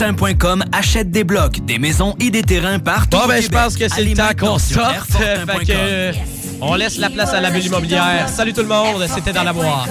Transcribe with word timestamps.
Airfortin.com 0.00 0.64
achète 0.72 1.10
des 1.10 1.24
blocs, 1.24 1.64
des 1.64 1.78
maisons 1.78 2.14
et 2.20 2.30
des 2.30 2.42
terrains 2.42 2.78
partout. 2.78 3.18
Bon, 3.18 3.26
ben, 3.26 3.42
je 3.42 3.48
pense 3.48 3.76
que 3.76 3.88
c'est 3.88 4.02
le 4.02 4.14
temps 4.14 4.34
qu'on 4.38 4.58
sorte. 4.58 5.10
Fait 5.10 5.64
que, 5.66 6.12
on 6.60 6.74
laisse 6.74 6.98
la 6.98 7.10
place 7.10 7.32
à 7.34 7.40
la 7.40 7.50
bulle 7.50 7.66
immobilière. 7.66 8.28
Salut 8.28 8.52
tout 8.52 8.62
le 8.62 8.68
monde, 8.68 9.06
c'était 9.12 9.32
dans 9.32 9.42
la 9.42 9.52
boîte. 9.52 9.90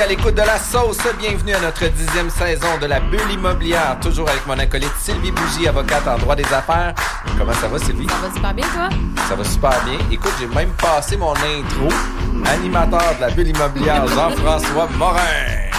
À 0.00 0.06
l'écoute 0.06 0.34
de 0.34 0.40
la 0.40 0.58
sauce. 0.58 0.98
Bienvenue 1.18 1.54
à 1.54 1.60
notre 1.60 1.86
dixième 1.86 2.30
saison 2.30 2.78
de 2.80 2.86
la 2.86 2.98
bulle 2.98 3.30
immobilière. 3.30 3.98
Toujours 4.00 4.28
avec 4.28 4.44
mon 4.46 4.58
acolyte 4.58 4.90
Sylvie 4.98 5.30
Bougie, 5.30 5.68
avocate 5.68 6.08
en 6.08 6.16
droit 6.16 6.34
des 6.34 6.44
affaires. 6.44 6.94
Comment 7.38 7.52
ça 7.52 7.68
va, 7.68 7.78
Sylvie? 7.78 8.08
Ça 8.08 8.16
va 8.26 8.34
super 8.34 8.54
bien, 8.54 8.66
toi? 8.74 8.88
Ça 9.28 9.34
va 9.36 9.44
super 9.44 9.84
bien. 9.84 9.98
Écoute, 10.10 10.32
j'ai 10.40 10.46
même 10.46 10.70
passé 10.70 11.16
mon 11.16 11.32
intro. 11.32 11.88
Animateur 12.46 13.14
de 13.16 13.20
la 13.20 13.30
bulle 13.30 13.48
immobilière, 13.48 14.06
Jean-François 14.08 14.88
Morin. 14.96 15.18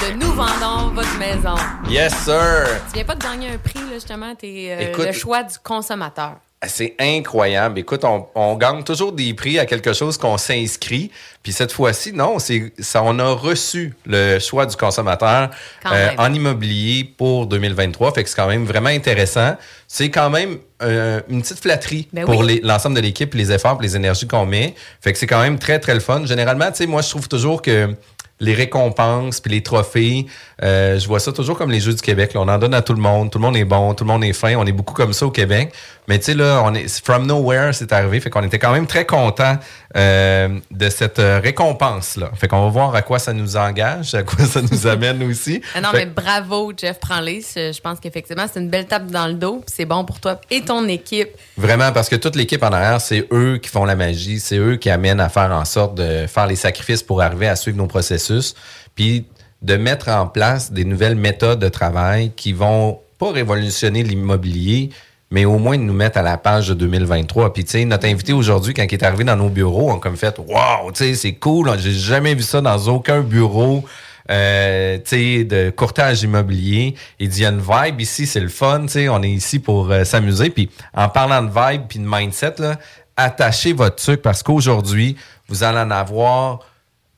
De 0.02 0.14
nous 0.24 0.32
vendons 0.32 0.94
votre 0.94 1.18
maison. 1.18 1.56
Yes, 1.90 2.14
sir. 2.24 2.66
Tu 2.90 2.94
viens 2.94 3.06
pas 3.06 3.16
de 3.16 3.24
gagner 3.24 3.50
un 3.50 3.58
prix, 3.58 3.80
là, 3.80 3.96
justement. 3.96 4.36
T'es 4.36 4.94
euh, 4.96 5.06
le 5.06 5.12
choix 5.12 5.44
du 5.44 5.58
consommateur. 5.62 6.36
C'est 6.68 6.96
incroyable. 7.00 7.80
Écoute, 7.80 8.04
on, 8.04 8.28
on 8.36 8.56
gagne 8.56 8.84
toujours 8.84 9.12
des 9.12 9.34
prix 9.34 9.60
à 9.60 9.66
quelque 9.66 9.94
chose 9.94 10.18
qu'on 10.18 10.38
s'inscrit. 10.38 11.12
Puis 11.44 11.52
cette 11.52 11.74
fois-ci, 11.74 12.14
non, 12.14 12.40
c'est 12.40 12.72
ça. 12.80 13.04
On 13.04 13.20
a 13.20 13.34
reçu 13.34 13.94
le 14.06 14.40
choix 14.40 14.66
du 14.66 14.76
consommateur 14.78 15.50
euh, 15.92 16.10
en 16.18 16.34
immobilier 16.34 17.04
pour 17.04 17.48
2023. 17.48 18.14
Fait 18.14 18.24
que 18.24 18.30
c'est 18.30 18.36
quand 18.36 18.48
même 18.48 18.64
vraiment 18.64 18.90
intéressant. 18.90 19.58
C'est 19.88 20.10
quand 20.10 20.30
même 20.30 20.58
euh, 20.82 21.20
une 21.30 21.42
petite 21.42 21.60
flatterie 21.60 22.08
Ben 22.14 22.26
pour 22.26 22.40
oui. 22.40 22.62
l'ensemble 22.64 22.96
de 22.96 23.02
l'équipe, 23.02 23.34
les 23.34 23.52
efforts, 23.52 23.82
les 23.82 23.96
énergies 23.96 24.28
qu'on 24.28 24.46
met. 24.46 24.74
Fait 25.02 25.12
que 25.12 25.20
c'est 25.20 25.28
quand 25.28 25.42
même 25.42 25.60
très 25.60 25.80
très 25.80 25.94
le 25.94 26.00
fun. 26.00 26.26
Généralement, 26.26 26.72
tu 26.72 26.78
sais, 26.78 26.88
moi 26.88 27.02
je 27.02 27.10
trouve 27.10 27.28
toujours 27.28 27.62
que 27.62 27.94
les 28.40 28.54
récompenses 28.54 29.40
puis 29.40 29.52
les 29.52 29.64
trophées, 29.64 30.26
euh, 30.64 31.00
je 31.00 31.08
vois 31.08 31.20
ça 31.20 31.32
toujours 31.32 31.58
comme 31.58 31.72
les 31.72 31.80
Jeux 31.80 31.94
du 31.94 32.02
Québec. 32.02 32.34
là. 32.34 32.42
On 32.42 32.48
en 32.48 32.58
donne 32.58 32.74
à 32.74 32.82
tout 32.82 32.94
le 32.94 33.02
monde. 33.02 33.32
Tout 33.32 33.40
le 33.40 33.44
monde 33.44 33.56
est 33.56 33.64
bon, 33.64 33.94
tout 33.94 34.04
le 34.04 34.10
monde 34.10 34.24
est 34.24 34.34
fin. 34.34 34.56
On 34.56 34.66
est 34.66 34.72
beaucoup 34.72 34.94
comme 34.94 35.14
ça 35.14 35.26
au 35.26 35.32
Québec. 35.32 35.72
Mais 36.08 36.20
tu 36.20 36.26
sais, 36.26 36.34
là, 36.34 36.62
on 36.66 36.74
est 36.74 37.04
from 37.04 37.26
nowhere, 37.26 37.74
c'est 37.74 37.92
arrivé. 37.94 38.20
Fait 38.20 38.30
qu'on 38.30 38.44
était 38.44 38.60
quand 38.60 38.72
même 38.72 38.88
très 38.88 39.06
contents 39.06 39.58
euh, 39.96 40.60
de 40.70 40.90
cette 40.90 41.20
euh, 41.20 41.40
récompense-là. 41.42 42.32
Fait 42.36 42.48
qu'on 42.48 42.64
va 42.64 42.70
voir 42.70 42.96
à 42.96 43.02
quoi 43.02 43.20
ça 43.20 43.32
nous 43.32 43.56
engage, 43.56 44.14
à 44.14 44.24
quoi 44.24 44.46
ça 44.46 44.62
nous 44.62 44.88
amène 44.88 45.24
aussi. 45.24 45.62
Ah 45.76 45.82
non, 45.82 45.92
Fait 45.92 46.06
mais 46.06 46.06
bravo, 46.08 46.74
Jeff 46.76 47.00
Prends-les. 47.00 47.42
Je 47.56 47.80
pense 47.82 48.00
qu'effectivement, 48.00 48.46
c'est 48.52 48.60
une 48.60 48.70
belle 48.70 48.86
tape 48.86 49.08
dans 49.08 49.28
le 49.28 49.36
dos. 49.36 49.64
puis 49.66 49.74
C'est 49.76 49.86
bon 49.86 50.04
pour 50.04 50.20
toi 50.20 50.40
et 50.52 50.62
ton 50.62 50.88
équipe. 50.88 51.30
Vraiment, 51.58 51.92
parce 51.92 52.10
que 52.10 52.16
toute 52.16 52.36
l'équipe 52.36 52.64
en 52.64 52.72
arrière, 52.72 53.00
c'est 53.00 53.28
eux 53.32 53.60
qui 53.62 53.70
font 53.70 53.86
la 53.86 53.96
magie, 53.96 54.40
c'est 54.40 54.58
eux 54.58 54.76
qui 54.76 54.90
amènent 54.90 55.22
à 55.22 55.30
faire 55.30 55.52
en 55.52 55.66
sorte 55.66 55.96
de 55.96 56.28
faire 56.28 56.48
les 56.48 56.56
sacrifices 56.56 57.04
pour 57.04 57.22
arriver 57.22 57.48
à 57.48 57.56
suivre 57.56 57.78
nos 57.78 57.88
processus, 57.88 58.56
puis 58.96 59.26
de 59.62 59.78
mettre 59.78 60.10
en 60.10 60.28
place 60.28 60.72
des 60.72 60.84
nouvelles 60.84 61.16
méthodes 61.16 61.60
de 61.60 61.70
travail 61.70 62.32
qui 62.36 62.52
vont 62.52 63.00
pas 63.18 63.32
révolutionner 63.32 64.04
l'immobilier, 64.04 64.90
mais 65.34 65.46
au 65.46 65.58
moins 65.58 65.78
nous 65.78 65.94
mettre 65.94 66.20
à 66.20 66.22
la 66.22 66.38
page 66.38 66.70
de 66.70 66.76
2023. 66.76 67.54
Puis 67.54 67.66
tu 67.66 67.72
sais, 67.72 67.86
notre 67.86 68.06
invité 68.06 68.34
aujourd'hui, 68.34 68.76
quand 68.76 68.84
il 68.84 68.94
est 68.94 69.04
arrivé 69.04 69.24
dans 69.24 69.36
nos 69.36 69.50
bureaux, 69.50 69.90
on 69.90 69.96
a 69.96 70.00
comme 70.00 70.16
fait, 70.16 70.38
wow, 70.38 70.92
tu 70.94 71.06
sais, 71.06 71.16
c'est 71.16 71.34
cool, 71.34 71.72
j'ai 71.80 71.92
jamais 71.92 72.36
vu 72.36 72.44
ça 72.44 72.62
dans 72.62 72.78
aucun 72.88 73.22
bureau 73.22 73.84
euh, 74.30 75.00
de 75.00 75.72
courtage 75.72 76.22
immobilier. 76.22 76.94
Il 77.18 77.30
dit, 77.30 77.40
il 77.40 77.44
y 77.44 77.46
a 77.48 77.50
une 77.50 77.62
vibe 77.68 78.00
ici, 78.00 78.28
c'est 78.28 78.42
le 78.42 78.48
fun, 78.48 78.82
tu 78.82 78.90
sais, 78.90 79.10
on 79.10 79.24
est 79.24 79.32
ici 79.32 79.58
pour 79.58 79.90
euh, 79.90 80.04
s'amuser. 80.04 80.52
Puis 80.52 80.70
en 80.94 81.10
parlant 81.10 81.42
de 81.42 81.50
vibe 81.50 81.82
puis 81.90 81.98
de 81.98 82.06
mindset, 82.06 82.54
là, 82.60 82.78
attachez 83.18 83.74
votre 83.74 83.96
truc 83.96 84.22
parce 84.22 84.44
qu'aujourd'hui, 84.44 85.18
vous 85.48 85.64
allez 85.64 85.80
en 85.80 85.90
avoir 85.90 86.60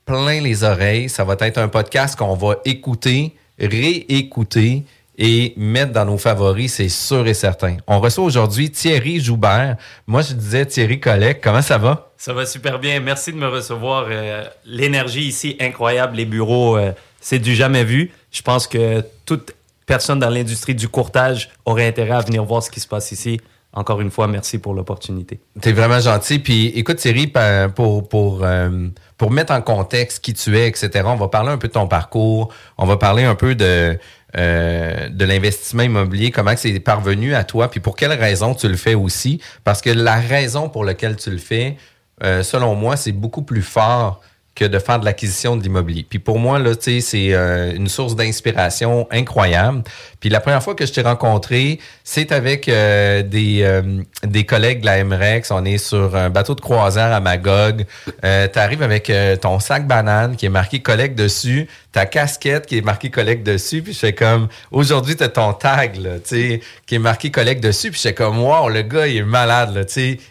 plein 0.05 0.39
les 0.39 0.63
oreilles. 0.63 1.09
Ça 1.09 1.25
va 1.25 1.35
être 1.41 1.57
un 1.57 1.67
podcast 1.67 2.17
qu'on 2.17 2.35
va 2.35 2.59
écouter, 2.63 3.35
réécouter 3.59 4.85
et 5.17 5.53
mettre 5.55 5.93
dans 5.93 6.05
nos 6.05 6.17
favoris, 6.17 6.73
c'est 6.73 6.89
sûr 6.89 7.25
et 7.27 7.33
certain. 7.33 7.77
On 7.87 7.99
reçoit 7.99 8.23
aujourd'hui 8.23 8.69
Thierry 8.69 9.19
Joubert. 9.19 9.77
Moi, 10.07 10.21
je 10.21 10.33
disais 10.33 10.65
Thierry 10.65 10.99
Collègue. 10.99 11.39
Comment 11.41 11.61
ça 11.61 11.77
va? 11.77 12.11
Ça 12.17 12.33
va 12.33 12.45
super 12.45 12.79
bien. 12.79 12.99
Merci 12.99 13.31
de 13.31 13.37
me 13.37 13.47
recevoir. 13.47 14.07
Euh, 14.09 14.43
L'énergie 14.65 15.23
ici, 15.23 15.55
incroyable. 15.59 16.17
Les 16.17 16.25
bureaux, 16.25 16.77
euh, 16.77 16.91
c'est 17.21 17.39
du 17.39 17.55
jamais 17.55 17.83
vu. 17.83 18.11
Je 18.31 18.41
pense 18.41 18.67
que 18.67 19.03
toute 19.25 19.53
personne 19.85 20.19
dans 20.19 20.29
l'industrie 20.29 20.75
du 20.75 20.89
courtage 20.89 21.49
aurait 21.65 21.87
intérêt 21.87 22.15
à 22.15 22.21
venir 22.21 22.43
voir 22.43 22.61
ce 22.61 22.69
qui 22.69 22.79
se 22.79 22.87
passe 22.87 23.11
ici. 23.11 23.39
Encore 23.71 23.99
une 23.99 24.09
fois, 24.09 24.27
merci 24.27 24.57
pour 24.57 24.73
l'opportunité. 24.73 25.39
T'es 25.59 25.73
vraiment 25.73 25.99
gentil. 25.99 26.39
Puis 26.39 26.67
écoute, 26.67 26.95
Thierry, 26.95 27.31
pour, 27.75 28.07
pour, 28.07 28.39
euh, 28.43 28.87
pour 29.17 29.31
mettre 29.31 29.51
en 29.51 29.61
contexte 29.61 30.23
qui 30.23 30.33
tu 30.33 30.57
es, 30.57 30.69
etc., 30.69 31.03
on 31.05 31.15
va 31.15 31.27
parler 31.27 31.49
un 31.51 31.57
peu 31.57 31.67
de 31.67 31.73
ton 31.73 31.87
parcours. 31.87 32.53
On 32.77 32.85
va 32.85 32.95
parler 32.95 33.25
un 33.25 33.35
peu 33.35 33.53
de, 33.53 33.99
euh, 34.37 35.09
de 35.09 35.25
l'investissement 35.25 35.83
immobilier, 35.83 36.31
comment 36.31 36.53
c'est 36.57 36.79
parvenu 36.79 37.35
à 37.35 37.43
toi, 37.43 37.69
puis 37.69 37.79
pour 37.79 37.95
quelles 37.95 38.13
raisons 38.13 38.53
tu 38.53 38.67
le 38.67 38.75
fais 38.77 38.95
aussi? 38.95 39.39
Parce 39.63 39.81
que 39.81 39.89
la 39.89 40.15
raison 40.15 40.69
pour 40.69 40.83
laquelle 40.83 41.15
tu 41.15 41.29
le 41.31 41.37
fais, 41.37 41.77
euh, 42.23 42.43
selon 42.43 42.75
moi, 42.75 42.97
c'est 42.97 43.11
beaucoup 43.11 43.41
plus 43.41 43.61
fort 43.61 44.21
que 44.55 44.63
de 44.63 44.79
faire 44.79 45.01
de 45.01 45.05
l'acquisition 45.05 45.57
de 45.57 45.63
l'immobilier. 45.63 46.05
Puis 46.09 46.19
pour 46.19 46.39
moi, 46.39 46.59
là, 46.59 46.71
c'est 46.79 47.01
euh, 47.13 47.75
une 47.75 47.89
source 47.89 48.15
d'inspiration 48.15 49.05
incroyable. 49.11 49.83
Puis 50.21 50.29
la 50.29 50.39
première 50.39 50.63
fois 50.63 50.75
que 50.75 50.85
je 50.85 50.93
t'ai 50.93 51.01
rencontré, 51.01 51.77
c'est 52.05 52.31
avec 52.31 52.69
euh, 52.69 53.21
des, 53.21 53.81
des 54.23 54.45
collègues 54.45 54.79
de 54.79 54.85
la 54.85 55.03
MREX. 55.03 55.51
On 55.51 55.65
est 55.65 55.77
sur 55.77 56.15
un 56.15 56.29
bateau 56.29 56.55
de 56.55 56.61
croisière 56.61 57.11
à 57.11 57.19
Magog. 57.19 57.85
Tu 58.23 58.59
arrives 58.59 58.81
avec 58.81 59.11
ton 59.41 59.59
sac 59.59 59.85
banane 59.87 60.37
qui 60.37 60.45
est 60.45 60.49
marqué 60.49 60.81
collègue 60.81 61.15
dessus, 61.15 61.67
ta 61.95 62.05
casquette 62.05 62.65
qui 62.65 62.77
est 62.77 62.81
marquée 62.81 63.09
collègue 63.09 63.41
dessus. 63.41 63.81
Puis 63.81 63.93
je 63.93 63.99
fais 63.99 64.13
comme, 64.13 64.49
aujourd'hui, 64.69 65.15
tu 65.15 65.25
ton 65.29 65.53
tag, 65.53 65.95
là, 65.95 66.15
qui 66.19 66.59
est 66.95 66.99
marqué 66.99 67.31
collègue 67.31 67.61
dessus. 67.61 67.89
Puis 67.89 67.99
je 67.99 68.09
fais 68.09 68.13
comme, 68.13 68.37
wow, 68.37 68.67
le 68.67 68.81
gars, 68.81 69.07
il 69.07 69.15
est 69.15 69.23
malade, 69.23 69.73
là. 69.73 69.83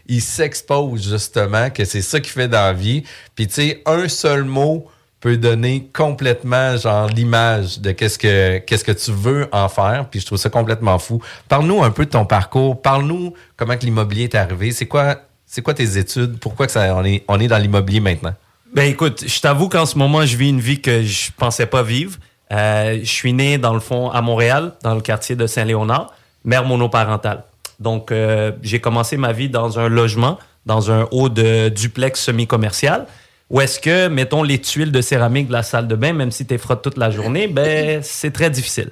Il 0.07 0.21
s'expose 0.21 1.11
justement 1.11 1.71
que 1.71 1.87
c'est 1.87 2.03
ça 2.03 2.21
qu'il 2.21 2.33
fait 2.33 2.49
dans 2.49 2.67
la 2.67 2.75
vie. 2.75 3.05
Puis 3.35 3.47
tu 3.47 3.55
sais, 3.55 3.83
un 3.87 4.09
seul 4.09 4.45
mot 4.45 4.87
peut 5.21 5.39
donner 5.39 5.89
complètement 5.95 6.77
genre 6.77 7.09
l'image 7.09 7.81
de 7.81 7.93
qu'est-ce 7.93 8.19
que 8.19 8.59
qu'est-ce 8.59 8.85
que 8.85 8.93
tu 8.93 9.11
veux 9.11 9.49
en 9.53 9.71
faire 9.71 10.07
puis 10.11 10.21
je 10.21 10.27
trouve 10.27 10.37
ça 10.37 10.51
complètement 10.51 10.99
fou. 10.99 11.23
Parle-nous 11.49 11.83
un 11.83 11.91
peu 11.91 12.05
de 12.05 12.11
ton 12.11 12.27
parcours, 12.27 12.83
parle-nous 12.83 13.33
comment 13.57 13.75
que 13.79 13.87
l'immobilier 13.87 14.25
est 14.25 14.35
arrivé, 14.35 14.71
c'est 14.71 14.85
quoi 14.85 15.23
c'est 15.47 15.63
quoi 15.63 15.73
tes 15.73 15.97
études, 15.97 16.39
pourquoi 16.39 16.67
que 16.67 16.73
ça 16.73 16.95
on 16.95 17.05
est 17.07 17.25
on 17.27 17.41
est 17.41 17.49
dans 17.49 17.57
l'immobilier 17.57 18.01
maintenant? 18.01 18.35
Ben 18.75 18.91
écoute, 18.91 19.25
je 19.25 19.41
t'avoue 19.41 19.69
qu'en 19.69 19.87
ce 19.87 19.97
moment, 19.97 20.27
je 20.27 20.37
vis 20.37 20.49
une 20.49 20.61
vie 20.61 20.81
que 20.81 21.03
je 21.03 21.31
pensais 21.37 21.67
pas 21.67 21.85
vivre. 21.85 22.19
Euh, 22.51 22.99
je 23.01 23.09
suis 23.09 23.33
né, 23.33 23.57
dans 23.57 23.73
le 23.73 23.79
fond, 23.79 24.11
à 24.11 24.21
Montréal, 24.21 24.73
dans 24.83 24.97
le 24.97 25.01
quartier 25.01 25.37
de 25.37 25.47
Saint-Léonard, 25.47 26.13
mère 26.45 26.65
monoparentale. 26.65 27.45
Donc, 27.79 28.11
euh, 28.11 28.51
j'ai 28.63 28.81
commencé 28.81 29.17
ma 29.17 29.33
vie 29.33 29.49
dans 29.49 29.79
un 29.79 29.89
logement, 29.89 30.41
dans 30.67 30.91
un 30.91 31.07
haut 31.13 31.29
de 31.29 31.69
duplex 31.69 32.21
semi-commercial, 32.21 33.07
où 33.49 33.61
est-ce 33.61 33.79
que, 33.79 34.09
mettons, 34.09 34.43
les 34.43 34.61
tuiles 34.61 34.91
de 34.91 35.01
céramique 35.01 35.47
de 35.47 35.53
la 35.53 35.63
salle 35.63 35.87
de 35.87 35.95
bain, 35.95 36.13
même 36.13 36.33
si 36.33 36.45
tu 36.45 36.59
frottes 36.59 36.83
toute 36.83 36.99
la 36.99 37.11
journée, 37.11 37.47
ben, 37.47 38.03
c'est 38.03 38.33
très 38.33 38.51
difficile. 38.51 38.91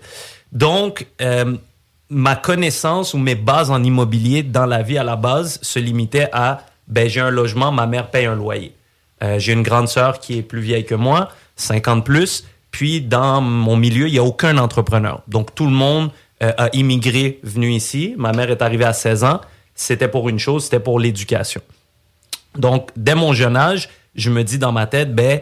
Donc, 0.53 1.09
euh, 1.21 1.57
ma 2.09 2.37
connaissance 2.37 3.15
ou 3.15 3.19
mes 3.19 3.35
bases 3.35 3.73
en 3.73 3.83
immobilier 3.83 4.45
dans 4.45 4.67
la 4.67 4.83
vie 4.83 4.99
à 4.99 5.03
la 5.03 5.17
base 5.17 5.59
se 5.61 5.81
limitaient 5.81 6.29
à 6.33 6.61
ben 6.87 7.09
j'ai 7.09 7.21
un 7.21 7.31
logement, 7.31 7.73
ma 7.73 7.87
mère 7.87 8.11
paye 8.11 8.27
un 8.27 8.35
loyer. 8.35 8.75
Euh, 9.23 9.39
j'ai 9.39 9.53
une 9.53 9.63
grande 9.63 9.89
sœur 9.89 10.19
qui 10.19 10.39
est 10.39 10.43
plus 10.43 10.61
vieille 10.61 10.85
que 10.85 10.95
moi, 10.95 11.31
50 11.57 12.05
plus. 12.05 12.45
Puis 12.71 13.01
dans 13.01 13.41
mon 13.41 13.77
milieu, 13.77 14.09
il 14.09 14.13
n'y 14.13 14.19
a 14.19 14.25
aucun 14.25 14.59
entrepreneur. 14.59 15.23
Donc 15.29 15.55
tout 15.55 15.67
le 15.67 15.73
monde 15.73 16.11
euh, 16.43 16.53
a 16.57 16.69
immigré, 16.73 17.39
venu 17.43 17.71
ici. 17.71 18.15
Ma 18.17 18.33
mère 18.33 18.51
est 18.51 18.63
arrivée 18.63 18.85
à 18.85 18.93
16 18.93 19.25
ans. 19.25 19.41
C'était 19.75 20.09
pour 20.09 20.29
une 20.29 20.39
chose, 20.39 20.65
c'était 20.65 20.81
pour 20.81 20.99
l'éducation. 20.99 21.61
Donc 22.57 22.91
dès 22.97 23.15
mon 23.15 23.33
jeune 23.33 23.57
âge, 23.57 23.89
je 24.15 24.31
me 24.31 24.43
dis 24.43 24.59
dans 24.59 24.73
ma 24.73 24.87
tête, 24.87 25.15
ben 25.15 25.41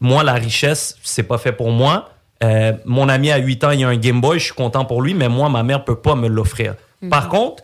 moi 0.00 0.22
la 0.22 0.34
richesse, 0.34 0.96
c'est 1.02 1.22
pas 1.22 1.38
fait 1.38 1.52
pour 1.52 1.70
moi. 1.70 2.10
Euh, 2.42 2.72
mon 2.84 3.08
ami 3.08 3.30
a 3.30 3.38
8 3.38 3.64
ans, 3.64 3.70
il 3.70 3.84
a 3.84 3.88
un 3.88 3.96
Game 3.96 4.20
Boy, 4.20 4.38
je 4.38 4.44
suis 4.44 4.54
content 4.54 4.84
pour 4.84 5.00
lui, 5.02 5.14
mais 5.14 5.28
moi, 5.28 5.48
ma 5.48 5.62
mère 5.62 5.84
peut 5.84 5.96
pas 5.96 6.14
me 6.14 6.28
l'offrir. 6.28 6.74
Par 7.10 7.28
contre, 7.28 7.62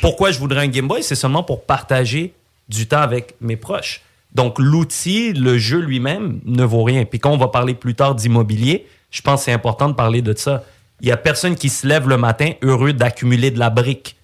pourquoi 0.00 0.30
je 0.30 0.38
voudrais 0.38 0.62
un 0.62 0.68
Game 0.68 0.88
Boy? 0.88 1.02
C'est 1.02 1.14
seulement 1.14 1.42
pour 1.42 1.64
partager 1.64 2.34
du 2.68 2.86
temps 2.86 3.00
avec 3.00 3.34
mes 3.40 3.56
proches. 3.56 4.02
Donc, 4.34 4.58
l'outil, 4.58 5.32
le 5.32 5.58
jeu 5.58 5.78
lui-même 5.78 6.40
ne 6.44 6.64
vaut 6.64 6.84
rien. 6.84 7.04
Puis 7.04 7.18
quand 7.18 7.32
on 7.32 7.36
va 7.36 7.48
parler 7.48 7.74
plus 7.74 7.94
tard 7.94 8.14
d'immobilier, 8.14 8.86
je 9.10 9.22
pense 9.22 9.40
que 9.40 9.44
c'est 9.46 9.52
important 9.52 9.88
de 9.88 9.94
parler 9.94 10.22
de 10.22 10.36
ça. 10.36 10.64
Il 11.00 11.08
y 11.08 11.12
a 11.12 11.16
personne 11.16 11.56
qui 11.56 11.68
se 11.68 11.86
lève 11.86 12.08
le 12.08 12.16
matin 12.16 12.52
heureux 12.62 12.92
d'accumuler 12.92 13.50
de 13.50 13.58
la 13.58 13.70
brique. 13.70 14.16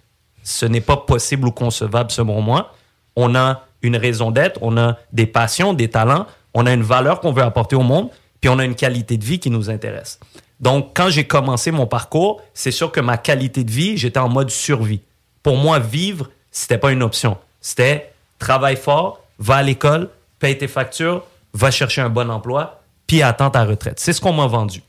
Ce 0.44 0.64
n'est 0.66 0.80
pas 0.80 0.96
possible 0.96 1.48
ou 1.48 1.50
concevable 1.50 2.10
selon 2.10 2.40
moi. 2.40 2.72
On 3.16 3.34
a 3.34 3.64
une 3.82 3.96
raison 3.96 4.30
d'être, 4.30 4.58
on 4.62 4.76
a 4.76 4.96
des 5.12 5.26
passions, 5.26 5.72
des 5.72 5.88
talents, 5.88 6.26
on 6.54 6.66
a 6.66 6.72
une 6.72 6.82
valeur 6.82 7.20
qu'on 7.20 7.32
veut 7.32 7.42
apporter 7.42 7.76
au 7.76 7.82
monde 7.82 8.10
puis 8.40 8.50
on 8.50 8.58
a 8.58 8.64
une 8.64 8.74
qualité 8.74 9.16
de 9.16 9.24
vie 9.24 9.38
qui 9.38 9.50
nous 9.50 9.70
intéresse. 9.70 10.20
Donc, 10.60 10.92
quand 10.94 11.10
j'ai 11.10 11.24
commencé 11.24 11.70
mon 11.70 11.86
parcours, 11.86 12.42
c'est 12.54 12.70
sûr 12.70 12.92
que 12.92 13.00
ma 13.00 13.18
qualité 13.18 13.64
de 13.64 13.70
vie, 13.70 13.96
j'étais 13.96 14.18
en 14.18 14.28
mode 14.28 14.50
survie. 14.50 15.02
Pour 15.42 15.56
moi, 15.56 15.78
vivre, 15.78 16.30
c'était 16.50 16.78
pas 16.78 16.92
une 16.92 17.02
option. 17.02 17.36
C'était 17.60 18.12
travaille 18.38 18.76
fort, 18.76 19.20
va 19.38 19.56
à 19.56 19.62
l'école, 19.62 20.10
paye 20.38 20.56
tes 20.56 20.68
factures, 20.68 21.24
va 21.52 21.70
chercher 21.70 22.00
un 22.00 22.08
bon 22.08 22.30
emploi, 22.30 22.82
puis 23.06 23.22
attends 23.22 23.50
ta 23.50 23.64
retraite. 23.64 24.00
C'est 24.00 24.12
ce 24.12 24.20
qu'on 24.20 24.32
m'a 24.32 24.46
vendu. 24.46 24.82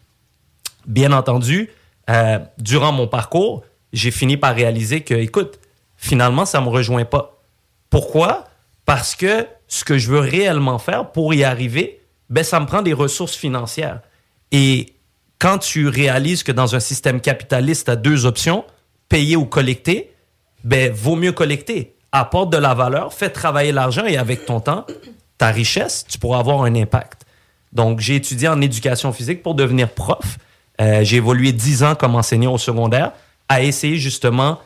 Bien 0.85 1.11
entendu, 1.11 1.69
euh, 2.09 2.39
durant 2.57 2.91
mon 2.91 3.07
parcours, 3.07 3.63
j'ai 3.93 4.11
fini 4.11 4.37
par 4.37 4.55
réaliser 4.55 5.01
que, 5.01 5.13
écoute, 5.13 5.59
finalement, 5.95 6.45
ça 6.45 6.61
me 6.61 6.69
rejoint 6.69 7.05
pas. 7.05 7.41
Pourquoi? 7.89 8.45
Parce 8.85 9.15
que 9.15 9.45
ce 9.67 9.83
que 9.83 9.97
je 9.97 10.09
veux 10.09 10.19
réellement 10.19 10.79
faire 10.79 11.11
pour 11.11 11.33
y 11.33 11.43
arriver, 11.43 12.01
ben, 12.29 12.43
ça 12.43 12.59
me 12.59 12.65
prend 12.65 12.81
des 12.81 12.93
ressources 12.93 13.35
financières. 13.35 14.01
Et 14.51 14.93
quand 15.39 15.57
tu 15.59 15.87
réalises 15.87 16.43
que 16.43 16.51
dans 16.51 16.75
un 16.75 16.79
système 16.79 17.21
capitaliste, 17.21 17.85
tu 17.85 17.91
as 17.91 17.95
deux 17.95 18.25
options, 18.25 18.65
payer 19.09 19.35
ou 19.35 19.45
collecter, 19.45 20.13
ben, 20.63 20.91
vaut 20.91 21.15
mieux 21.15 21.31
collecter. 21.31 21.95
Apporte 22.11 22.51
de 22.51 22.57
la 22.57 22.73
valeur, 22.73 23.13
fais 23.13 23.29
travailler 23.29 23.71
l'argent 23.71 24.05
et 24.05 24.17
avec 24.17 24.45
ton 24.45 24.59
temps, 24.59 24.85
ta 25.37 25.47
richesse, 25.47 26.05
tu 26.07 26.17
pourras 26.17 26.39
avoir 26.39 26.63
un 26.63 26.73
impact. 26.75 27.25
Donc, 27.73 27.99
j'ai 27.99 28.15
étudié 28.15 28.47
en 28.47 28.61
éducation 28.61 29.11
physique 29.11 29.43
pour 29.43 29.55
devenir 29.55 29.89
prof. 29.89 30.37
Euh, 30.79 31.03
j'ai 31.03 31.17
évolué 31.17 31.51
dix 31.51 31.83
ans 31.83 31.95
comme 31.95 32.15
enseignant 32.15 32.53
au 32.53 32.57
secondaire 32.57 33.11
à 33.49 33.61
essayer 33.61 33.97
justement 33.97 34.59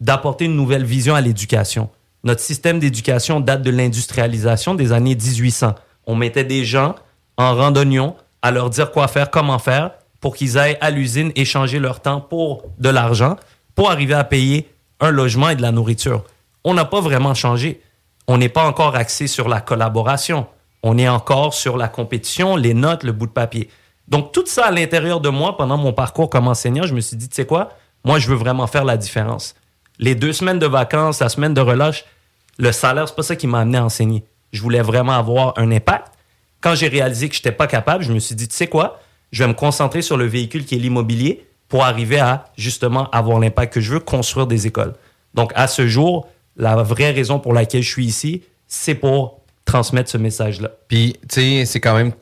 d'apporter 0.00 0.46
une 0.46 0.56
nouvelle 0.56 0.84
vision 0.84 1.14
à 1.14 1.20
l'éducation. 1.20 1.90
Notre 2.24 2.40
système 2.40 2.78
d'éducation 2.78 3.40
date 3.40 3.62
de 3.62 3.70
l'industrialisation 3.70 4.74
des 4.74 4.92
années 4.92 5.14
1800. 5.14 5.74
On 6.06 6.14
mettait 6.14 6.44
des 6.44 6.64
gens 6.64 6.94
en 7.36 7.54
randonnion 7.54 8.16
à 8.42 8.50
leur 8.50 8.70
dire 8.70 8.90
quoi 8.90 9.08
faire, 9.08 9.30
comment 9.30 9.58
faire, 9.58 9.92
pour 10.20 10.34
qu'ils 10.34 10.58
aillent 10.58 10.78
à 10.80 10.90
l'usine 10.90 11.32
échanger 11.36 11.78
leur 11.78 12.00
temps 12.00 12.20
pour 12.20 12.64
de 12.78 12.88
l'argent, 12.88 13.36
pour 13.74 13.90
arriver 13.90 14.14
à 14.14 14.24
payer 14.24 14.68
un 15.00 15.10
logement 15.10 15.50
et 15.50 15.56
de 15.56 15.62
la 15.62 15.72
nourriture. 15.72 16.24
On 16.66 16.74
n'a 16.74 16.84
pas 16.84 17.00
vraiment 17.00 17.32
changé. 17.32 17.80
On 18.26 18.36
n'est 18.36 18.50
pas 18.50 18.66
encore 18.66 18.96
axé 18.96 19.28
sur 19.28 19.48
la 19.48 19.60
collaboration. 19.60 20.46
On 20.82 20.98
est 20.98 21.08
encore 21.08 21.54
sur 21.54 21.78
la 21.78 21.88
compétition, 21.88 22.56
les 22.56 22.74
notes, 22.74 23.04
le 23.04 23.12
bout 23.12 23.26
de 23.26 23.32
papier. 23.32 23.70
Donc, 24.08 24.32
tout 24.32 24.44
ça 24.46 24.66
à 24.66 24.70
l'intérieur 24.70 25.20
de 25.20 25.28
moi, 25.28 25.56
pendant 25.56 25.78
mon 25.78 25.92
parcours 25.92 26.28
comme 26.28 26.48
enseignant, 26.48 26.84
je 26.84 26.94
me 26.94 27.00
suis 27.00 27.16
dit, 27.16 27.28
tu 27.28 27.36
sais 27.36 27.46
quoi, 27.46 27.70
moi, 28.04 28.18
je 28.18 28.28
veux 28.28 28.34
vraiment 28.34 28.66
faire 28.66 28.84
la 28.84 28.96
différence. 28.96 29.54
Les 29.98 30.14
deux 30.14 30.32
semaines 30.32 30.58
de 30.58 30.66
vacances, 30.66 31.20
la 31.20 31.28
semaine 31.28 31.54
de 31.54 31.60
relâche, 31.60 32.04
le 32.58 32.72
salaire, 32.72 33.08
c'est 33.08 33.16
pas 33.16 33.22
ça 33.22 33.36
qui 33.36 33.46
m'a 33.46 33.60
amené 33.60 33.78
à 33.78 33.84
enseigner. 33.84 34.24
Je 34.52 34.60
voulais 34.60 34.82
vraiment 34.82 35.12
avoir 35.12 35.54
un 35.56 35.70
impact 35.70 36.12
quand 36.60 36.74
j'ai 36.74 36.88
réalisé 36.88 37.28
que 37.28 37.34
je 37.36 37.40
n'étais 37.40 37.52
pas 37.52 37.68
capable, 37.68 38.02
je 38.02 38.12
me 38.12 38.18
suis 38.18 38.34
dit, 38.34 38.48
tu 38.48 38.56
sais 38.56 38.66
quoi, 38.66 38.98
je 39.30 39.44
vais 39.44 39.48
me 39.48 39.54
concentrer 39.54 40.02
sur 40.02 40.16
le 40.16 40.24
véhicule 40.24 40.64
qui 40.64 40.74
est 40.74 40.78
l'immobilier 40.78 41.46
pour 41.68 41.84
arriver 41.84 42.18
à 42.18 42.46
justement 42.56 43.08
avoir 43.10 43.38
l'impact 43.38 43.74
que 43.74 43.80
je 43.80 43.92
veux, 43.92 44.00
construire 44.00 44.48
des 44.48 44.66
écoles. 44.66 44.94
Donc, 45.34 45.52
à 45.54 45.68
ce 45.68 45.86
jour, 45.86 46.28
la 46.56 46.76
vraie 46.82 47.10
raison 47.10 47.38
pour 47.38 47.52
laquelle 47.52 47.82
je 47.82 47.90
suis 47.90 48.06
ici, 48.06 48.42
c'est 48.66 48.94
pour 48.94 49.40
transmettre 49.64 50.10
ce 50.10 50.18
message-là. 50.18 50.70
Puis, 50.88 51.16
tu 51.28 51.40
sais, 51.40 51.64
c'est 51.66 51.80
quand 51.80 51.94
même 51.94 52.12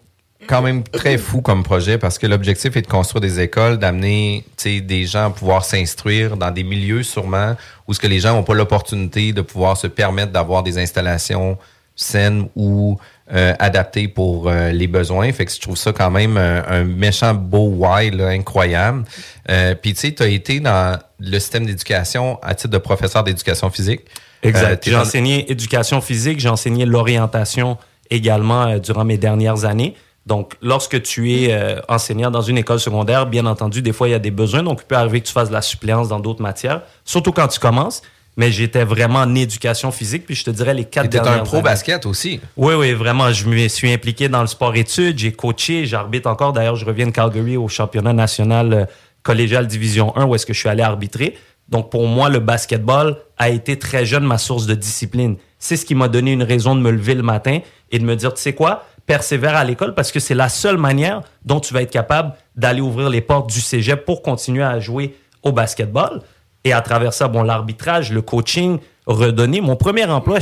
quand 0.47 0.63
même 0.63 0.83
très 0.83 1.17
fou 1.17 1.41
comme 1.41 1.63
projet 1.63 1.97
parce 1.97 2.19
que 2.19 2.27
l'objectif 2.27 2.77
est 2.77 2.83
de 2.83 2.87
construire 2.87 3.23
des 3.23 3.41
écoles, 3.41 3.79
d'amener 3.79 4.45
des 4.65 5.07
gens 5.07 5.27
à 5.27 5.31
pouvoir 5.31 5.65
s'instruire 5.65 6.37
dans 6.37 6.51
des 6.51 6.65
milieux 6.65 7.03
sûrement 7.03 7.57
où 7.89 7.95
ce 7.95 7.99
que 7.99 8.07
les 8.07 8.21
gens 8.21 8.35
n'ont 8.35 8.43
pas 8.43 8.55
l'opportunité 8.55 9.33
de 9.33 9.41
pouvoir 9.41 9.77
se 9.79 9.87
permettre 9.87 10.33
d'avoir 10.33 10.63
des 10.63 10.77
installations 10.77 11.57
saines 11.97 12.49
ou 12.57 12.99
euh, 13.33 13.55
adapté 13.59 14.09
pour 14.09 14.49
euh, 14.49 14.71
les 14.71 14.87
besoins. 14.87 15.33
Fait 15.33 15.47
que 15.47 15.53
je 15.53 15.61
trouve 15.61 15.77
ça 15.77 15.93
quand 15.93 16.11
même 16.11 16.37
euh, 16.37 16.61
un, 16.67 16.85
méchant 16.85 17.35
beau 17.35 17.69
why 17.69 18.11
là, 18.11 18.29
incroyable. 18.29 19.05
Puis 19.81 19.95
tu 19.95 20.01
sais, 20.01 20.13
tu 20.13 20.23
as 20.23 20.29
été 20.29 20.61
dans 20.61 20.99
le 21.21 21.39
système 21.39 21.67
d'éducation 21.67 22.39
à 22.43 22.55
titre 22.55 22.73
de 22.73 22.79
professeur 22.79 23.25
d'éducation 23.25 23.71
physique. 23.71 24.03
Exact. 24.45 24.85
j'ai 24.85 24.97
enseigné 24.97 25.51
éducation 25.51 26.01
physique, 26.01 26.41
j'ai 26.41 26.49
enseigné 26.49 26.85
l'orientation 26.87 27.79
également 28.11 28.79
durant 28.79 29.05
mes 29.05 29.19
dernières 29.19 29.65
années. 29.65 29.95
Donc, 30.27 30.55
lorsque 30.63 31.03
tu 31.03 31.33
es 31.33 31.77
enseignant 31.89 32.31
dans 32.31 32.41
une 32.41 32.57
école 32.57 32.81
secondaire, 32.81 33.27
bien 33.27 33.45
entendu, 33.45 33.83
des 33.83 33.93
fois, 33.93 34.09
il 34.09 34.13
y 34.13 34.15
a 34.15 34.19
des 34.19 34.31
besoins. 34.31 34.63
Donc, 34.63 34.81
il 34.83 34.87
peut 34.87 34.97
arriver 34.97 35.21
que 35.21 35.27
tu 35.27 35.33
fasses 35.33 35.49
de 35.49 35.55
la 35.55 35.61
suppléance 35.61 36.09
dans 36.09 36.21
d'autres 36.21 36.41
matières, 36.41 36.83
surtout 37.05 37.33
quand 37.33 37.49
tu 37.49 37.61
commences 37.61 38.03
mais 38.37 38.51
j'étais 38.51 38.85
vraiment 38.85 39.21
en 39.21 39.35
éducation 39.35 39.93
physique. 39.93 40.27
Puis 40.27 40.35
je 40.35 40.45
te 40.45 40.51
dirais 40.51 40.75
les 40.75 40.85
quatre 40.85 41.09
dernières 41.09 41.33
années. 41.33 41.41
un 41.43 41.45
pro 41.45 41.61
basket 41.61 42.07
aussi. 42.07 42.41
Oui, 42.57 42.75
oui, 42.75 42.93
vraiment. 42.93 43.33
Je 43.33 43.47
me 43.47 43.69
suis 43.69 43.93
impliqué 43.93 44.29
dans 44.29 44.41
le 44.41 44.47
sport-études. 44.47 45.19
J'ai 45.19 45.33
coaché, 45.33 45.87
j'arbitre 45.87 46.29
encore. 46.29 46.53
D'ailleurs, 46.53 46.77
je 46.77 46.85
reviens 46.85 47.07
de 47.07 47.13
Calgary 47.13 47.57
au 47.57 47.69
championnat 47.69 48.13
national 48.13 48.73
euh, 48.73 48.85
collégial 49.23 49.67
Division 49.67 50.17
1 50.17 50.27
où 50.27 50.35
est-ce 50.35 50.47
que 50.47 50.53
je 50.53 50.59
suis 50.59 50.69
allé 50.69 50.83
arbitrer. 50.83 51.37
Donc, 51.69 51.91
pour 51.91 52.07
moi, 52.07 52.29
le 52.29 52.41
basketball 52.41 53.17
a 53.39 53.49
été 53.49 53.79
très 53.79 54.05
jeune 54.05 54.25
ma 54.25 54.39
source 54.39 54.67
de 54.67 54.75
discipline. 54.75 55.37
C'est 55.59 55.77
ce 55.77 55.87
qui 55.87 55.95
m'a 55.95 56.09
donné 56.09 56.33
une 56.33 56.43
raison 56.43 56.75
de 56.75 56.81
me 56.81 56.91
lever 56.91 57.15
le 57.15 57.23
matin 57.23 57.61
et 57.91 57.99
de 57.99 58.05
me 58.05 58.17
dire, 58.17 58.35
tu 58.35 58.43
sais 58.43 58.53
quoi, 58.53 58.85
persévère 59.07 59.57
à 59.57 59.65
l'école 59.65 59.95
parce 59.95 60.13
que 60.13 60.21
c'est 60.21 60.35
la 60.35 60.49
seule 60.49 60.77
manière 60.77 61.23
dont 61.45 61.61
tu 61.61 61.75
vas 61.75 61.83
être 61.83 61.91
capable 61.91 62.35
d'aller 62.57 62.81
ouvrir 62.81 63.09
les 63.09 63.21
portes 63.21 63.51
du 63.51 63.61
cégep 63.61 64.05
pour 64.05 64.23
continuer 64.23 64.63
à 64.63 64.79
jouer 64.81 65.17
au 65.43 65.53
basketball. 65.53 66.23
Et 66.65 66.73
à 66.73 66.81
travers 66.81 67.13
ça, 67.13 67.29
bon, 67.29 67.43
l'arbitrage, 67.43 68.13
le 68.13 68.23
coaching, 68.23 68.79
redonner. 69.07 69.61
Mon 69.61 69.77
premier 69.77 70.05
emploi, 70.05 70.39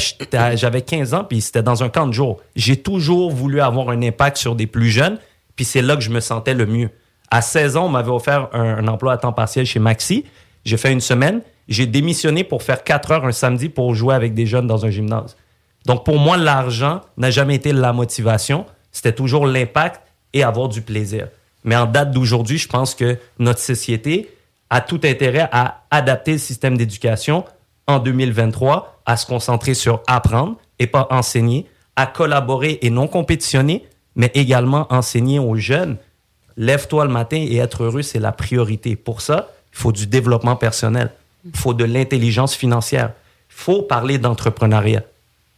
j'avais 0.54 0.82
15 0.82 1.14
ans, 1.14 1.24
puis 1.24 1.40
c'était 1.40 1.62
dans 1.62 1.82
un 1.82 1.88
camp 1.88 2.06
de 2.06 2.12
jour. 2.12 2.40
J'ai 2.54 2.76
toujours 2.76 3.30
voulu 3.30 3.60
avoir 3.60 3.90
un 3.90 4.02
impact 4.02 4.36
sur 4.36 4.54
des 4.54 4.66
plus 4.66 4.90
jeunes, 4.90 5.18
puis 5.56 5.64
c'est 5.64 5.82
là 5.82 5.96
que 5.96 6.02
je 6.02 6.10
me 6.10 6.20
sentais 6.20 6.54
le 6.54 6.66
mieux. 6.66 6.90
À 7.30 7.40
16 7.40 7.76
ans, 7.76 7.86
on 7.86 7.88
m'avait 7.88 8.10
offert 8.10 8.48
un, 8.52 8.86
emploi 8.88 9.14
à 9.14 9.16
temps 9.16 9.32
partiel 9.32 9.64
chez 9.66 9.78
Maxi. 9.78 10.26
J'ai 10.64 10.76
fait 10.76 10.92
une 10.92 11.00
semaine. 11.00 11.42
J'ai 11.68 11.86
démissionné 11.86 12.44
pour 12.44 12.62
faire 12.62 12.84
4 12.84 13.10
heures 13.12 13.24
un 13.24 13.32
samedi 13.32 13.68
pour 13.68 13.94
jouer 13.94 14.14
avec 14.14 14.34
des 14.34 14.46
jeunes 14.46 14.66
dans 14.66 14.84
un 14.84 14.90
gymnase. 14.90 15.36
Donc 15.86 16.04
pour 16.04 16.18
moi, 16.18 16.36
l'argent 16.36 17.00
n'a 17.16 17.30
jamais 17.30 17.56
été 17.56 17.72
la 17.72 17.92
motivation. 17.92 18.66
C'était 18.90 19.12
toujours 19.12 19.46
l'impact 19.46 20.00
et 20.32 20.42
avoir 20.42 20.68
du 20.68 20.82
plaisir. 20.82 21.28
Mais 21.64 21.76
en 21.76 21.86
date 21.86 22.10
d'aujourd'hui, 22.10 22.58
je 22.58 22.68
pense 22.68 22.94
que 22.94 23.18
notre 23.38 23.60
société, 23.60 24.28
a 24.72 24.80
tout 24.80 25.00
intérêt 25.04 25.50
à 25.52 25.82
adapter 25.90 26.32
le 26.32 26.38
système 26.38 26.78
d'éducation 26.78 27.44
en 27.86 27.98
2023, 27.98 29.02
à 29.04 29.18
se 29.18 29.26
concentrer 29.26 29.74
sur 29.74 30.02
apprendre 30.06 30.56
et 30.78 30.86
pas 30.86 31.08
enseigner, 31.10 31.66
à 31.94 32.06
collaborer 32.06 32.78
et 32.80 32.88
non 32.88 33.06
compétitionner, 33.06 33.84
mais 34.16 34.30
également 34.32 34.86
enseigner 34.90 35.38
aux 35.38 35.56
jeunes. 35.56 35.98
Lève-toi 36.56 37.04
le 37.04 37.10
matin 37.10 37.36
et 37.36 37.56
être 37.56 37.82
heureux, 37.82 38.00
c'est 38.00 38.18
la 38.18 38.32
priorité. 38.32 38.96
Pour 38.96 39.20
ça, 39.20 39.50
il 39.72 39.78
faut 39.78 39.92
du 39.92 40.06
développement 40.06 40.56
personnel, 40.56 41.10
il 41.44 41.56
faut 41.56 41.74
de 41.74 41.84
l'intelligence 41.84 42.54
financière, 42.54 43.12
il 43.50 43.54
faut 43.54 43.82
parler 43.82 44.18
d'entrepreneuriat. 44.18 45.02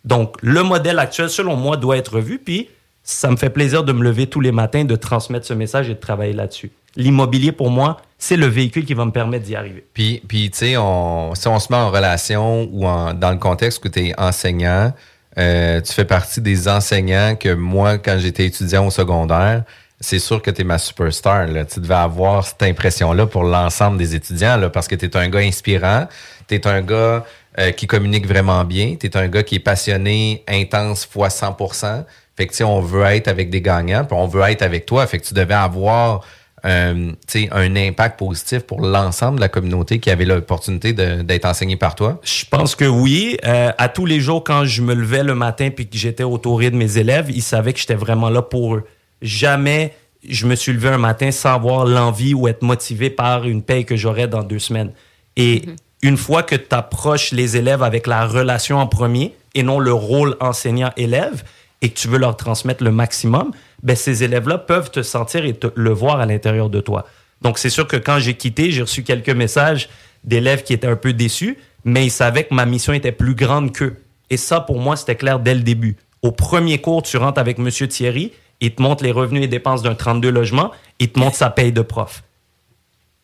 Donc, 0.04 0.36
le 0.42 0.62
modèle 0.62 0.98
actuel, 0.98 1.30
selon 1.30 1.56
moi, 1.56 1.76
doit 1.76 1.96
être 1.96 2.14
revu, 2.14 2.38
puis 2.38 2.68
ça 3.02 3.30
me 3.30 3.36
fait 3.36 3.50
plaisir 3.50 3.84
de 3.84 3.92
me 3.92 4.02
lever 4.02 4.26
tous 4.26 4.40
les 4.40 4.52
matins, 4.52 4.84
de 4.84 4.96
transmettre 4.96 5.46
ce 5.46 5.54
message 5.54 5.88
et 5.88 5.94
de 5.94 6.00
travailler 6.00 6.32
là-dessus. 6.32 6.70
L'immobilier, 6.96 7.52
pour 7.52 7.70
moi, 7.70 7.98
c'est 8.18 8.36
le 8.36 8.46
véhicule 8.46 8.84
qui 8.84 8.94
va 8.94 9.04
me 9.04 9.10
permettre 9.10 9.44
d'y 9.44 9.56
arriver. 9.56 9.84
Puis, 9.92 10.22
puis 10.26 10.50
tu 10.50 10.58
sais, 10.58 10.70
si 10.70 10.76
on 10.76 11.34
se 11.34 11.72
met 11.72 11.76
en 11.76 11.90
relation 11.90 12.68
ou 12.72 12.82
dans 12.82 13.30
le 13.30 13.38
contexte 13.38 13.84
où 13.84 13.88
tu 13.88 14.06
es 14.06 14.14
enseignant, 14.18 14.92
euh, 15.36 15.80
tu 15.80 15.92
fais 15.92 16.04
partie 16.04 16.40
des 16.40 16.68
enseignants 16.68 17.34
que 17.34 17.52
moi, 17.52 17.98
quand 17.98 18.18
j'étais 18.18 18.46
étudiant 18.46 18.86
au 18.86 18.90
secondaire, 18.90 19.64
c'est 20.04 20.18
sûr 20.18 20.42
que 20.42 20.50
tu 20.50 20.60
es 20.60 20.64
ma 20.64 20.78
superstar. 20.78 21.46
Là. 21.46 21.64
Tu 21.64 21.80
devais 21.80 21.94
avoir 21.94 22.46
cette 22.46 22.62
impression-là 22.62 23.26
pour 23.26 23.44
l'ensemble 23.44 23.96
des 23.96 24.14
étudiants, 24.14 24.56
là, 24.56 24.68
parce 24.68 24.86
que 24.86 24.94
tu 24.94 25.06
es 25.06 25.16
un 25.16 25.28
gars 25.28 25.40
inspirant, 25.40 26.06
tu 26.46 26.54
es 26.54 26.66
un 26.66 26.82
gars 26.82 27.24
euh, 27.58 27.70
qui 27.70 27.86
communique 27.86 28.26
vraiment 28.26 28.64
bien, 28.64 28.96
tu 29.00 29.06
es 29.06 29.16
un 29.16 29.28
gars 29.28 29.42
qui 29.42 29.56
est 29.56 29.60
passionné, 29.60 30.44
intense, 30.46 31.06
fois 31.06 31.28
100% 31.28 32.04
Fait 32.36 32.46
que, 32.46 32.64
on 32.64 32.80
veut 32.80 33.04
être 33.04 33.28
avec 33.28 33.48
des 33.48 33.62
gagnants, 33.62 34.04
puis 34.04 34.16
on 34.16 34.26
veut 34.26 34.42
être 34.42 34.62
avec 34.62 34.84
toi. 34.84 35.06
Fait 35.06 35.18
que 35.18 35.24
tu 35.24 35.34
devais 35.34 35.54
avoir 35.54 36.20
euh, 36.66 37.12
un 37.50 37.76
impact 37.76 38.18
positif 38.18 38.60
pour 38.60 38.80
l'ensemble 38.80 39.36
de 39.36 39.40
la 39.40 39.48
communauté 39.48 40.00
qui 40.00 40.10
avait 40.10 40.24
l'opportunité 40.24 40.92
d'être 40.92 41.44
enseigné 41.46 41.76
par 41.76 41.94
toi? 41.94 42.20
Je 42.22 42.44
pense 42.50 42.74
que 42.74 42.84
oui. 42.84 43.38
Euh, 43.44 43.72
à 43.78 43.88
tous 43.88 44.04
les 44.04 44.20
jours, 44.20 44.44
quand 44.44 44.64
je 44.64 44.82
me 44.82 44.94
levais 44.94 45.22
le 45.24 45.34
matin 45.34 45.70
puis 45.74 45.88
que 45.88 45.96
j'étais 45.96 46.24
autour 46.24 46.60
de 46.60 46.70
mes 46.70 46.98
élèves, 46.98 47.30
ils 47.30 47.42
savaient 47.42 47.72
que 47.72 47.78
j'étais 47.80 47.94
vraiment 47.94 48.28
là 48.28 48.42
pour 48.42 48.74
eux. 48.76 48.84
Jamais 49.24 49.92
je 50.28 50.46
me 50.46 50.54
suis 50.54 50.72
levé 50.72 50.88
un 50.88 50.98
matin 50.98 51.30
sans 51.30 51.54
avoir 51.54 51.84
l'envie 51.84 52.34
ou 52.34 52.48
être 52.48 52.62
motivé 52.62 53.10
par 53.10 53.44
une 53.44 53.62
paye 53.62 53.84
que 53.84 53.96
j'aurais 53.96 54.28
dans 54.28 54.42
deux 54.42 54.58
semaines. 54.58 54.92
Et 55.36 55.56
mm-hmm. 55.56 55.76
une 56.02 56.16
fois 56.16 56.42
que 56.42 56.54
tu 56.54 56.74
approches 56.74 57.32
les 57.32 57.56
élèves 57.56 57.82
avec 57.82 58.06
la 58.06 58.26
relation 58.26 58.78
en 58.78 58.86
premier 58.86 59.34
et 59.54 59.62
non 59.62 59.78
le 59.78 59.92
rôle 59.92 60.36
enseignant-élève 60.40 61.42
et 61.82 61.90
que 61.90 61.94
tu 61.98 62.08
veux 62.08 62.18
leur 62.18 62.36
transmettre 62.36 62.82
le 62.82 62.90
maximum, 62.92 63.50
ben, 63.82 63.96
ces 63.96 64.24
élèves-là 64.24 64.58
peuvent 64.58 64.90
te 64.90 65.02
sentir 65.02 65.44
et 65.44 65.54
te, 65.54 65.66
le 65.74 65.90
voir 65.90 66.20
à 66.20 66.26
l'intérieur 66.26 66.70
de 66.70 66.80
toi. 66.80 67.06
Donc, 67.42 67.58
c'est 67.58 67.70
sûr 67.70 67.86
que 67.86 67.96
quand 67.96 68.18
j'ai 68.18 68.34
quitté, 68.34 68.70
j'ai 68.70 68.82
reçu 68.82 69.02
quelques 69.02 69.30
messages 69.30 69.90
d'élèves 70.24 70.62
qui 70.62 70.72
étaient 70.72 70.86
un 70.86 70.96
peu 70.96 71.12
déçus, 71.12 71.58
mais 71.84 72.06
ils 72.06 72.10
savaient 72.10 72.44
que 72.44 72.54
ma 72.54 72.64
mission 72.64 72.94
était 72.94 73.12
plus 73.12 73.34
grande 73.34 73.72
qu'eux. 73.72 73.96
Et 74.30 74.38
ça, 74.38 74.60
pour 74.60 74.80
moi, 74.80 74.96
c'était 74.96 75.16
clair 75.16 75.40
dès 75.40 75.54
le 75.54 75.60
début. 75.60 75.96
Au 76.22 76.32
premier 76.32 76.80
cours, 76.80 77.02
tu 77.02 77.18
rentres 77.18 77.38
avec 77.38 77.58
M. 77.58 77.68
Thierry, 77.70 78.32
il 78.60 78.74
te 78.74 78.82
montre 78.82 79.04
les 79.04 79.12
revenus 79.12 79.44
et 79.44 79.48
dépenses 79.48 79.82
d'un 79.82 79.94
32 79.94 80.30
logements, 80.30 80.70
il 80.98 81.10
te 81.10 81.18
montre 81.18 81.36
sa 81.36 81.50
paye 81.50 81.72
de 81.72 81.82
prof. 81.82 82.22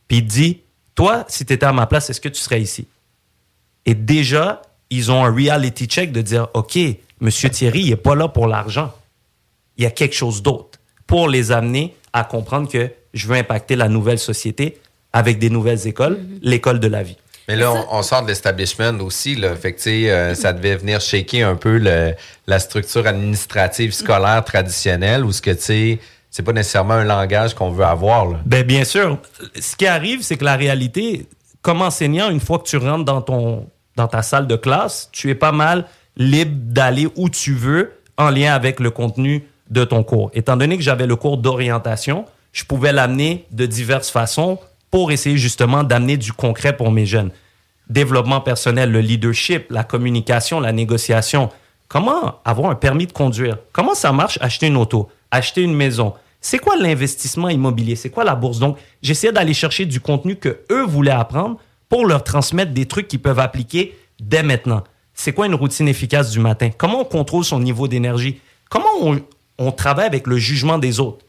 Puis 0.09 0.19
il 0.19 0.25
te 0.27 0.31
dit, 0.31 0.61
toi, 0.95 1.25
si 1.29 1.47
tu 1.47 1.53
étais 1.53 1.67
à 1.67 1.73
ma 1.73 1.87
place, 1.87 2.11
est-ce 2.11 2.21
que 2.21 2.29
tu 2.29 2.41
serais 2.41 2.61
ici? 2.61 2.87
Et 3.87 3.95
déjà, 3.95 4.63
ils 4.91 5.11
ont 5.11 5.25
un 5.25 5.33
reality 5.33 5.87
check 5.87 6.13
de 6.13 6.21
dire, 6.21 6.49
OK, 6.55 6.77
M. 6.77 6.99
Thierry, 7.31 7.81
il 7.83 7.91
n'est 7.91 7.97
pas 7.97 8.15
là 8.15 8.29
pour 8.29 8.47
l'argent 8.47 8.93
il 9.81 9.85
y 9.85 9.87
a 9.87 9.91
quelque 9.91 10.15
chose 10.15 10.43
d'autre 10.43 10.79
pour 11.07 11.27
les 11.27 11.53
amener 11.53 11.95
à 12.13 12.23
comprendre 12.23 12.69
que 12.69 12.91
je 13.15 13.27
veux 13.27 13.37
impacter 13.37 13.77
la 13.77 13.89
nouvelle 13.89 14.19
société 14.19 14.77
avec 15.15 15.39
des 15.39 15.49
nouvelles 15.49 15.87
écoles, 15.87 16.19
mhm. 16.19 16.39
l'école 16.43 16.81
de 16.81 16.87
la 16.87 17.03
vie. 17.03 17.17
Mais 17.51 17.57
là, 17.57 17.73
on, 17.91 18.03
sort 18.03 18.23
de 18.23 18.29
l'establishment 18.29 19.01
aussi. 19.01 19.35
Là. 19.35 19.57
Fait 19.57 19.73
que, 19.73 19.89
euh, 19.89 20.35
ça 20.37 20.53
devait 20.53 20.77
venir 20.77 21.01
shaker 21.01 21.49
un 21.49 21.57
peu 21.57 21.79
la 21.79 22.59
structure 22.61 23.07
administrative 23.09 23.93
scolaire 23.93 24.45
traditionnelle 24.45 25.25
ou 25.25 25.33
ce 25.33 25.43
que, 25.43 25.51
tu 25.51 25.63
sais, 25.63 25.99
c'est 26.31 26.45
pas 26.45 26.53
nécessairement 26.53 26.95
un 26.95 27.05
langage 27.05 27.55
qu'on 27.55 27.71
veut 27.71 27.85
avoir. 27.85 28.27
Là. 28.27 28.39
Ben, 28.47 28.65
bien 28.65 28.85
sûr. 28.85 29.19
Ce 29.61 29.75
qui 29.75 29.87
arrive, 29.87 30.23
c'est 30.23 30.37
que 30.37 30.45
la 30.45 30.55
réalité, 30.55 31.27
comme 31.61 31.83
enseignant, 31.83 32.31
une 32.31 32.39
fois 32.39 32.61
que 32.61 32.69
tu 32.69 32.77
rentres 32.77 33.05
dans, 33.05 33.21
ton, 33.21 33.67
dans 33.97 34.07
ta 34.07 34.23
salle 34.23 34.47
de 34.47 34.57
classe, 34.57 35.09
tu 35.11 35.29
es 35.31 35.35
pas 35.35 35.53
mal 35.53 35.87
libre 36.17 36.53
d'aller 36.55 37.09
où 37.17 37.29
tu 37.29 37.53
veux 37.53 37.93
en 38.17 38.31
lien 38.31 38.55
avec 38.55 38.79
le 38.79 38.91
contenu 38.91 39.45
de 39.71 39.85
ton 39.85 40.05
cours. 40.05 40.31
Étant 40.35 40.57
donné 40.57 40.77
que 40.77 40.85
j'avais 40.85 41.07
le 41.07 41.17
cours 41.17 41.39
d'orientation, 41.39 42.27
je 42.53 42.65
pouvais 42.65 42.93
l'amener 42.93 43.47
de 43.51 43.67
diverses 43.67 44.11
façons 44.11 44.59
pour 44.91 45.13
essayer 45.13 45.37
justement 45.37 45.85
d'amener 45.85 46.17
du 46.17 46.33
concret 46.33 46.77
pour 46.77 46.91
mes 46.91 47.07
jeunes. 47.07 47.31
Développement 47.89 48.41
personnel, 48.41 48.91
le 48.91 49.01
leadership, 49.01 49.67
la 49.71 49.85
communication, 49.85 50.61
la 50.61 50.73
négociation. 50.73 51.51
Comment 51.89 52.41
avoir 52.45 52.71
un 52.71 52.77
permis 52.77 53.07
de 53.07 53.13
conduire? 53.13 53.59
Comment 53.73 53.95
ça 53.95 54.13
marche 54.13 54.39
acheter 54.41 54.69
une 54.69 54.77
auto, 54.77 55.09
acheter 55.31 55.63
une 55.63 55.75
maison? 55.75 56.15
C'est 56.41 56.59
quoi 56.59 56.77
l'investissement 56.77 57.49
immobilier? 57.49 57.97
C'est 57.97 58.11
quoi 58.11 58.25
la 58.25 58.35
bourse? 58.35 58.59
Donc, 58.59 58.79
j'essayais 59.03 59.33
d'aller 59.33 59.55
chercher 59.55 59.87
du 59.87 60.01
contenu 60.01 60.37
que 60.37 60.61
eux 60.71 60.85
voulaient 60.85 61.11
apprendre 61.11 61.59
pour 61.89 62.07
leur 62.07 62.25
transmettre 62.25 62.73
des 62.73 62.87
trucs 62.87 63.09
qu'ils 63.09 63.21
peuvent 63.21 63.41
appliquer 63.41 63.99
dès 64.21 64.43
maintenant. 64.43 64.85
C'est 65.13 65.33
quoi 65.33 65.47
une 65.47 65.55
routine 65.55 65.89
efficace 65.89 66.31
du 66.31 66.39
matin? 66.39 66.71
Comment 66.77 67.01
on 67.01 67.05
contrôle 67.05 67.45
son 67.45 67.61
niveau 67.61 67.89
d'énergie? 67.89 68.41
Comment 68.71 68.89
on, 69.03 69.21
on 69.59 69.73
travaille 69.73 70.07
avec 70.07 70.27
le 70.27 70.39
jugement 70.39 70.79
des 70.79 71.01
autres? 71.01 71.25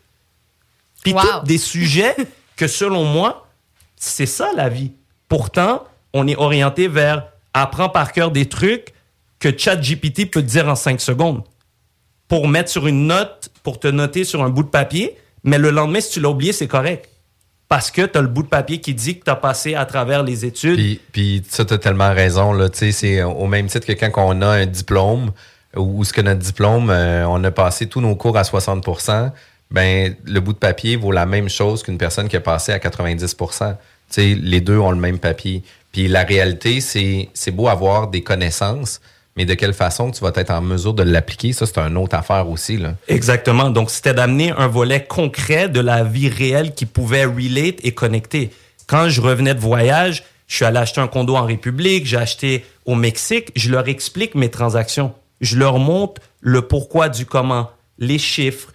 Puis 1.03 1.13
des 1.43 1.57
sujets 1.57 2.15
que 2.55 2.67
selon 2.67 3.03
moi, 3.03 3.47
c'est 4.01 4.25
ça 4.25 4.49
la 4.55 4.67
vie. 4.67 4.91
Pourtant, 5.29 5.83
on 6.13 6.27
est 6.27 6.35
orienté 6.35 6.87
vers 6.87 7.27
apprendre 7.53 7.91
par 7.91 8.11
cœur 8.11 8.31
des 8.31 8.47
trucs 8.47 8.93
que 9.39 9.55
ChatGPT 9.55 10.29
peut 10.29 10.41
te 10.41 10.47
dire 10.47 10.67
en 10.67 10.75
cinq 10.75 10.99
secondes. 10.99 11.43
Pour 12.27 12.47
mettre 12.47 12.69
sur 12.69 12.87
une 12.87 13.07
note, 13.07 13.51
pour 13.63 13.79
te 13.79 13.87
noter 13.87 14.23
sur 14.23 14.43
un 14.43 14.49
bout 14.49 14.63
de 14.63 14.69
papier, 14.69 15.17
mais 15.43 15.57
le 15.57 15.69
lendemain, 15.69 16.01
si 16.01 16.11
tu 16.11 16.19
l'as 16.19 16.29
oublié, 16.29 16.51
c'est 16.51 16.67
correct. 16.67 17.09
Parce 17.67 17.91
que 17.91 18.01
tu 18.01 18.17
as 18.17 18.21
le 18.21 18.27
bout 18.27 18.43
de 18.43 18.47
papier 18.47 18.81
qui 18.81 18.93
dit 18.93 19.19
que 19.19 19.23
tu 19.23 19.31
as 19.31 19.35
passé 19.35 19.75
à 19.75 19.85
travers 19.85 20.23
les 20.23 20.45
études. 20.45 20.75
Puis, 20.75 20.99
puis 21.11 21.43
ça, 21.47 21.63
tu 21.63 21.73
as 21.73 21.77
tellement 21.77 22.13
raison. 22.13 22.57
C'est 22.73 23.21
au 23.23 23.45
même 23.45 23.67
titre 23.67 23.85
que 23.85 23.93
quand 23.93 24.11
on 24.17 24.41
a 24.41 24.47
un 24.47 24.65
diplôme, 24.65 25.31
où 25.75 26.03
ce 26.03 26.11
que 26.11 26.21
notre 26.21 26.41
diplôme, 26.41 26.89
euh, 26.89 27.25
on 27.27 27.41
a 27.43 27.51
passé 27.51 27.87
tous 27.87 28.01
nos 28.01 28.15
cours 28.15 28.37
à 28.37 28.41
60% 28.41 29.31
ben 29.71 30.15
le 30.25 30.39
bout 30.41 30.53
de 30.53 30.57
papier 30.57 30.97
vaut 30.97 31.11
la 31.11 31.25
même 31.25 31.49
chose 31.49 31.81
qu'une 31.81 31.97
personne 31.97 32.27
qui 32.27 32.35
a 32.35 32.41
passé 32.41 32.73
à 32.73 32.79
90 32.79 33.35
les 34.17 34.61
deux 34.61 34.77
ont 34.77 34.91
le 34.91 34.97
même 34.97 35.19
papier. 35.19 35.63
Puis 35.91 36.07
la 36.07 36.23
réalité, 36.23 36.81
c'est 36.81 37.29
c'est 37.33 37.51
beau 37.51 37.67
avoir 37.67 38.07
des 38.07 38.21
connaissances, 38.21 39.01
mais 39.35 39.45
de 39.45 39.53
quelle 39.53 39.73
façon 39.73 40.11
tu 40.11 40.21
vas 40.21 40.31
être 40.35 40.51
en 40.51 40.61
mesure 40.61 40.93
de 40.93 41.03
l'appliquer, 41.03 41.53
ça 41.53 41.65
c'est 41.65 41.79
une 41.79 41.97
autre 41.97 42.15
affaire 42.15 42.49
aussi 42.49 42.77
là. 42.77 42.95
Exactement. 43.07 43.69
Donc 43.69 43.89
c'était 43.91 44.13
d'amener 44.13 44.51
un 44.51 44.67
volet 44.67 45.03
concret 45.03 45.69
de 45.69 45.79
la 45.79 46.03
vie 46.03 46.29
réelle 46.29 46.73
qui 46.73 46.85
pouvait 46.85 47.25
relate 47.25 47.83
et 47.83 47.93
connecter. 47.93 48.51
Quand 48.87 49.09
je 49.09 49.21
revenais 49.21 49.53
de 49.53 49.59
voyage, 49.59 50.23
je 50.47 50.55
suis 50.55 50.65
allé 50.65 50.77
acheter 50.77 51.01
un 51.01 51.07
condo 51.07 51.35
en 51.35 51.45
République, 51.45 52.05
j'ai 52.05 52.17
acheté 52.17 52.65
au 52.85 52.95
Mexique, 52.95 53.51
je 53.55 53.69
leur 53.69 53.87
explique 53.87 54.35
mes 54.35 54.49
transactions 54.49 55.13
je 55.41 55.57
leur 55.57 55.79
montre 55.79 56.21
le 56.39 56.61
pourquoi 56.61 57.09
du 57.09 57.25
comment, 57.25 57.71
les 57.97 58.19
chiffres, 58.19 58.71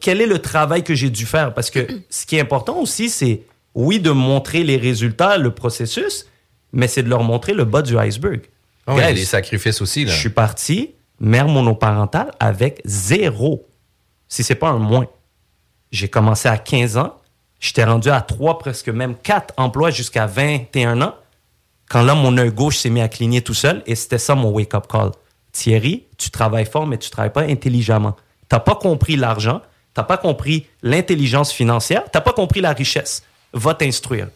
quel 0.00 0.20
est 0.20 0.26
le 0.26 0.38
travail 0.38 0.82
que 0.82 0.94
j'ai 0.94 1.10
dû 1.10 1.26
faire. 1.26 1.52
Parce 1.52 1.70
que 1.70 1.86
ce 2.08 2.24
qui 2.24 2.36
est 2.36 2.40
important 2.40 2.78
aussi, 2.78 3.10
c'est, 3.10 3.42
oui, 3.74 4.00
de 4.00 4.10
montrer 4.10 4.62
les 4.62 4.76
résultats, 4.76 5.36
le 5.36 5.52
processus, 5.52 6.26
mais 6.72 6.88
c'est 6.88 7.02
de 7.02 7.08
leur 7.08 7.22
montrer 7.22 7.52
le 7.52 7.64
bas 7.64 7.82
du 7.82 7.98
iceberg. 7.98 8.42
Oh, 8.86 8.96
les 8.98 9.24
sacrifices 9.24 9.80
aussi. 9.80 10.04
Là. 10.04 10.12
Je 10.12 10.18
suis 10.18 10.30
parti, 10.30 10.94
mère 11.20 11.48
monoparentale, 11.48 12.30
avec 12.38 12.80
zéro. 12.84 13.66
Si 14.28 14.42
c'est 14.42 14.54
pas 14.54 14.68
un 14.68 14.78
moins. 14.78 15.06
J'ai 15.90 16.08
commencé 16.08 16.48
à 16.48 16.58
15 16.58 16.96
ans. 16.98 17.16
J'étais 17.60 17.84
rendu 17.84 18.10
à 18.10 18.20
trois, 18.20 18.58
presque 18.58 18.88
même 18.88 19.14
quatre 19.16 19.54
emplois 19.56 19.90
jusqu'à 19.90 20.26
21 20.26 21.00
ans. 21.00 21.14
Quand 21.88 22.02
là, 22.02 22.14
mon 22.14 22.36
œil 22.36 22.50
gauche 22.50 22.78
s'est 22.78 22.90
mis 22.90 23.00
à 23.00 23.08
cligner 23.08 23.42
tout 23.42 23.54
seul 23.54 23.82
et 23.86 23.94
c'était 23.94 24.18
ça 24.18 24.34
mon 24.34 24.50
wake-up 24.50 24.86
call. 24.90 25.12
Thierry, 25.52 26.04
tu 26.18 26.30
travailles 26.30 26.66
fort, 26.66 26.86
mais 26.86 26.98
tu 26.98 27.10
travailles 27.10 27.32
pas 27.32 27.42
intelligemment. 27.42 28.16
Tu 28.50 28.56
n'as 28.56 28.60
pas 28.60 28.74
compris 28.74 29.16
l'argent, 29.16 29.60
tu 29.94 30.00
n'as 30.00 30.04
pas 30.04 30.16
compris 30.16 30.66
l'intelligence 30.82 31.52
financière, 31.52 32.04
tu 32.04 32.10
n'as 32.14 32.20
pas 32.20 32.32
compris 32.32 32.60
la 32.60 32.72
richesse. 32.72 33.22
Va 33.54 33.74
t'instruire. 33.74 34.28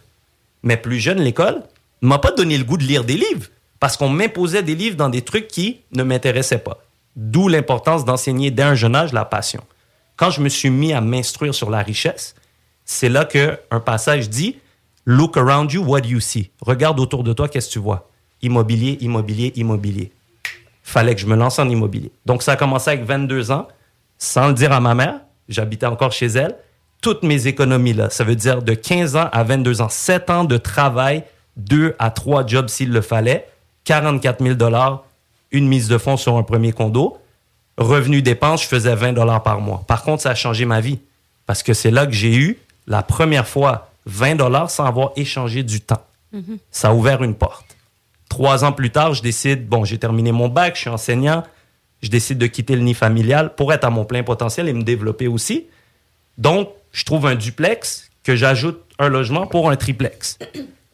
Mais 0.63 0.77
plus 0.77 0.99
jeune, 0.99 1.21
l'école 1.21 1.63
m'a 2.01 2.19
pas 2.19 2.33
donné 2.33 2.57
le 2.57 2.65
goût 2.65 2.77
de 2.77 2.85
lire 2.85 3.05
des 3.05 3.17
livres 3.17 3.49
parce 3.81 3.97
qu'on 3.97 4.09
m'imposait 4.09 4.63
des 4.63 4.75
livres 4.75 4.97
dans 4.97 5.09
des 5.09 5.23
trucs 5.23 5.49
qui 5.49 5.81
ne 5.93 6.03
m'intéressaient 6.03 6.59
pas. 6.59 6.79
D'où 7.17 7.49
l'importance 7.49 8.05
d'enseigner 8.05 8.51
dès 8.51 8.63
un 8.63 8.75
jeune 8.75 8.97
âge 8.97 9.13
la 9.13 9.25
passion. 9.25 9.63
Quand 10.17 10.31
je 10.31 10.41
me 10.41 10.49
suis 10.49 10.71
mis 10.71 10.93
à 10.93 11.01
m'instruire 11.01 11.55
sur 11.55 11.71
la 11.71 11.83
richesse, 11.83 12.35
c'est 12.85 13.09
là 13.09 13.25
que 13.25 13.59
un 13.71 13.81
passage 13.81 14.31
dit 14.31 14.57
Look 15.05 15.37
around 15.37 15.73
you, 15.73 15.83
what 15.85 16.03
do 16.03 16.09
you 16.09 16.21
see? 16.21 16.51
Regarde 16.61 17.01
autour 17.01 17.25
de 17.25 17.33
toi, 17.33 17.49
qu'est-ce 17.49 17.69
que 17.69 17.73
tu 17.75 17.79
vois? 17.79 18.11
Immobilier, 18.43 18.99
immobilier, 19.01 19.53
immobilier 19.57 20.13
fallait 20.89 21.15
que 21.15 21.21
je 21.21 21.27
me 21.27 21.37
lance 21.37 21.59
en 21.59 21.69
immobilier. 21.69 22.11
Donc, 22.25 22.43
ça 22.43 22.53
a 22.53 22.57
commencé 22.57 22.91
avec 22.91 23.05
22 23.05 23.51
ans, 23.51 23.69
sans 24.17 24.49
le 24.49 24.55
dire 24.55 24.73
à 24.73 24.81
ma 24.81 24.95
mère. 24.95 25.21
J'habitais 25.49 25.87
encore 25.87 26.13
chez 26.13 26.27
elle. 26.27 26.57
Toutes 27.01 27.23
mes 27.23 27.47
économies, 27.47 27.93
là, 27.93 28.11
ça 28.11 28.25
veut 28.25 28.35
dire 28.35 28.63
de 28.63 28.75
15 28.75 29.17
ans 29.17 29.29
à 29.33 29.45
22 29.45 29.83
ans, 29.83 29.89
7 29.89 30.31
ans 30.31 30.45
de 30.45 30.57
travail, 30.57 31.25
2 31.57 31.95
à 31.99 32.11
3 32.11 32.47
jobs 32.47 32.69
s'il 32.69 32.91
le 32.91 33.01
fallait, 33.01 33.47
44 33.85 34.43
000 34.43 34.59
une 35.53 35.69
mise 35.69 35.89
de 35.89 35.97
fonds 35.99 36.17
sur 36.17 36.37
un 36.37 36.43
premier 36.43 36.73
condo. 36.73 37.19
Revenu 37.79 38.23
dépenses, 38.23 38.65
je 38.65 38.69
faisais 38.69 38.95
20 38.95 39.15
par 39.41 39.61
mois. 39.61 39.85
Par 39.87 40.03
contre, 40.03 40.23
ça 40.23 40.31
a 40.31 40.35
changé 40.35 40.65
ma 40.65 40.81
vie 40.81 40.99
parce 41.47 41.63
que 41.63 41.73
c'est 41.73 41.91
là 41.91 42.07
que 42.07 42.13
j'ai 42.13 42.35
eu 42.35 42.59
la 42.87 43.03
première 43.03 43.47
fois 43.47 43.91
20 44.07 44.69
sans 44.69 44.85
avoir 44.85 45.13
échangé 45.17 45.63
du 45.63 45.81
temps. 45.81 46.03
Mm-hmm. 46.35 46.59
Ça 46.71 46.89
a 46.89 46.95
ouvert 46.95 47.23
une 47.23 47.35
porte. 47.35 47.77
Trois 48.29 48.65
ans 48.65 48.73
plus 48.73 48.91
tard, 48.91 49.15
je 49.15 49.23
décide, 49.23 49.69
bon, 49.69 49.85
j'ai 49.85 49.99
terminé 49.99 50.33
mon 50.33 50.49
bac, 50.49 50.75
je 50.75 50.83
suis 50.83 50.91
enseignant, 50.91 51.45
je 52.03 52.11
décide 52.11 52.39
de 52.39 52.47
quitter 52.47 52.75
le 52.77 52.83
nid 52.83 52.95
familial 52.95 53.55
pour 53.55 53.73
être 53.73 53.85
à 53.85 53.91
mon 53.91 54.05
plein 54.05 54.23
potentiel 54.23 54.69
et 54.69 54.73
me 54.73 54.83
développer 54.83 55.29
aussi. 55.29 55.67
Donc, 56.39 56.71
je 56.93 57.05
trouve 57.05 57.27
un 57.27 57.35
duplex 57.35 58.11
que 58.23 58.37
j'ajoute 58.37 58.81
un 58.99 59.09
logement 59.09 59.47
pour 59.47 59.71
un 59.71 59.77
triplex. 59.77 60.39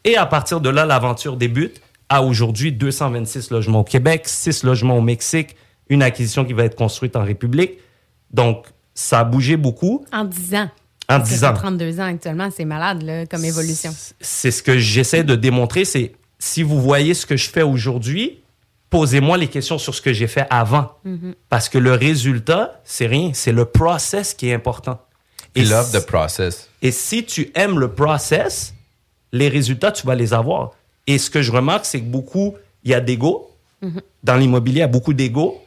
Et 0.05 0.17
à 0.17 0.27
partir 0.27 0.61
de 0.61 0.69
là, 0.69 0.85
l'aventure 0.85 1.37
débute 1.37 1.81
à 2.09 2.23
aujourd'hui 2.23 2.73
226 2.73 3.51
logements 3.51 3.81
au 3.81 3.85
Québec, 3.85 4.23
6 4.27 4.65
logements 4.65 4.99
au 4.99 5.01
Mexique, 5.01 5.57
une 5.89 6.03
acquisition 6.03 6.45
qui 6.45 6.53
va 6.53 6.65
être 6.65 6.77
construite 6.77 7.17
en 7.17 7.25
République. 7.25 7.79
Donc, 8.31 8.67
ça 8.95 9.21
a 9.21 9.25
bougé 9.25 9.57
beaucoup 9.57 10.05
En 10.13 10.25
10 10.25 10.55
ans. 10.55 10.63
en 10.65 11.19
Parce 11.19 11.29
que 11.29 11.35
10 11.35 11.41
t'as 11.41 11.51
ans. 11.51 11.55
32 11.55 12.01
ans 12.01 12.05
actuellement, 12.05 12.49
c'est 12.55 12.65
malade 12.65 13.03
là, 13.03 13.27
comme 13.27 13.45
évolution. 13.45 13.95
C'est 14.21 14.51
ce 14.51 14.63
que 14.63 14.79
j'essaie 14.79 15.25
de 15.25 15.35
démontrer, 15.35 15.85
c'est 15.85 16.13
si 16.39 16.63
vous 16.63 16.81
voyez 16.81 17.15
ce 17.15 17.27
que 17.27 17.37
je 17.37 17.49
fais 17.49 17.63
aujourd'hui, 17.63 18.43
posez-moi 18.91 19.39
les 19.39 19.49
questions 19.49 19.79
sur 19.79 19.95
ce 19.95 20.01
que 20.03 20.13
j'ai 20.13 20.27
fait 20.27 20.47
avant. 20.51 20.93
Parce 21.49 21.69
que 21.69 21.79
le 21.79 21.95
résultat, 21.95 22.81
c'est 22.85 23.07
rien, 23.07 23.31
c'est 23.33 23.53
le 23.53 23.65
process 23.65 24.35
qui 24.35 24.49
est 24.49 24.55
important. 24.55 25.01
I 25.57 25.65
love 25.65 25.87
si- 25.87 25.93
the 25.93 26.05
process. 26.07 26.69
Et 26.83 26.91
si 26.91 27.25
tu 27.25 27.51
aimes 27.55 27.79
le 27.79 27.89
process, 27.93 28.75
les 29.33 29.49
résultats, 29.49 29.93
tu 29.93 30.07
vas 30.07 30.15
les 30.15 30.33
avoir. 30.35 30.73
Et 31.07 31.19
ce 31.19 31.31
que 31.31 31.43
je 31.43 31.53
remarque, 31.53 31.85
c'est 31.87 32.01
que 32.01 32.07
beaucoup, 32.07 32.55
il 32.85 32.91
y 32.91 32.95
a 32.95 33.01
d'ego. 33.01 33.51
Dans 34.23 34.37
l'immobilier, 34.37 34.79
il 34.79 34.81
y 34.81 34.83
a 34.83 34.87
beaucoup 34.89 35.13
d'ego. 35.13 35.61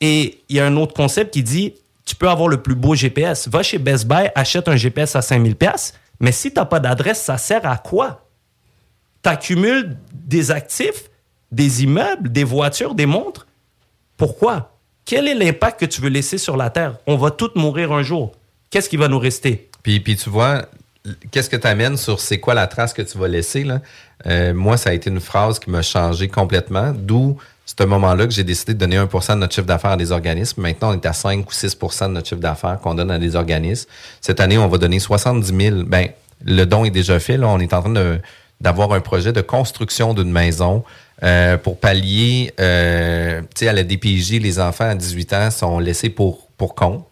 Et 0.00 0.40
il 0.48 0.56
y 0.56 0.60
a 0.60 0.66
un 0.66 0.76
autre 0.76 0.92
concept 0.94 1.32
qui 1.32 1.42
dit, 1.42 1.74
tu 2.04 2.14
peux 2.16 2.28
avoir 2.28 2.48
le 2.48 2.60
plus 2.60 2.74
beau 2.74 2.94
GPS. 2.94 3.48
Va 3.48 3.62
chez 3.62 3.78
Best 3.78 4.06
Buy, 4.06 4.30
achète 4.34 4.68
un 4.68 4.76
GPS 4.76 5.16
à 5.16 5.22
5000 5.22 5.56
pièces. 5.56 5.94
Mais 6.20 6.32
si 6.32 6.50
tu 6.52 6.56
n'as 6.58 6.66
pas 6.66 6.80
d'adresse, 6.80 7.20
ça 7.22 7.38
sert 7.38 7.64
à 7.66 7.76
quoi? 7.78 8.26
Tu 9.22 9.28
accumules 9.30 9.96
des 10.12 10.50
actifs, 10.50 11.08
des 11.50 11.84
immeubles, 11.84 12.30
des 12.30 12.44
voitures, 12.44 12.94
des 12.94 13.06
montres. 13.06 13.46
Pourquoi? 14.16 14.76
Quel 15.04 15.26
est 15.28 15.34
l'impact 15.34 15.80
que 15.80 15.86
tu 15.86 16.00
veux 16.00 16.08
laisser 16.10 16.38
sur 16.38 16.56
la 16.56 16.70
Terre? 16.70 16.96
On 17.06 17.16
va 17.16 17.30
tous 17.30 17.50
mourir 17.54 17.92
un 17.92 18.02
jour. 18.02 18.32
Qu'est-ce 18.72 18.88
qui 18.88 18.96
va 18.96 19.06
nous 19.06 19.18
rester? 19.18 19.68
Puis, 19.82 20.00
puis 20.00 20.16
tu 20.16 20.30
vois, 20.30 20.62
qu'est-ce 21.30 21.50
que 21.50 21.56
tu 21.56 21.66
amènes 21.66 21.98
sur 21.98 22.20
c'est 22.20 22.40
quoi 22.40 22.54
la 22.54 22.66
trace 22.66 22.94
que 22.94 23.02
tu 23.02 23.18
vas 23.18 23.28
laisser? 23.28 23.64
Là? 23.64 23.82
Euh, 24.26 24.54
moi, 24.54 24.78
ça 24.78 24.90
a 24.90 24.92
été 24.94 25.10
une 25.10 25.20
phrase 25.20 25.58
qui 25.58 25.68
m'a 25.68 25.82
changé 25.82 26.28
complètement, 26.28 26.94
d'où 26.96 27.36
c'est 27.66 27.82
un 27.82 27.86
moment-là 27.86 28.26
que 28.26 28.32
j'ai 28.32 28.44
décidé 28.44 28.72
de 28.72 28.78
donner 28.78 28.96
1% 28.96 29.34
de 29.34 29.38
notre 29.40 29.54
chiffre 29.54 29.66
d'affaires 29.66 29.90
à 29.90 29.96
des 29.98 30.10
organismes. 30.10 30.62
Maintenant, 30.62 30.90
on 30.90 30.94
est 30.94 31.04
à 31.04 31.12
5 31.12 31.46
ou 31.46 31.52
6% 31.52 32.08
de 32.08 32.12
notre 32.12 32.28
chiffre 32.28 32.40
d'affaires 32.40 32.78
qu'on 32.80 32.94
donne 32.94 33.10
à 33.10 33.18
des 33.18 33.36
organismes. 33.36 33.90
Cette 34.22 34.40
année, 34.40 34.56
on 34.56 34.68
va 34.68 34.78
donner 34.78 34.98
70 34.98 35.54
000. 35.54 35.82
Ben, 35.84 36.08
le 36.42 36.64
don 36.64 36.86
est 36.86 36.90
déjà 36.90 37.20
fait. 37.20 37.36
Là. 37.36 37.48
On 37.48 37.60
est 37.60 37.74
en 37.74 37.82
train 37.82 38.18
d'avoir 38.58 38.92
un 38.92 39.00
projet 39.00 39.34
de 39.34 39.42
construction 39.42 40.14
d'une 40.14 40.32
maison 40.32 40.82
euh, 41.22 41.58
pour 41.58 41.78
pallier, 41.78 42.52
euh, 42.58 43.42
à 43.60 43.72
la 43.72 43.84
DPJ, 43.84 44.40
les 44.40 44.58
enfants 44.58 44.88
à 44.88 44.94
18 44.94 45.32
ans 45.34 45.50
sont 45.50 45.78
laissés 45.78 46.08
pour, 46.08 46.48
pour 46.56 46.74
compte. 46.74 47.06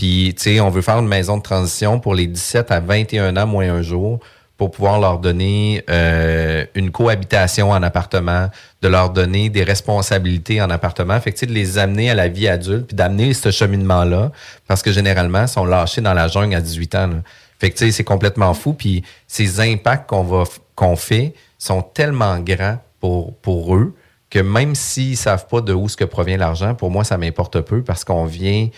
Puis, 0.00 0.32
tu 0.34 0.44
sais, 0.44 0.60
on 0.60 0.70
veut 0.70 0.80
faire 0.80 0.98
une 0.98 1.08
maison 1.08 1.36
de 1.36 1.42
transition 1.42 2.00
pour 2.00 2.14
les 2.14 2.26
17 2.26 2.70
à 2.70 2.80
21 2.80 3.36
ans 3.36 3.46
moins 3.46 3.70
un 3.70 3.82
jour 3.82 4.18
pour 4.56 4.70
pouvoir 4.70 4.98
leur 4.98 5.18
donner 5.18 5.84
euh, 5.90 6.64
une 6.74 6.90
cohabitation 6.90 7.70
en 7.70 7.82
appartement, 7.82 8.48
de 8.80 8.88
leur 8.88 9.10
donner 9.10 9.50
des 9.50 9.62
responsabilités 9.62 10.62
en 10.62 10.70
appartement, 10.70 11.20
fait 11.20 11.32
que, 11.32 11.44
de 11.44 11.52
les 11.52 11.76
amener 11.76 12.10
à 12.10 12.14
la 12.14 12.28
vie 12.28 12.48
adulte, 12.48 12.86
puis 12.86 12.96
d'amener 12.96 13.34
ce 13.34 13.50
cheminement-là, 13.50 14.32
parce 14.66 14.82
que 14.82 14.90
généralement, 14.90 15.42
ils 15.42 15.48
sont 15.48 15.66
lâchés 15.66 16.00
dans 16.00 16.14
la 16.14 16.28
jungle 16.28 16.54
à 16.54 16.62
18 16.62 16.94
ans. 16.94 17.06
là. 17.08 17.16
Fait 17.58 17.70
que, 17.70 17.90
c'est 17.90 18.04
complètement 18.04 18.54
fou, 18.54 18.72
puis 18.72 19.04
ces 19.28 19.60
impacts 19.60 20.08
qu'on 20.08 20.96
fait 20.96 21.34
sont 21.58 21.82
tellement 21.82 22.38
grands 22.38 22.78
pour, 23.00 23.34
pour 23.34 23.76
eux 23.76 23.94
que 24.30 24.38
même 24.38 24.74
s'ils 24.74 25.16
savent 25.16 25.46
pas 25.46 25.60
de 25.60 25.74
où 25.74 25.88
ce 25.88 25.96
que 25.96 26.04
provient 26.04 26.38
l'argent, 26.38 26.74
pour 26.74 26.90
moi, 26.90 27.04
ça 27.04 27.18
m'importe 27.18 27.60
peu 27.60 27.82
parce 27.82 28.04
qu'on 28.04 28.24
vient 28.24 28.68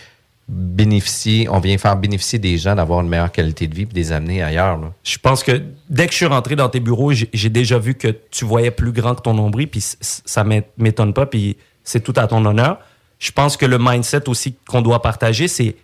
bénéficier, 0.49 1.47
on 1.49 1.59
vient 1.59 1.77
faire 1.77 1.95
bénéficier 1.95 2.37
des 2.39 2.57
gens 2.57 2.75
d'avoir 2.75 3.01
une 3.01 3.07
meilleure 3.09 3.31
qualité 3.31 3.67
de 3.67 3.75
vie 3.75 3.83
et 3.83 3.85
de 3.85 3.95
les 3.95 4.11
amener 4.11 4.43
ailleurs. 4.43 4.77
là. 4.77 4.91
Je 5.03 5.17
pense 5.17 5.41
que 5.43 5.61
dès 5.89 6.05
que 6.05 6.11
je 6.11 6.17
suis 6.17 6.25
rentré 6.25 6.55
dans 6.55 6.69
tes 6.69 6.79
bureaux, 6.79 7.11
j'ai 7.13 7.49
déjà 7.49 7.79
vu 7.79 7.95
que 7.95 8.09
tu 8.29 8.43
voyais 8.45 8.71
plus 8.71 8.91
grand 8.91 9.15
que 9.15 9.21
ton 9.21 9.33
nombril, 9.33 9.67
puis 9.69 9.81
ça 10.01 10.43
m'é- 10.43 10.63
m'étonne 10.77 11.13
pas, 11.13 11.25
puis 11.25 11.57
c'est 11.83 12.01
tout 12.03 12.13
à 12.17 12.27
ton 12.27 12.43
honneur. 12.45 12.79
Je 13.19 13.31
pense 13.31 13.55
que 13.55 13.65
le 13.65 13.77
mindset 13.79 14.27
aussi 14.27 14.55
qu'on 14.67 14.81
doit 14.81 15.01
partager, 15.01 15.47
c'est 15.47 15.75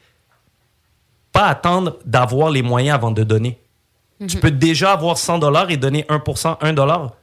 pas 1.32 1.46
attendre 1.48 1.98
d'avoir 2.06 2.50
les 2.50 2.62
moyens 2.62 2.96
avant 2.96 3.12
de 3.12 3.24
donner. 3.24 3.58
Tu 4.28 4.36
peux 4.38 4.51
déjà 4.51 4.92
avoir 4.92 5.18
100 5.18 5.39
dollars 5.39 5.72
et 5.72 5.78
donner 5.78 6.06
1% 6.10 6.58
1 6.60 6.74
dollar. 6.74 7.13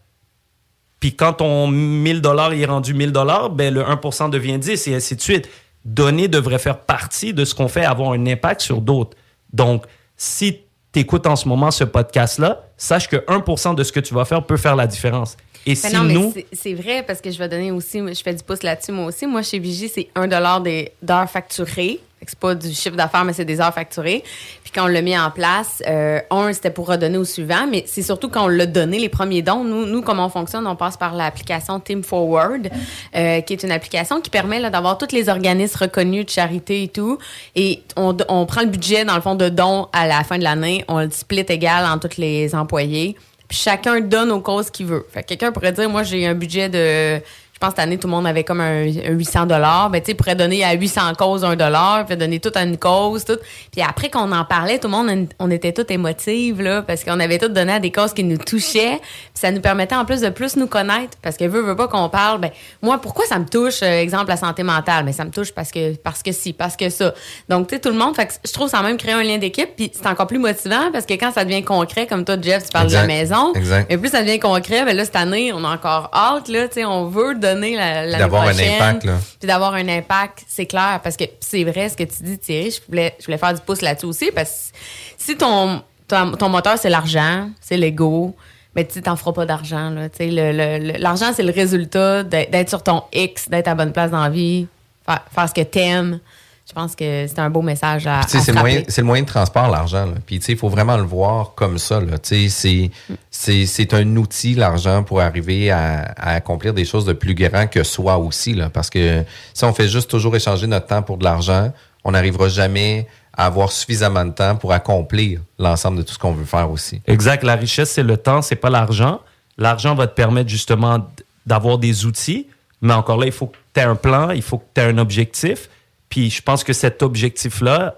Puis 1.00 1.14
quand 1.14 1.35
ton 1.35 1.69
1000 1.69 2.23
dollars 2.23 2.55
est 2.55 2.64
rendu 2.64 2.95
1000 2.95 3.12
dollars, 3.12 3.50
ben 3.50 3.75
le 3.75 3.83
1% 3.83 4.31
devient 4.31 4.59
10 4.59 4.88
et 4.88 4.95
ainsi 4.95 5.14
de 5.14 5.21
suite. 5.21 5.50
Donner 5.87 6.26
devrait 6.26 6.59
faire 6.59 6.81
partie 6.81 7.33
de 7.33 7.44
ce 7.44 7.55
qu'on 7.55 7.68
fait, 7.68 7.85
avoir 7.85 8.11
un 8.11 8.27
impact 8.27 8.61
sur 8.61 8.81
d'autres. 8.81 9.16
Donc, 9.53 9.85
si 10.16 10.59
tu 10.92 10.99
écoutes 11.01 11.27
en 11.29 11.37
ce 11.37 11.46
moment 11.49 11.70
ce 11.70 11.85
podcast-là, 11.85 12.64
sache 12.77 13.09
que 13.09 13.16
1% 13.29 13.75
de 13.77 13.85
ce 13.85 13.92
que 13.92 14.01
tu 14.01 14.12
vas 14.12 14.25
faire 14.25 14.44
peut 14.44 14.57
faire 14.57 14.75
la 14.75 14.88
différence. 14.88 15.37
Et 15.64 15.70
Ben 15.70 15.77
si 15.77 15.94
non, 15.94 16.03
mais 16.03 16.12
nous, 16.14 16.33
c'est- 16.35 16.46
c'est 16.53 16.75
vrai 16.75 17.05
parce 17.07 17.20
que 17.20 17.31
je 17.31 17.38
vais 17.38 17.49
donner 17.49 17.70
aussi, 17.70 17.99
je 18.01 18.20
fais 18.22 18.35
du 18.35 18.42
pouce 18.42 18.64
là-dessus 18.64 18.90
moi 18.90 19.07
aussi. 19.07 19.27
Moi, 19.29 19.42
chez 19.42 19.61
Vigie, 19.61 19.88
c'est 19.88 20.09
1 20.16 20.61
des 20.61 20.90
d'heures 21.03 21.31
facturées. 21.31 22.01
C'est 22.26 22.38
pas 22.38 22.55
du 22.55 22.72
chiffre 22.72 22.96
d'affaires, 22.96 23.24
mais 23.24 23.33
c'est 23.33 23.44
des 23.44 23.61
heures 23.61 23.72
facturées. 23.72 24.24
Puis 24.64 24.72
quand 24.74 24.85
on 24.85 24.88
l'a 24.88 25.02
mis 25.02 25.16
en 25.16 25.31
place, 25.31 25.83
euh, 25.87 26.18
un, 26.31 26.52
c'était 26.52 26.70
pour 26.70 26.88
redonner 26.88 27.18
au 27.18 27.24
suivant, 27.24 27.66
mais 27.70 27.85
c'est 27.87 28.02
surtout 28.02 28.29
quand 28.29 28.46
on 28.46 28.48
l'a 28.48 28.66
donné, 28.66 28.98
les 28.98 29.09
premiers 29.09 29.42
dons. 29.42 29.62
Nous, 29.62 29.87
nous 29.87 30.02
comment 30.02 30.26
on 30.26 30.31
fonctionne, 30.31 30.66
on 30.66 30.74
passe 30.74 30.96
par 30.96 31.14
l'application 31.14 31.79
Team 31.79 32.02
Forward, 32.02 32.68
euh, 33.14 33.40
qui 33.42 33.52
est 33.52 33.62
une 33.62 33.70
application 33.70 34.20
qui 34.20 34.31
permet 34.31 34.68
d'avoir 34.70 34.98
tous 34.98 35.12
les 35.12 35.29
organismes 35.29 35.79
reconnus 35.83 36.26
de 36.26 36.31
charité 36.31 36.83
et 36.85 36.88
tout. 36.88 37.18
Et 37.55 37.83
on, 37.96 38.16
on 38.29 38.46
prend 38.46 38.62
le 38.62 38.68
budget, 38.68 39.05
dans 39.05 39.14
le 39.14 39.22
fond, 39.22 39.35
de 39.35 39.48
dons 39.48 39.88
à 39.92 40.07
la 40.09 40.24
fin 40.24 40.38
de 40.38 40.44
l'année. 40.44 40.85
On 40.88 41.00
le 41.00 41.11
split 41.11 41.46
égal 41.48 41.85
entre 41.85 42.09
tous 42.09 42.20
les 42.20 42.55
employés. 42.55 43.16
Puis 43.48 43.59
chacun 43.59 44.00
donne 44.00 44.33
aux 44.33 44.40
causes 44.40 44.70
qu'il 44.70 44.87
veut. 44.87 45.07
Fait 45.12 45.22
que 45.22 45.29
quelqu'un 45.29 45.52
pourrait 45.52 45.72
dire, 45.72 45.88
moi, 45.88 46.02
j'ai 46.02 46.26
un 46.26 46.35
budget 46.35 46.68
de... 46.68 47.22
Je 47.57 47.59
pense 47.59 47.71
cette 47.71 47.79
année, 47.79 47.97
tout 47.97 48.07
le 48.07 48.11
monde 48.11 48.27
avait 48.27 48.45
comme 48.45 48.61
un, 48.61 48.83
un 48.83 49.12
800 49.12 49.47
dollars. 49.47 49.88
Ben, 49.88 50.03
tu 50.03 50.09
sais, 50.11 50.14
pourrait 50.14 50.35
donner 50.35 50.62
à 50.62 50.75
800 50.75 51.14
causes 51.19 51.42
un 51.42 51.57
dollar, 51.57 52.05
puis 52.05 52.14
donner 52.14 52.38
tout 52.38 52.51
à 52.55 52.62
une 52.64 52.77
cause, 52.77 53.25
tout. 53.25 53.38
Puis 53.73 53.81
après 53.81 54.11
qu'on 54.11 54.31
en 54.31 54.45
parlait, 54.45 54.79
tout 54.79 54.88
le 54.88 54.92
monde, 54.92 55.29
on 55.38 55.51
était 55.51 55.73
toutes 55.73 55.90
émotives, 55.90 56.61
là, 56.61 56.83
parce 56.83 57.03
qu'on 57.03 57.19
avait 57.19 57.38
tout 57.38 57.49
donné 57.49 57.73
à 57.73 57.81
des 57.81 57.90
causes 57.90 58.12
qui 58.12 58.25
nous 58.25 58.37
touchaient. 58.37 58.99
Puis 58.99 59.31
ça 59.33 59.51
nous 59.53 59.62
permettait 59.62 59.95
en 59.95 60.05
plus 60.05 60.21
de 60.21 60.29
plus 60.29 60.57
nous 60.57 60.66
connaître. 60.66 61.16
Parce 61.23 61.38
que 61.38 61.45
veut, 61.45 61.62
veut 61.62 61.77
pas 61.77 61.88
qu'on 61.88 62.11
parle, 62.11 62.42
ben, 62.42 62.51
moi, 62.83 62.99
pourquoi 62.99 63.25
ça 63.25 63.38
me 63.38 63.47
touche, 63.47 63.83
euh, 63.83 64.03
exemple, 64.03 64.29
la 64.29 64.37
santé 64.37 64.62
mentale? 64.62 65.07
Mais 65.07 65.12
ça 65.12 65.25
me 65.25 65.31
touche 65.31 65.53
parce 65.53 65.71
que, 65.71 65.97
parce 65.97 66.23
que 66.23 66.33
si, 66.33 66.53
parce 66.53 66.77
que 66.77 66.90
ça. 66.90 67.14
Donc, 67.49 67.69
tu 67.69 67.77
sais, 67.77 67.81
tout 67.81 67.88
le 67.88 67.97
monde, 67.97 68.14
fait 68.16 68.27
que 68.27 68.33
je 68.45 68.53
trouve 68.53 68.69
ça 68.69 68.83
même 68.83 68.99
créé 68.99 69.14
un 69.14 69.23
lien 69.23 69.38
d'équipe, 69.38 69.71
puis 69.75 69.90
c'est 69.95 70.07
encore 70.07 70.27
plus 70.27 70.38
motivant 70.38 70.92
parce 70.92 71.07
que 71.07 71.14
quand 71.14 71.33
ça 71.33 71.47
devient 71.47 71.64
concret, 71.64 72.07
comme 72.07 72.27
toi, 72.27 72.37
Jeff, 72.38 72.66
tu 72.66 72.71
parles 72.71 72.88
de 72.88 72.92
la 72.92 73.07
maison. 73.07 73.55
Exact. 73.55 73.87
Mais 73.88 73.97
plus 73.97 74.11
ça 74.11 74.21
devient 74.21 74.40
concret, 74.40 74.85
ben 74.85 74.95
là, 74.95 75.07
cette 75.07 75.16
année, 75.16 75.55
on 75.55 75.64
a 75.64 75.69
encore 75.69 76.11
hâte, 76.12 76.49
là, 76.49 76.69
tu 76.69 76.75
sais, 76.75 76.85
on 76.85 77.07
veut 77.07 77.35
donner 77.54 77.76
la, 77.76 78.06
l'année 78.06 78.18
D'avoir 78.18 78.42
un 78.44 78.59
impact, 78.59 79.04
là. 79.04 79.14
Puis 79.38 79.46
d'avoir 79.46 79.74
un 79.74 79.88
impact, 79.88 80.44
c'est 80.48 80.66
clair, 80.66 81.00
parce 81.02 81.16
que 81.16 81.24
c'est 81.40 81.64
vrai 81.64 81.88
ce 81.88 81.96
que 81.96 82.04
tu 82.04 82.22
dis, 82.22 82.38
Thierry, 82.38 82.70
je 82.70 82.80
voulais, 82.88 83.14
je 83.18 83.26
voulais 83.26 83.38
faire 83.38 83.54
du 83.54 83.61
pouce 83.61 83.82
là-dessus 83.82 84.06
aussi, 84.06 84.30
parce 84.35 84.72
que 84.72 84.78
si 85.18 85.37
ton, 85.37 85.82
ton, 86.09 86.32
ton 86.32 86.48
moteur, 86.48 86.78
c'est 86.78 86.90
l'argent, 86.90 87.50
c'est 87.61 87.76
l'ego, 87.76 88.35
mais 88.74 88.87
tu 88.87 89.00
t'en 89.00 89.16
feras 89.16 89.32
pas 89.32 89.46
d'argent, 89.46 89.90
là, 89.90 90.09
tu 90.09 90.28
sais, 90.28 90.98
l'argent, 90.98 91.32
c'est 91.35 91.42
le 91.42 91.52
résultat 91.52 92.22
d'être, 92.22 92.68
sur 92.68 92.82
ton 92.82 93.02
X, 93.12 93.48
d'être 93.48 93.68
à 93.68 93.74
bonne 93.74 93.92
place 93.92 94.11
dans 94.11 94.22
la 94.22 94.30
vie, 94.30 94.66
faire, 95.06 95.24
faire 95.35 95.48
ce 95.48 95.54
que 95.54 95.62
t'aimes. 95.62 96.20
Je 96.68 96.72
pense 96.72 96.96
que 96.96 97.26
c'est 97.29 97.38
un 97.38 97.48
beau 97.48 97.62
message 97.62 98.09
à, 98.09 98.20
à 98.20 98.26
c'est 98.26 98.44
le 98.52 98.59
moyen, 98.59 98.83
c'est 98.88 99.00
le 99.00 99.07
moyen 99.07 99.22
de 99.22 99.29
transport, 99.29 99.70
l'argent. 99.70 100.05
là. 100.07 100.14
Puis, 100.26 100.40
tu 100.40 100.46
sais, 100.46 100.52
il 100.52 100.59
faut 100.59 100.68
vraiment 100.68 100.96
le 100.96 101.05
voir 101.05 101.52
comme 101.55 101.79
ça. 101.79 102.00
Là. 102.00 102.18
Tu 102.18 102.48
sais, 102.48 102.48
c'est, 102.48 103.16
c'est, 103.31 103.66
c'est 103.66 103.94
un 103.94 104.16
outil, 104.16 104.55
l'argent, 104.55 105.05
pour 105.05 105.20
arriver 105.20 105.70
à, 105.70 106.00
à 106.16 106.31
accomplir 106.33 106.74
des 106.74 106.85
choses 106.85 107.05
de 107.05 107.12
plus 107.12 107.35
grand 107.35 107.68
que 107.68 107.85
soi 107.85 108.18
aussi. 108.18 108.52
Là. 108.52 108.68
Parce 108.68 108.90
que 108.90 109.24
si 109.55 109.64
on 109.64 109.72
fait 109.72 109.87
juste 109.88 110.11
toujours 110.11 110.35
échanger 110.35 110.66
notre 110.66 110.87
temps 110.88 111.02
pour 111.02 111.18
de 111.18 111.24
l'argent, 111.24 111.72
on 112.02 112.11
n'arrivera 112.11 112.48
jamais 112.48 113.07
à 113.37 113.46
avoir 113.46 113.70
suffisamment 113.70 114.24
de 114.24 114.33
temps 114.33 114.57
pour 114.57 114.72
accomplir 114.72 115.40
l'ensemble 115.61 115.98
de 115.98 116.02
tout 116.02 116.14
ce 116.14 116.18
qu'on 116.18 116.33
veut 116.33 116.44
faire 116.44 116.70
aussi. 116.70 117.00
Exact. 117.07 117.44
La 117.44 117.55
richesse, 117.55 117.90
c'est 117.92 118.02
le 118.02 118.16
temps, 118.16 118.42
c'est 118.42 118.57
pas 118.57 118.70
l'argent. 118.70 119.20
L'argent 119.57 119.94
va 119.94 120.09
te 120.09 120.14
permettre 120.14 120.48
justement 120.50 121.07
d'avoir 121.46 121.79
des 121.79 122.07
outils, 122.07 122.48
mais 122.81 122.92
encore 122.92 123.18
là, 123.18 123.26
il 123.26 123.33
faut 123.33 123.46
que 123.46 123.57
tu 123.72 123.81
aies 123.81 123.85
un 123.85 123.94
plan, 123.94 124.31
il 124.31 124.42
faut 124.42 124.59
que 124.59 124.64
tu 124.74 124.81
aies 124.81 124.85
un 124.85 124.98
objectif. 124.98 125.68
Puis 126.16 126.31
je 126.31 126.40
pense 126.40 126.64
que 126.64 126.72
cet 126.72 127.02
objectif-là, 127.02 127.96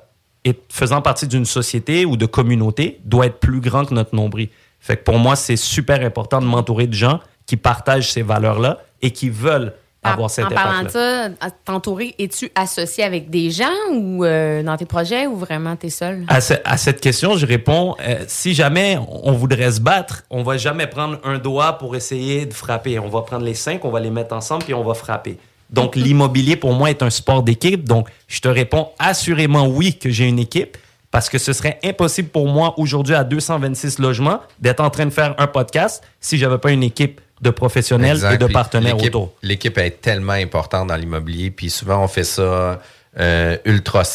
faisant 0.71 1.01
partie 1.03 1.29
d'une 1.29 1.45
société 1.45 2.05
ou 2.05 2.17
de 2.17 2.27
communauté, 2.27 2.99
doit 3.05 3.27
être 3.27 3.39
plus 3.39 3.61
grand 3.61 3.85
que 3.85 3.95
notre 3.95 4.13
nombril. 4.17 4.49
Fait 4.81 4.97
que 4.97 5.05
pour 5.05 5.21
moi, 5.21 5.37
c'est 5.37 5.55
super 5.55 6.05
important 6.05 6.41
de 6.41 6.45
m'entourer 6.47 6.89
de 6.89 6.95
gens 6.95 7.21
qui 7.47 7.57
partagent 7.57 8.11
ces 8.11 8.23
valeurs-là 8.23 8.79
et 9.03 9.13
qui 9.13 9.31
veulent 9.31 9.73
En- 10.03 10.11
avoir 10.11 10.31
cet 10.31 10.47
En 10.47 10.51
parlant 10.51 10.83
de 10.83 10.89
ça, 10.89 11.29
t'entourer, 11.65 12.17
es-tu 12.19 12.51
associé 12.57 13.05
avec 13.05 13.31
des 13.31 13.53
gens 13.53 13.67
ou 13.93 14.25
euh, 14.25 14.65
dans 14.65 14.77
tes 14.77 14.85
projets 14.85 15.29
ou 15.29 15.37
vraiment 15.37 15.77
t'es 15.77 15.89
seul? 15.91 16.25
À, 16.27 16.41
ce- 16.41 16.55
à 16.65 16.77
cette 16.77 17.01
question, 17.01 17.37
je 17.37 17.47
réponds 17.47 17.95
euh, 18.01 18.25
si 18.27 18.53
jamais 18.53 18.99
on 19.23 19.31
voudrait 19.31 19.71
se 19.71 19.81
battre, 19.81 20.25
on 20.29 20.43
va 20.43 20.57
jamais 20.57 20.89
prendre 20.89 21.21
un 21.23 21.39
doigt 21.39 21.79
pour 21.79 21.95
essayer 21.95 22.47
de 22.47 22.53
frapper. 22.55 22.99
On 22.99 23.09
va 23.09 23.23
prendre 23.23 23.45
les 23.45 23.55
cinq, 23.55 23.85
on 23.85 23.91
va 23.91 24.01
les 24.01 24.11
mettre 24.11 24.35
ensemble 24.35 24.65
puis 24.65 24.75
on 24.75 24.83
va 24.83 24.95
frapper. 24.95 25.39
Donc 25.71 25.97
l'immobilier 25.97 26.57
pour 26.57 26.73
moi 26.73 26.91
est 26.91 27.03
un 27.03 27.11
sport 27.11 27.43
d'équipe. 27.43 27.85
Donc 27.85 28.09
je 28.27 28.41
te 28.41 28.49
réponds 28.49 28.89
assurément 28.99 29.67
oui 29.67 29.99
que 29.99 30.11
j'ai 30.11 30.27
une 30.27 30.39
équipe 30.39 30.77
parce 31.11 31.29
que 31.29 31.39
ce 31.39 31.53
serait 31.53 31.79
impossible 31.85 32.29
pour 32.29 32.49
moi 32.49 32.75
aujourd'hui 32.79 33.15
à 33.15 33.25
226 33.25 33.99
logements 33.99 34.41
d'être 34.61 34.81
en 34.81 34.91
train 34.91 35.07
de 35.07 35.11
faire 35.11 35.35
un 35.39 35.47
podcast 35.47 36.03
si 36.21 36.39
j'avais 36.39 36.59
pas 36.59 36.71
une 36.71 36.83
équipe 36.83 37.21
de 37.41 37.51
professionnels 37.51 38.17
Exact. 38.17 38.35
et 38.35 38.39
de 38.39 38.47
partenaires 38.53 38.97
autour. 38.99 39.33
L'équipe 39.43 39.79
est 39.79 40.01
tellement 40.03 40.33
importante 40.33 40.89
dans 40.89 40.97
l'immobilier, 40.97 41.51
puis 41.51 41.71
souvent 41.71 42.03
on 42.03 42.09
fait 42.09 42.25
ça 42.25 42.81
euh, 43.19 43.57
ultra. 43.65 44.03
Tu 44.05 44.11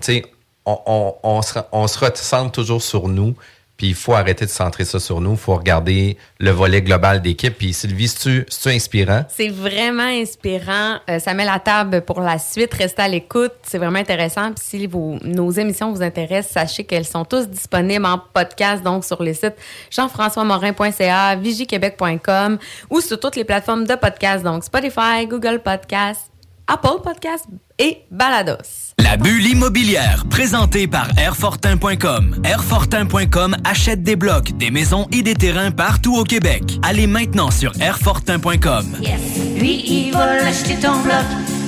sais, 0.00 0.24
on, 0.64 0.78
on, 0.86 1.14
on, 1.22 1.42
se, 1.42 1.58
on 1.72 1.86
se 1.88 1.98
recentre 1.98 2.52
toujours 2.52 2.82
sur 2.82 3.08
nous. 3.08 3.34
Puis 3.78 3.90
il 3.90 3.94
faut 3.94 4.12
arrêter 4.12 4.44
de 4.44 4.50
centrer 4.50 4.84
ça 4.84 4.98
sur 4.98 5.20
nous. 5.20 5.30
Il 5.30 5.38
faut 5.38 5.54
regarder 5.54 6.18
le 6.40 6.50
volet 6.50 6.82
global 6.82 7.22
d'équipe. 7.22 7.56
Puis 7.56 7.72
Sylvie, 7.72 8.08
c'est-tu 8.08 8.68
inspirant? 8.68 9.24
C'est 9.28 9.50
vraiment 9.50 10.02
inspirant. 10.02 10.98
Euh, 11.08 11.20
ça 11.20 11.32
met 11.32 11.44
la 11.44 11.60
table 11.60 12.02
pour 12.02 12.20
la 12.20 12.40
suite. 12.40 12.74
Restez 12.74 13.02
à 13.02 13.08
l'écoute. 13.08 13.52
C'est 13.62 13.78
vraiment 13.78 14.00
intéressant. 14.00 14.52
Puis 14.52 14.64
si 14.64 14.88
nos 15.22 15.50
émissions 15.52 15.92
vous 15.92 16.02
intéressent, 16.02 16.54
sachez 16.54 16.82
qu'elles 16.82 17.06
sont 17.06 17.24
tous 17.24 17.48
disponibles 17.48 18.04
en 18.04 18.18
podcast, 18.18 18.82
donc 18.82 19.04
sur 19.04 19.22
les 19.22 19.34
sites 19.34 19.56
jean-françois-morin.ca, 19.92 21.36
vigiquebec.com 21.36 22.58
ou 22.90 23.00
sur 23.00 23.20
toutes 23.20 23.36
les 23.36 23.44
plateformes 23.44 23.86
de 23.86 23.94
podcast, 23.94 24.42
donc 24.42 24.64
Spotify, 24.64 25.24
Google 25.28 25.60
Podcast, 25.64 26.32
Apple 26.66 27.00
Podcast 27.04 27.46
et 27.78 28.02
Balados. 28.10 28.94
La 28.98 29.16
bulle 29.16 29.46
immobilière, 29.46 30.24
présentée 30.28 30.86
par 30.86 31.08
Airfortin.com. 31.18 32.42
Airfortin.com 32.44 33.56
achète 33.64 34.02
des 34.02 34.16
blocs, 34.16 34.56
des 34.58 34.70
maisons 34.70 35.06
et 35.12 35.22
des 35.22 35.34
terrains 35.34 35.70
partout 35.70 36.16
au 36.16 36.24
Québec. 36.24 36.62
Allez 36.82 37.06
maintenant 37.06 37.50
sur 37.50 37.72
Airfortin.com. 37.80 38.96
Yes. 39.00 39.20
Lui, 39.58 39.82
il 39.86 40.12
va 40.12 40.46
acheter 40.46 40.74
ton 40.76 41.00
bloc. 41.00 41.24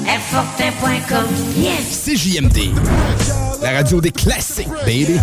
Airfortin.com. 0.08 1.26
Yes. 1.56 2.04
CJMD. 2.04 2.72
La 3.62 3.72
radio 3.72 4.00
des 4.00 4.10
classiques, 4.10 4.68
baby. 4.84 5.18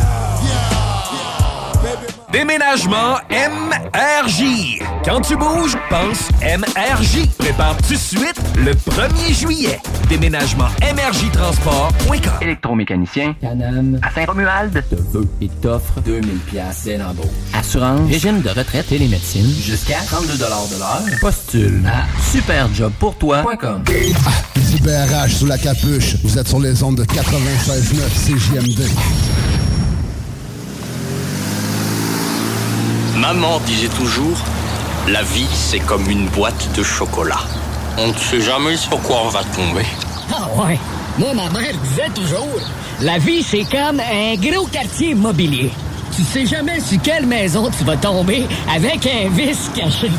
Déménagement 2.31 3.17
MRJ. 3.31 4.79
Quand 5.05 5.21
tu 5.21 5.35
bouges, 5.35 5.77
pense 5.89 6.29
MRJ. 6.41 7.27
Prépare 7.37 7.77
tout 7.77 7.93
de 7.93 7.97
suite 7.97 8.39
le 8.57 8.73
1er 8.73 9.33
juillet. 9.33 9.79
Déménagement 10.09 10.67
MRJ 10.81 11.31
Transport.com. 11.31 12.31
Électromécanicien. 12.41 13.35
Canam. 13.41 13.99
À 14.01 14.09
Saint-Romuald. 14.11 14.83
Te 14.89 14.95
veut 14.95 15.27
et 15.41 15.49
t'offre 15.49 15.99
2000 16.01 16.37
pièces 16.39 16.83
dès 16.85 16.97
l'embauche. 16.97 17.25
Assurance. 17.53 18.09
Régime 18.09 18.41
de 18.41 18.49
retraite 18.49 18.89
et 18.91 18.97
les 18.97 19.07
médecines. 19.07 19.53
Jusqu'à 19.61 19.99
32 20.05 20.37
de 20.37 20.39
l'heure. 20.39 21.19
Postule 21.19 21.81
à 21.85 22.05
superjobpourtoi.com. 22.31 23.83
JBRH 24.55 25.31
sous 25.31 25.45
la 25.45 25.57
capuche. 25.57 26.15
Vous 26.23 26.37
êtes 26.37 26.47
sur 26.47 26.59
les 26.59 26.83
ondes 26.83 26.95
de 26.95 27.03
96.9 27.03 28.07
CJMD. 28.25 28.89
Maman 33.17 33.59
disait 33.65 33.89
toujours, 33.89 34.37
la 35.09 35.23
vie 35.23 35.47
c'est 35.51 35.79
comme 35.79 36.09
une 36.09 36.27
boîte 36.27 36.69
de 36.77 36.83
chocolat. 36.83 37.39
On 37.99 38.07
ne 38.07 38.13
sait 38.13 38.41
jamais 38.41 38.77
sur 38.77 39.01
quoi 39.01 39.23
on 39.25 39.29
va 39.29 39.43
tomber. 39.55 39.85
Ah 40.31 40.47
ouais. 40.55 40.77
Moi, 41.17 41.33
ma 41.33 41.49
mère 41.49 41.73
disait 41.83 42.09
toujours, 42.13 42.59
la 43.01 43.17
vie, 43.17 43.41
c'est 43.41 43.63
comme 43.63 43.99
un 43.99 44.35
gros 44.35 44.67
quartier 44.67 45.09
immobilier. 45.11 45.71
Tu 46.15 46.23
sais 46.23 46.45
jamais 46.45 46.79
sur 46.79 47.01
quelle 47.01 47.25
maison 47.25 47.69
tu 47.69 47.83
vas 47.83 47.97
tomber 47.97 48.45
avec 48.73 49.05
un 49.05 49.29
vice 49.29 49.69
caché. 49.75 50.09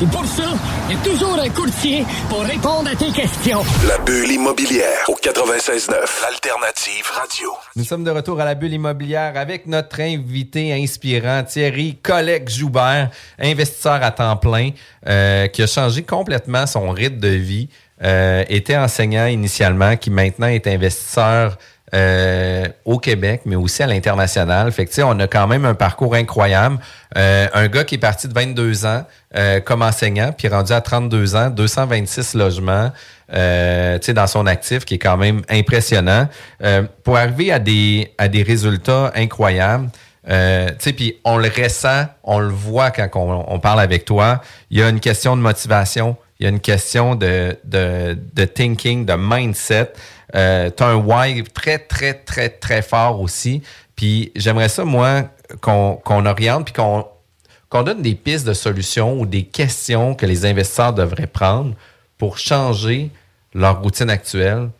Et 0.00 0.06
pour 0.06 0.24
ça, 0.26 0.44
il 0.88 0.96
y 0.96 0.98
a 0.98 1.02
toujours 1.02 1.38
un 1.38 1.48
courtier 1.48 2.04
pour 2.28 2.40
répondre 2.42 2.90
à 2.90 2.96
tes 2.96 3.10
questions. 3.10 3.62
La 3.86 3.98
bulle 3.98 4.30
immobilière 4.30 5.08
au 5.08 5.14
96.9, 5.14 5.90
l'alternative 6.22 7.06
radio. 7.14 7.50
Nous 7.76 7.84
sommes 7.84 8.04
de 8.04 8.10
retour 8.10 8.40
à 8.40 8.44
la 8.44 8.54
bulle 8.54 8.74
immobilière 8.74 9.32
avec 9.36 9.66
notre 9.66 10.00
invité 10.00 10.72
inspirant, 10.72 11.44
Thierry 11.44 11.96
Collègue-Joubert, 12.02 13.10
investisseur 13.38 14.02
à 14.02 14.10
temps 14.10 14.36
plein, 14.36 14.70
euh, 15.06 15.46
qui 15.46 15.62
a 15.62 15.66
changé 15.66 16.02
complètement 16.02 16.66
son 16.66 16.90
rythme 16.90 17.18
de 17.18 17.28
vie. 17.28 17.68
Euh, 18.02 18.44
était 18.48 18.78
enseignant 18.78 19.26
initialement, 19.26 19.94
qui 19.96 20.10
maintenant 20.10 20.46
est 20.46 20.66
investisseur 20.66 21.58
euh, 21.94 22.68
au 22.84 22.98
Québec, 22.98 23.42
mais 23.46 23.56
aussi 23.56 23.82
à 23.82 23.86
l'international. 23.86 24.70
Fait 24.72 24.86
que, 24.86 25.02
on 25.02 25.18
a 25.18 25.26
quand 25.26 25.46
même 25.46 25.64
un 25.64 25.74
parcours 25.74 26.14
incroyable. 26.14 26.78
Euh, 27.16 27.48
un 27.52 27.68
gars 27.68 27.84
qui 27.84 27.96
est 27.96 27.98
parti 27.98 28.28
de 28.28 28.34
22 28.34 28.86
ans 28.86 29.04
euh, 29.36 29.60
comme 29.60 29.82
enseignant, 29.82 30.32
puis 30.36 30.48
rendu 30.48 30.72
à 30.72 30.80
32 30.80 31.36
ans, 31.36 31.50
226 31.50 32.34
logements, 32.34 32.92
euh, 33.32 33.98
dans 34.08 34.26
son 34.26 34.46
actif, 34.46 34.84
qui 34.84 34.94
est 34.94 34.98
quand 34.98 35.16
même 35.16 35.42
impressionnant. 35.48 36.28
Euh, 36.62 36.82
pour 37.04 37.16
arriver 37.16 37.52
à 37.52 37.58
des, 37.58 38.12
à 38.18 38.28
des 38.28 38.42
résultats 38.42 39.12
incroyables, 39.14 39.88
euh, 40.28 40.70
puis 40.96 41.16
on 41.24 41.38
le 41.38 41.48
ressent, 41.48 42.06
on 42.22 42.38
le 42.38 42.48
voit 42.48 42.90
quand 42.90 43.08
on, 43.14 43.44
on 43.48 43.58
parle 43.58 43.80
avec 43.80 44.04
toi. 44.04 44.40
Il 44.70 44.78
y 44.78 44.82
a 44.82 44.88
une 44.88 45.00
question 45.00 45.36
de 45.36 45.42
motivation, 45.42 46.16
il 46.38 46.44
y 46.44 46.46
a 46.46 46.50
une 46.50 46.60
question 46.60 47.14
de, 47.14 47.56
de, 47.64 48.18
de 48.34 48.44
thinking, 48.44 49.04
de 49.04 49.14
mindset. 49.16 49.92
Euh, 50.34 50.70
tu 50.74 50.82
as 50.82 50.86
un 50.86 50.96
why 50.96 51.42
très, 51.44 51.78
très, 51.78 52.14
très, 52.14 52.48
très 52.48 52.82
fort 52.82 53.20
aussi. 53.20 53.62
Puis 53.96 54.32
j'aimerais 54.36 54.68
ça, 54.68 54.84
moi, 54.84 55.24
qu'on 55.60 56.26
oriente 56.26 56.64
puis 56.64 56.74
qu'on 56.74 57.82
donne 57.82 58.02
des 58.02 58.14
pistes 58.14 58.46
de 58.46 58.54
solutions 58.54 59.20
ou 59.20 59.26
des 59.26 59.44
questions 59.44 60.14
que 60.14 60.26
les 60.26 60.46
investisseurs 60.46 60.92
devraient 60.92 61.26
prendre 61.26 61.74
pour 62.18 62.38
changer 62.38 63.10
leur 63.54 63.82
routine 63.82 64.10
actuelle, 64.10 64.70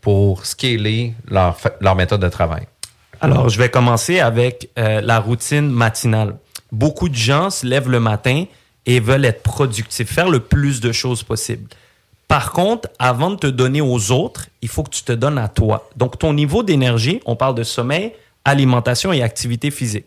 pour 0.00 0.44
scaler 0.44 1.14
leur, 1.28 1.56
leur 1.80 1.94
méthode 1.94 2.20
de 2.20 2.28
travail. 2.28 2.66
Alors, 3.20 3.48
je 3.48 3.58
vais 3.58 3.68
commencer 3.68 4.20
avec 4.20 4.70
euh, 4.78 5.00
la 5.00 5.18
routine 5.18 5.68
matinale. 5.68 6.36
Beaucoup 6.70 7.08
de 7.08 7.14
gens 7.14 7.50
se 7.50 7.66
lèvent 7.66 7.90
le 7.90 8.00
matin 8.00 8.44
et 8.86 9.00
veulent 9.00 9.24
être 9.24 9.42
productifs, 9.42 10.08
faire 10.08 10.28
le 10.28 10.40
plus 10.40 10.80
de 10.80 10.92
choses 10.92 11.22
possible. 11.22 11.68
Par 12.28 12.52
contre, 12.52 12.90
avant 12.98 13.30
de 13.30 13.36
te 13.36 13.46
donner 13.46 13.80
aux 13.80 14.12
autres, 14.12 14.48
il 14.60 14.68
faut 14.68 14.82
que 14.82 14.90
tu 14.90 15.02
te 15.02 15.12
donnes 15.12 15.38
à 15.38 15.48
toi. 15.48 15.88
Donc, 15.96 16.18
ton 16.18 16.34
niveau 16.34 16.62
d'énergie, 16.62 17.20
on 17.24 17.36
parle 17.36 17.54
de 17.54 17.62
sommeil, 17.62 18.12
alimentation 18.44 19.12
et 19.12 19.22
activité 19.22 19.70
physique. 19.70 20.06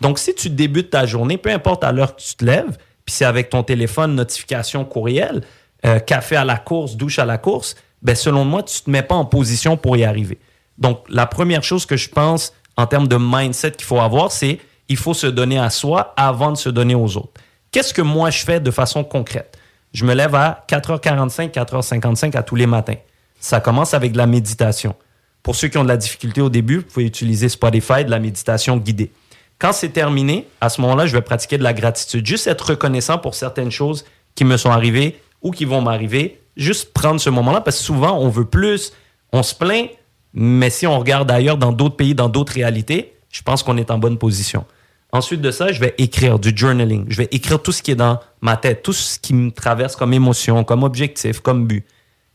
Donc, 0.00 0.18
si 0.18 0.34
tu 0.34 0.48
débutes 0.48 0.90
ta 0.90 1.04
journée, 1.04 1.36
peu 1.36 1.50
importe 1.50 1.84
à 1.84 1.92
l'heure 1.92 2.16
que 2.16 2.22
tu 2.22 2.34
te 2.34 2.44
lèves, 2.44 2.78
puis 3.04 3.14
c'est 3.14 3.26
avec 3.26 3.50
ton 3.50 3.62
téléphone, 3.62 4.14
notification, 4.14 4.84
courriel, 4.86 5.42
euh, 5.84 5.98
café 5.98 6.36
à 6.36 6.44
la 6.44 6.56
course, 6.56 6.96
douche 6.96 7.18
à 7.18 7.26
la 7.26 7.36
course, 7.36 7.76
ben 8.00 8.14
selon 8.14 8.44
moi, 8.44 8.62
tu 8.62 8.80
te 8.80 8.90
mets 8.90 9.02
pas 9.02 9.14
en 9.14 9.26
position 9.26 9.76
pour 9.76 9.96
y 9.96 10.04
arriver. 10.04 10.38
Donc, 10.78 11.04
la 11.10 11.26
première 11.26 11.62
chose 11.62 11.84
que 11.84 11.96
je 11.96 12.08
pense 12.08 12.54
en 12.76 12.86
termes 12.86 13.08
de 13.08 13.16
mindset 13.20 13.72
qu'il 13.72 13.84
faut 13.84 14.00
avoir, 14.00 14.32
c'est 14.32 14.58
il 14.88 14.96
faut 14.96 15.14
se 15.14 15.26
donner 15.26 15.58
à 15.58 15.68
soi 15.68 16.14
avant 16.16 16.52
de 16.52 16.56
se 16.56 16.70
donner 16.70 16.94
aux 16.94 17.16
autres. 17.16 17.40
Qu'est-ce 17.72 17.92
que 17.92 18.02
moi 18.02 18.30
je 18.30 18.42
fais 18.44 18.60
de 18.60 18.70
façon 18.70 19.04
concrète? 19.04 19.57
Je 19.92 20.04
me 20.04 20.14
lève 20.14 20.34
à 20.34 20.64
4h45, 20.68 21.50
4h55 21.52 22.36
à 22.36 22.42
tous 22.42 22.56
les 22.56 22.66
matins. 22.66 22.96
Ça 23.40 23.60
commence 23.60 23.94
avec 23.94 24.12
de 24.12 24.18
la 24.18 24.26
méditation. 24.26 24.94
Pour 25.42 25.54
ceux 25.54 25.68
qui 25.68 25.78
ont 25.78 25.84
de 25.84 25.88
la 25.88 25.96
difficulté 25.96 26.40
au 26.40 26.50
début, 26.50 26.78
vous 26.78 26.84
pouvez 26.84 27.06
utiliser 27.06 27.48
Spotify, 27.48 28.04
de 28.04 28.10
la 28.10 28.18
méditation 28.18 28.76
guidée. 28.76 29.10
Quand 29.58 29.72
c'est 29.72 29.88
terminé, 29.88 30.46
à 30.60 30.68
ce 30.68 30.80
moment-là, 30.82 31.06
je 31.06 31.14
vais 31.16 31.22
pratiquer 31.22 31.58
de 31.58 31.62
la 31.62 31.72
gratitude. 31.72 32.26
Juste 32.26 32.46
être 32.46 32.70
reconnaissant 32.70 33.18
pour 33.18 33.34
certaines 33.34 33.70
choses 33.70 34.04
qui 34.34 34.44
me 34.44 34.56
sont 34.56 34.70
arrivées 34.70 35.20
ou 35.42 35.50
qui 35.50 35.64
vont 35.64 35.80
m'arriver. 35.80 36.40
Juste 36.56 36.92
prendre 36.92 37.20
ce 37.20 37.30
moment-là 37.30 37.60
parce 37.60 37.78
que 37.78 37.84
souvent, 37.84 38.18
on 38.18 38.28
veut 38.28 38.44
plus, 38.44 38.92
on 39.32 39.42
se 39.42 39.54
plaint, 39.54 39.88
mais 40.32 40.70
si 40.70 40.86
on 40.86 40.98
regarde 40.98 41.30
ailleurs 41.30 41.56
dans 41.56 41.72
d'autres 41.72 41.96
pays, 41.96 42.14
dans 42.14 42.28
d'autres 42.28 42.52
réalités, 42.52 43.14
je 43.30 43.42
pense 43.42 43.62
qu'on 43.62 43.76
est 43.76 43.90
en 43.90 43.98
bonne 43.98 44.18
position. 44.18 44.64
Ensuite 45.10 45.40
de 45.40 45.50
ça, 45.50 45.72
je 45.72 45.80
vais 45.80 45.94
écrire 45.98 46.38
du 46.38 46.52
journaling. 46.54 47.06
Je 47.08 47.16
vais 47.16 47.28
écrire 47.30 47.62
tout 47.62 47.72
ce 47.72 47.82
qui 47.82 47.92
est 47.92 47.96
dans 47.96 48.20
ma 48.42 48.56
tête, 48.56 48.82
tout 48.82 48.92
ce 48.92 49.18
qui 49.18 49.32
me 49.32 49.50
traverse 49.50 49.96
comme 49.96 50.12
émotion, 50.12 50.64
comme 50.64 50.82
objectif, 50.82 51.40
comme 51.40 51.66
but. 51.66 51.86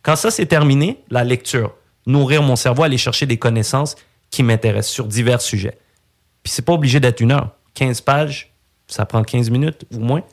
Quand 0.02 0.16
ça 0.16 0.32
c'est 0.32 0.48
terminé, 0.48 1.04
la 1.10 1.24
lecture, 1.24 1.74
nourrir 2.08 2.42
mon 2.42 2.56
cerveau, 2.56 2.84
aller 2.84 2.98
chercher 2.98 3.26
des 3.26 3.38
connaissances 3.38 3.96
qui 4.32 4.42
m'intéressent 4.42 4.94
sur 4.94 5.06
divers 5.06 5.42
sujets. 5.42 5.78
Puis 6.42 6.52
c'est 6.52 6.64
pas 6.64 6.74
obligé 6.74 7.00
d'être 7.00 7.22
une 7.22 7.32
heure. 7.32 7.52
15 7.76 8.02
pages, 8.02 8.54
ça 8.88 9.06
prend 9.06 9.24
15 9.24 9.50
minutes 9.50 9.86
ou 9.94 10.00
moins. 10.00 10.24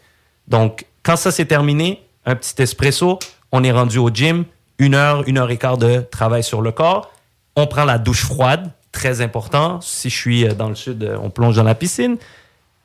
Donc, 0.48 0.87
quand 1.03 1.16
ça 1.16 1.31
c'est 1.31 1.46
terminé, 1.46 2.03
un 2.24 2.35
petit 2.37 2.61
espresso, 2.62 3.18
on 3.53 3.62
est 3.64 3.72
rendu 3.72 3.98
au 3.98 4.11
gym, 4.11 4.44
une 4.79 4.94
heure, 4.94 5.29
une 5.29 5.38
heure 5.38 5.50
et 5.50 5.59
quart 5.59 5.79
de 5.79 6.00
travail 6.11 6.42
sur 6.42 6.62
le 6.62 6.72
corps. 6.72 7.12
On 7.55 7.66
prend 7.66 7.85
la 7.85 7.98
douche 7.98 8.24
froide, 8.24 8.70
très 8.92 9.20
important. 9.20 9.81
Si 9.81 10.11
je 10.11 10.16
suis 10.16 10.46
euh, 10.46 10.55
dans 10.55 10.68
le 10.68 10.74
sud, 10.74 11.03
euh, 11.05 11.16
on 11.22 11.31
plonge 11.31 11.57
dans 11.57 11.62
la 11.62 11.74
piscine. 11.74 12.16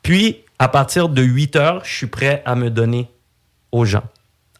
Puis, 0.02 0.44
à 0.58 0.68
partir 0.68 1.08
de 1.08 1.22
8 1.22 1.56
heures, 1.56 1.84
je 1.84 1.94
suis 1.94 2.06
prêt 2.06 2.42
à 2.44 2.54
me 2.54 2.70
donner 2.70 3.10
aux 3.72 3.84
gens, 3.84 4.04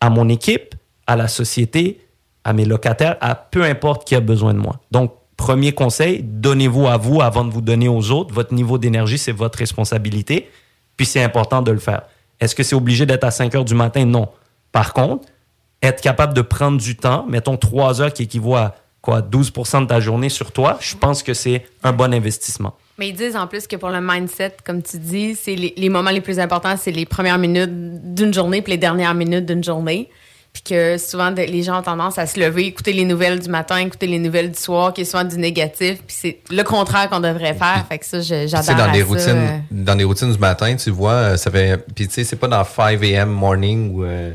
à 0.00 0.10
mon 0.10 0.28
équipe, 0.28 0.74
à 1.06 1.16
la 1.16 1.28
société, 1.28 2.00
à 2.44 2.52
mes 2.52 2.64
locataires, 2.64 3.16
à 3.20 3.34
peu 3.34 3.62
importe 3.62 4.06
qui 4.06 4.14
a 4.14 4.20
besoin 4.20 4.54
de 4.54 4.58
moi. 4.58 4.80
Donc, 4.90 5.14
premier 5.36 5.72
conseil, 5.72 6.22
donnez-vous 6.22 6.86
à 6.86 6.96
vous 6.96 7.20
avant 7.22 7.44
de 7.44 7.50
vous 7.50 7.60
donner 7.60 7.88
aux 7.88 8.10
autres. 8.10 8.34
Votre 8.34 8.54
niveau 8.54 8.78
d'énergie, 8.78 9.18
c'est 9.18 9.32
votre 9.32 9.58
responsabilité. 9.58 10.50
Puis, 10.96 11.06
c'est 11.06 11.22
important 11.22 11.62
de 11.62 11.70
le 11.70 11.78
faire. 11.78 12.02
Est-ce 12.40 12.54
que 12.54 12.62
c'est 12.62 12.76
obligé 12.76 13.06
d'être 13.06 13.24
à 13.24 13.30
5 13.30 13.54
heures 13.54 13.64
du 13.64 13.74
matin? 13.74 14.04
Non. 14.04 14.28
Par 14.72 14.92
contre, 14.92 15.26
être 15.82 16.00
capable 16.00 16.34
de 16.34 16.42
prendre 16.42 16.78
du 16.78 16.96
temps, 16.96 17.24
mettons 17.28 17.56
3 17.56 18.02
heures 18.02 18.12
qui 18.12 18.24
équivaut 18.24 18.56
à 18.56 18.74
quoi, 19.06 19.20
12% 19.22 19.82
de 19.82 19.86
ta 19.86 20.00
journée 20.00 20.28
sur 20.28 20.50
toi, 20.52 20.76
je 20.80 20.94
pense 20.96 21.22
que 21.22 21.32
c'est 21.32 21.64
un 21.82 21.92
bon 21.92 22.12
investissement. 22.12 22.74
Mais 22.98 23.08
ils 23.08 23.14
disent 23.14 23.36
en 23.36 23.46
plus 23.46 23.66
que 23.66 23.76
pour 23.76 23.90
le 23.90 24.00
mindset, 24.00 24.56
comme 24.64 24.82
tu 24.82 24.98
dis, 24.98 25.34
c'est 25.34 25.54
les, 25.54 25.72
les 25.76 25.88
moments 25.88 26.10
les 26.10 26.20
plus 26.20 26.38
importants, 26.40 26.74
c'est 26.76 26.90
les 26.90 27.06
premières 27.06 27.38
minutes 27.38 27.70
d'une 28.14 28.34
journée 28.34 28.62
puis 28.62 28.72
les 28.72 28.78
dernières 28.78 29.14
minutes 29.14 29.46
d'une 29.46 29.62
journée. 29.64 30.08
puis 30.52 30.62
que 30.74 30.96
souvent 30.96 31.30
de- 31.32 31.42
les 31.42 31.62
gens 31.62 31.80
ont 31.80 31.82
tendance 31.82 32.16
à 32.16 32.26
se 32.26 32.40
lever, 32.40 32.64
écouter 32.64 32.94
les 32.94 33.04
nouvelles 33.04 33.38
du 33.38 33.50
matin, 33.50 33.76
écouter 33.76 34.06
les 34.06 34.18
nouvelles 34.18 34.50
du 34.50 34.58
soir, 34.58 34.94
qui 34.94 35.02
est 35.02 35.04
souvent 35.04 35.22
du 35.24 35.36
négatif, 35.36 35.98
puis 36.06 36.16
c'est 36.18 36.38
le 36.50 36.62
contraire 36.62 37.10
qu'on 37.10 37.20
devrait 37.20 37.52
faire. 37.52 37.84
Fait 37.90 37.98
que 37.98 38.06
ça, 38.06 38.20
je- 38.22 38.44
Tu 38.44 38.48
sais, 38.48 38.48
j'adore 38.48 38.86
dans 38.86 38.90
les 38.92 39.00
ça, 39.00 39.04
routines, 39.06 39.28
euh. 39.36 39.58
dans 39.70 39.94
les 39.94 40.04
routines 40.04 40.32
du 40.32 40.38
matin, 40.38 40.74
tu 40.76 40.88
vois, 40.90 41.36
ça 41.36 41.50
fait. 41.50 41.84
Puis 41.94 42.08
tu 42.08 42.14
sais, 42.14 42.24
c'est 42.24 42.36
pas 42.36 42.48
dans 42.48 42.64
5 42.64 43.02
a.m. 43.02 43.28
morning 43.28 43.92
ou 43.94 44.04
euh, 44.04 44.32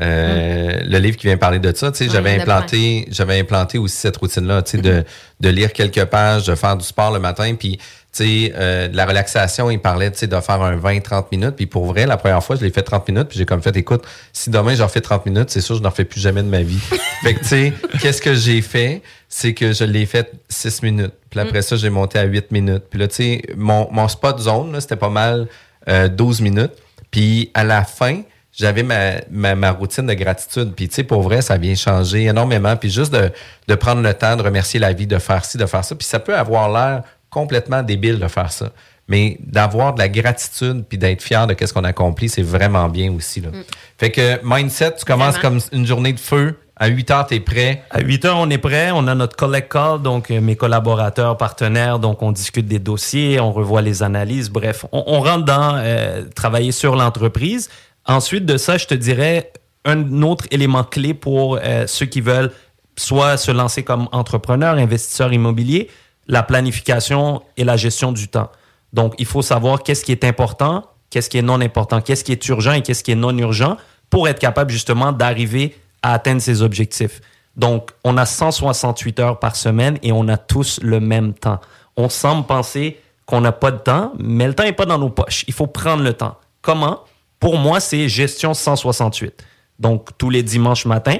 euh, 0.00 0.80
le 0.84 0.98
livre 0.98 1.16
qui 1.16 1.26
vient 1.26 1.36
parler 1.36 1.58
de 1.58 1.74
ça. 1.74 1.90
Tu 1.90 2.04
sais, 2.04 2.10
j'avais 2.10 2.40
implanté, 2.40 3.08
j'avais 3.10 3.38
implanté 3.40 3.78
aussi 3.78 3.96
cette 3.96 4.16
routine-là, 4.16 4.62
tu 4.62 4.72
sais, 4.72 4.78
de, 4.78 5.04
de 5.40 5.48
lire 5.48 5.72
quelques 5.72 6.04
pages, 6.04 6.46
de 6.46 6.54
faire 6.54 6.76
du 6.76 6.84
sport 6.84 7.12
le 7.12 7.18
matin, 7.18 7.54
puis 7.58 7.78
tu 8.12 8.24
sais, 8.24 8.52
euh, 8.56 8.88
de 8.88 8.96
la 8.96 9.06
relaxation, 9.06 9.70
il 9.70 9.80
parlait, 9.80 10.10
tu 10.10 10.18
sais, 10.18 10.26
de 10.28 10.40
faire 10.40 10.62
un 10.62 10.76
20-30 10.76 11.26
minutes. 11.32 11.56
Puis 11.56 11.66
pour 11.66 11.86
vrai, 11.86 12.06
la 12.06 12.16
première 12.16 12.42
fois, 12.42 12.54
je 12.54 12.64
l'ai 12.64 12.70
fait 12.70 12.82
30 12.82 13.08
minutes, 13.08 13.28
puis 13.28 13.38
j'ai 13.38 13.44
comme 13.44 13.60
fait, 13.60 13.76
écoute, 13.76 14.04
si 14.32 14.50
demain 14.50 14.74
j'en 14.74 14.88
fais 14.88 15.00
30 15.00 15.26
minutes, 15.26 15.50
c'est 15.50 15.60
sûr, 15.60 15.76
je 15.76 15.82
n'en 15.82 15.90
refais 15.90 16.04
plus 16.04 16.20
jamais 16.20 16.42
de 16.42 16.48
ma 16.48 16.62
vie. 16.62 16.78
fait 17.22 17.34
que 17.34 17.40
tu 17.40 17.46
sais, 17.46 17.72
qu'est-ce 18.00 18.22
que 18.22 18.34
j'ai 18.34 18.62
fait? 18.62 19.02
C'est 19.28 19.52
que 19.52 19.72
je 19.72 19.84
l'ai 19.84 20.06
fait 20.06 20.32
6 20.48 20.82
minutes. 20.82 21.12
Puis 21.28 21.40
après 21.40 21.62
ça, 21.62 21.76
j'ai 21.76 21.90
monté 21.90 22.18
à 22.18 22.24
8 22.24 22.52
minutes. 22.52 22.84
Puis 22.88 23.00
là, 23.00 23.08
tu 23.08 23.16
sais, 23.16 23.42
mon, 23.56 23.88
mon 23.90 24.06
spot 24.06 24.38
zone, 24.38 24.80
c'était 24.80 24.96
pas 24.96 25.10
mal 25.10 25.48
euh, 25.88 26.08
12 26.08 26.40
minutes. 26.40 26.72
Puis 27.10 27.50
à 27.54 27.64
la 27.64 27.84
fin, 27.84 28.22
j'avais 28.58 28.82
ma, 28.82 29.12
ma, 29.30 29.54
ma 29.54 29.70
routine 29.70 30.06
de 30.06 30.14
gratitude. 30.14 30.72
Puis, 30.74 30.88
tu 30.88 30.96
sais, 30.96 31.04
pour 31.04 31.22
vrai, 31.22 31.42
ça 31.42 31.56
vient 31.56 31.74
changer 31.76 32.24
énormément. 32.24 32.76
Puis 32.76 32.90
juste 32.90 33.12
de, 33.12 33.30
de 33.68 33.74
prendre 33.76 34.02
le 34.02 34.12
temps 34.14 34.36
de 34.36 34.42
remercier 34.42 34.80
la 34.80 34.92
vie, 34.92 35.06
de 35.06 35.18
faire 35.18 35.44
ci, 35.44 35.58
de 35.58 35.66
faire 35.66 35.84
ça. 35.84 35.94
Puis 35.94 36.06
ça 36.06 36.18
peut 36.18 36.36
avoir 36.36 36.68
l'air 36.68 37.02
complètement 37.30 37.82
débile 37.82 38.18
de 38.18 38.26
faire 38.26 38.50
ça. 38.50 38.70
Mais 39.06 39.38
d'avoir 39.40 39.94
de 39.94 40.00
la 40.00 40.08
gratitude 40.08 40.84
puis 40.86 40.98
d'être 40.98 41.22
fier 41.22 41.46
de 41.46 41.54
ce 41.64 41.72
qu'on 41.72 41.84
accomplit, 41.84 42.28
c'est 42.28 42.42
vraiment 42.42 42.88
bien 42.88 43.12
aussi. 43.12 43.40
Là. 43.40 43.48
Fait 43.96 44.10
que 44.10 44.38
mindset, 44.42 44.96
tu 44.96 45.04
commences 45.04 45.36
Vraiment. 45.38 45.60
comme 45.60 45.78
une 45.78 45.86
journée 45.86 46.12
de 46.12 46.20
feu. 46.20 46.58
À 46.80 46.86
8 46.86 47.10
heures, 47.10 47.26
tu 47.26 47.34
es 47.34 47.40
prêt. 47.40 47.82
À 47.90 48.00
8 48.00 48.24
heures, 48.26 48.36
on 48.38 48.48
est 48.50 48.58
prêt. 48.58 48.90
On 48.92 49.08
a 49.08 49.14
notre 49.14 49.34
collect 49.34 49.72
call, 49.72 50.00
donc 50.00 50.30
euh, 50.30 50.40
mes 50.40 50.54
collaborateurs, 50.54 51.36
partenaires. 51.36 51.98
Donc, 51.98 52.22
on 52.22 52.30
discute 52.30 52.66
des 52.68 52.78
dossiers, 52.78 53.40
on 53.40 53.50
revoit 53.50 53.82
les 53.82 54.04
analyses. 54.04 54.48
Bref, 54.48 54.84
on, 54.92 55.02
on 55.06 55.20
rentre 55.20 55.44
dans 55.44 55.74
euh, 55.76 56.22
travailler 56.36 56.70
sur 56.70 56.94
l'entreprise. 56.94 57.68
Ensuite 58.08 58.46
de 58.46 58.56
ça, 58.56 58.78
je 58.78 58.86
te 58.86 58.94
dirais 58.94 59.52
un 59.84 60.22
autre 60.22 60.46
élément 60.50 60.82
clé 60.82 61.12
pour 61.12 61.58
euh, 61.62 61.86
ceux 61.86 62.06
qui 62.06 62.22
veulent 62.22 62.50
soit 62.96 63.36
se 63.36 63.50
lancer 63.50 63.84
comme 63.84 64.08
entrepreneur, 64.12 64.74
investisseur 64.74 65.32
immobilier, 65.32 65.88
la 66.26 66.42
planification 66.42 67.42
et 67.56 67.64
la 67.64 67.76
gestion 67.76 68.10
du 68.10 68.28
temps. 68.28 68.50
Donc, 68.94 69.14
il 69.18 69.26
faut 69.26 69.42
savoir 69.42 69.82
qu'est-ce 69.82 70.04
qui 70.04 70.12
est 70.12 70.24
important, 70.24 70.84
qu'est-ce 71.10 71.28
qui 71.28 71.38
est 71.38 71.42
non 71.42 71.60
important, 71.60 72.00
qu'est-ce 72.00 72.24
qui 72.24 72.32
est 72.32 72.48
urgent 72.48 72.72
et 72.72 72.82
qu'est-ce 72.82 73.04
qui 73.04 73.12
est 73.12 73.16
non 73.16 73.36
urgent 73.36 73.76
pour 74.08 74.26
être 74.26 74.38
capable 74.38 74.70
justement 74.70 75.12
d'arriver 75.12 75.76
à 76.02 76.14
atteindre 76.14 76.40
ses 76.40 76.62
objectifs. 76.62 77.20
Donc, 77.56 77.90
on 78.04 78.16
a 78.16 78.24
168 78.24 79.20
heures 79.20 79.38
par 79.38 79.54
semaine 79.54 79.98
et 80.02 80.12
on 80.12 80.28
a 80.28 80.38
tous 80.38 80.80
le 80.82 81.00
même 81.00 81.34
temps. 81.34 81.60
On 81.96 82.08
semble 82.08 82.46
penser 82.46 82.98
qu'on 83.26 83.42
n'a 83.42 83.52
pas 83.52 83.70
de 83.70 83.78
temps, 83.78 84.12
mais 84.18 84.46
le 84.46 84.54
temps 84.54 84.64
n'est 84.64 84.72
pas 84.72 84.86
dans 84.86 84.98
nos 84.98 85.10
poches. 85.10 85.44
Il 85.46 85.52
faut 85.52 85.66
prendre 85.66 86.02
le 86.02 86.14
temps. 86.14 86.36
Comment? 86.62 87.00
Pour 87.40 87.56
moi, 87.56 87.80
c'est 87.80 88.08
gestion 88.08 88.54
168. 88.54 89.44
Donc, 89.78 90.10
tous 90.18 90.30
les 90.30 90.42
dimanches 90.42 90.86
matins, 90.86 91.18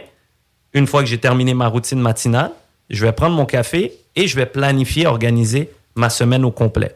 une 0.72 0.86
fois 0.86 1.02
que 1.02 1.08
j'ai 1.08 1.18
terminé 1.18 1.54
ma 1.54 1.68
routine 1.68 2.00
matinale, 2.00 2.52
je 2.90 3.04
vais 3.04 3.12
prendre 3.12 3.36
mon 3.36 3.46
café 3.46 3.92
et 4.16 4.26
je 4.26 4.36
vais 4.36 4.46
planifier, 4.46 5.06
organiser 5.06 5.70
ma 5.94 6.10
semaine 6.10 6.44
au 6.44 6.50
complet. 6.50 6.94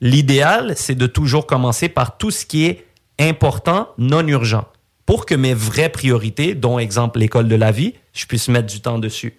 L'idéal, 0.00 0.72
c'est 0.76 0.94
de 0.94 1.06
toujours 1.06 1.46
commencer 1.46 1.88
par 1.88 2.16
tout 2.16 2.30
ce 2.30 2.46
qui 2.46 2.64
est 2.64 2.86
important, 3.20 3.88
non 3.98 4.26
urgent, 4.26 4.66
pour 5.06 5.26
que 5.26 5.34
mes 5.34 5.54
vraies 5.54 5.90
priorités, 5.90 6.54
dont 6.54 6.78
exemple 6.78 7.18
l'école 7.18 7.48
de 7.48 7.54
la 7.54 7.72
vie, 7.72 7.94
je 8.12 8.26
puisse 8.26 8.48
mettre 8.48 8.66
du 8.66 8.80
temps 8.80 8.98
dessus. 8.98 9.38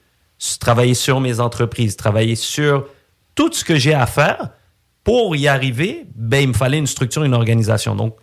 Travailler 0.59 0.93
sur 0.93 1.19
mes 1.19 1.39
entreprises, 1.39 1.95
travailler 1.95 2.35
sur 2.35 2.87
tout 3.35 3.51
ce 3.51 3.63
que 3.63 3.77
j'ai 3.77 3.93
à 3.93 4.05
faire. 4.05 4.49
Pour 5.03 5.35
y 5.35 5.47
arriver, 5.47 6.05
ben, 6.15 6.43
il 6.43 6.49
me 6.49 6.53
fallait 6.53 6.77
une 6.77 6.87
structure, 6.87 7.23
une 7.23 7.33
organisation. 7.33 7.95
Donc, 7.95 8.15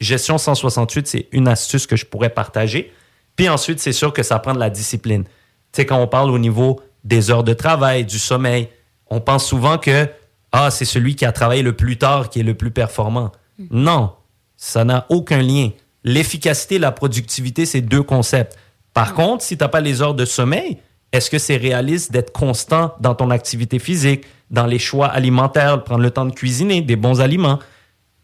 gestion 0.00 0.38
168, 0.38 1.06
c'est 1.06 1.28
une 1.32 1.48
astuce 1.48 1.86
que 1.86 1.96
je 1.96 2.04
pourrais 2.06 2.30
partager. 2.30 2.92
Puis 3.36 3.48
ensuite, 3.48 3.80
c'est 3.80 3.92
sûr 3.92 4.12
que 4.12 4.22
ça 4.22 4.38
prend 4.38 4.54
de 4.54 4.58
la 4.58 4.70
discipline. 4.70 5.24
Tu 5.24 5.30
sais, 5.72 5.86
quand 5.86 5.98
on 5.98 6.08
parle 6.08 6.30
au 6.30 6.38
niveau 6.38 6.80
des 7.04 7.30
heures 7.30 7.44
de 7.44 7.52
travail, 7.52 8.04
du 8.04 8.18
sommeil, 8.18 8.68
on 9.08 9.20
pense 9.20 9.46
souvent 9.46 9.78
que 9.78 10.08
ah, 10.52 10.70
c'est 10.70 10.84
celui 10.84 11.16
qui 11.16 11.24
a 11.24 11.32
travaillé 11.32 11.62
le 11.62 11.74
plus 11.74 11.98
tard 11.98 12.30
qui 12.30 12.40
est 12.40 12.44
le 12.44 12.54
plus 12.54 12.70
performant. 12.70 13.32
Non, 13.70 14.12
ça 14.56 14.84
n'a 14.84 15.06
aucun 15.08 15.42
lien. 15.42 15.70
L'efficacité 16.04 16.76
et 16.76 16.78
la 16.78 16.92
productivité, 16.92 17.66
c'est 17.66 17.80
deux 17.80 18.02
concepts. 18.02 18.56
Par 18.94 19.14
contre, 19.14 19.42
si 19.42 19.56
tu 19.56 19.64
n'as 19.64 19.68
pas 19.68 19.80
les 19.80 20.00
heures 20.00 20.14
de 20.14 20.24
sommeil, 20.24 20.78
est-ce 21.12 21.30
que 21.30 21.38
c'est 21.38 21.56
réaliste 21.56 22.12
d'être 22.12 22.32
constant 22.32 22.94
dans 23.00 23.14
ton 23.14 23.30
activité 23.30 23.78
physique, 23.78 24.24
dans 24.50 24.66
les 24.66 24.78
choix 24.78 25.08
alimentaires, 25.08 25.78
de 25.78 25.82
prendre 25.82 26.02
le 26.02 26.10
temps 26.10 26.24
de 26.24 26.32
cuisiner 26.32 26.80
des 26.80 26.96
bons 26.96 27.20
aliments? 27.20 27.58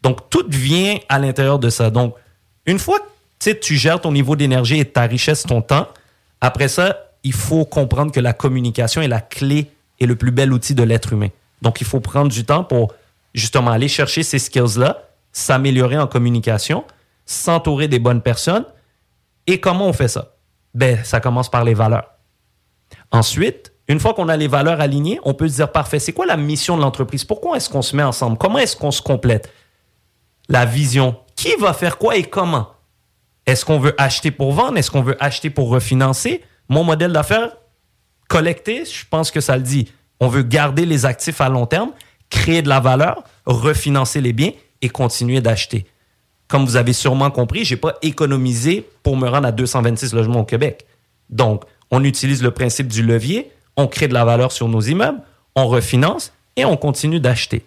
Donc, 0.03 0.29
tout 0.29 0.45
vient 0.49 0.97
à 1.09 1.17
l'intérieur 1.17 1.59
de 1.59 1.69
ça. 1.69 1.89
Donc, 1.89 2.15
une 2.65 2.77
fois 2.77 2.99
que 3.39 3.51
tu 3.51 3.75
gères 3.75 4.01
ton 4.01 4.11
niveau 4.11 4.35
d'énergie 4.35 4.79
et 4.79 4.85
ta 4.85 5.03
richesse, 5.03 5.43
ton 5.43 5.61
temps, 5.61 5.87
après 6.41 6.67
ça, 6.67 6.97
il 7.23 7.33
faut 7.33 7.65
comprendre 7.65 8.11
que 8.11 8.19
la 8.19 8.33
communication 8.33 9.01
est 9.01 9.07
la 9.07 9.21
clé 9.21 9.71
et 9.99 10.05
le 10.05 10.15
plus 10.15 10.31
bel 10.31 10.51
outil 10.51 10.75
de 10.75 10.83
l'être 10.83 11.13
humain. 11.13 11.29
Donc, 11.61 11.79
il 11.79 11.87
faut 11.87 12.01
prendre 12.01 12.29
du 12.29 12.45
temps 12.45 12.65
pour 12.65 12.93
justement 13.33 13.71
aller 13.71 13.87
chercher 13.87 14.23
ces 14.23 14.39
skills-là, 14.39 15.03
s'améliorer 15.31 15.97
en 15.97 16.07
communication, 16.07 16.83
s'entourer 17.25 17.87
des 17.87 17.99
bonnes 17.99 18.21
personnes. 18.21 18.65
Et 19.47 19.59
comment 19.59 19.87
on 19.87 19.93
fait 19.93 20.09
ça? 20.09 20.35
Ben, 20.73 21.03
ça 21.03 21.21
commence 21.21 21.49
par 21.49 21.63
les 21.63 21.73
valeurs. 21.73 22.09
Ensuite, 23.11 23.71
une 23.87 23.99
fois 23.99 24.13
qu'on 24.13 24.27
a 24.27 24.37
les 24.37 24.47
valeurs 24.47 24.81
alignées, 24.81 25.19
on 25.23 25.33
peut 25.33 25.47
se 25.47 25.55
dire, 25.55 25.71
parfait, 25.71 25.99
c'est 25.99 26.13
quoi 26.13 26.25
la 26.25 26.37
mission 26.37 26.77
de 26.77 26.81
l'entreprise? 26.81 27.23
Pourquoi 27.23 27.57
est-ce 27.57 27.69
qu'on 27.69 27.81
se 27.81 27.95
met 27.95 28.03
ensemble? 28.03 28.37
Comment 28.37 28.59
est-ce 28.59 28.75
qu'on 28.75 28.91
se 28.91 29.01
complète? 29.01 29.51
La 30.49 30.65
vision. 30.65 31.15
Qui 31.35 31.55
va 31.59 31.73
faire 31.73 31.97
quoi 31.97 32.15
et 32.15 32.23
comment? 32.23 32.69
Est-ce 33.45 33.65
qu'on 33.65 33.79
veut 33.79 33.95
acheter 33.97 34.31
pour 34.31 34.53
vendre? 34.53 34.77
Est-ce 34.77 34.91
qu'on 34.91 35.01
veut 35.01 35.17
acheter 35.23 35.49
pour 35.49 35.69
refinancer? 35.69 36.43
Mon 36.69 36.83
modèle 36.83 37.11
d'affaires, 37.11 37.57
collecter, 38.29 38.85
je 38.85 39.05
pense 39.09 39.31
que 39.31 39.41
ça 39.41 39.57
le 39.57 39.63
dit. 39.63 39.91
On 40.19 40.27
veut 40.27 40.43
garder 40.43 40.85
les 40.85 41.05
actifs 41.05 41.41
à 41.41 41.49
long 41.49 41.65
terme, 41.65 41.91
créer 42.29 42.61
de 42.61 42.69
la 42.69 42.79
valeur, 42.79 43.23
refinancer 43.45 44.21
les 44.21 44.33
biens 44.33 44.51
et 44.81 44.89
continuer 44.89 45.41
d'acheter. 45.41 45.85
Comme 46.47 46.65
vous 46.65 46.75
avez 46.75 46.93
sûrement 46.93 47.31
compris, 47.31 47.65
je 47.65 47.73
n'ai 47.73 47.79
pas 47.79 47.95
économisé 48.01 48.87
pour 49.01 49.17
me 49.17 49.27
rendre 49.27 49.47
à 49.47 49.51
226 49.51 50.13
logements 50.13 50.41
au 50.41 50.45
Québec. 50.45 50.85
Donc, 51.29 51.63
on 51.91 52.03
utilise 52.03 52.43
le 52.43 52.51
principe 52.51 52.87
du 52.87 53.03
levier, 53.03 53.51
on 53.75 53.87
crée 53.87 54.07
de 54.07 54.13
la 54.13 54.25
valeur 54.25 54.51
sur 54.51 54.67
nos 54.67 54.81
immeubles, 54.81 55.19
on 55.55 55.67
refinance 55.67 56.31
et 56.55 56.65
on 56.65 56.77
continue 56.77 57.19
d'acheter. 57.19 57.65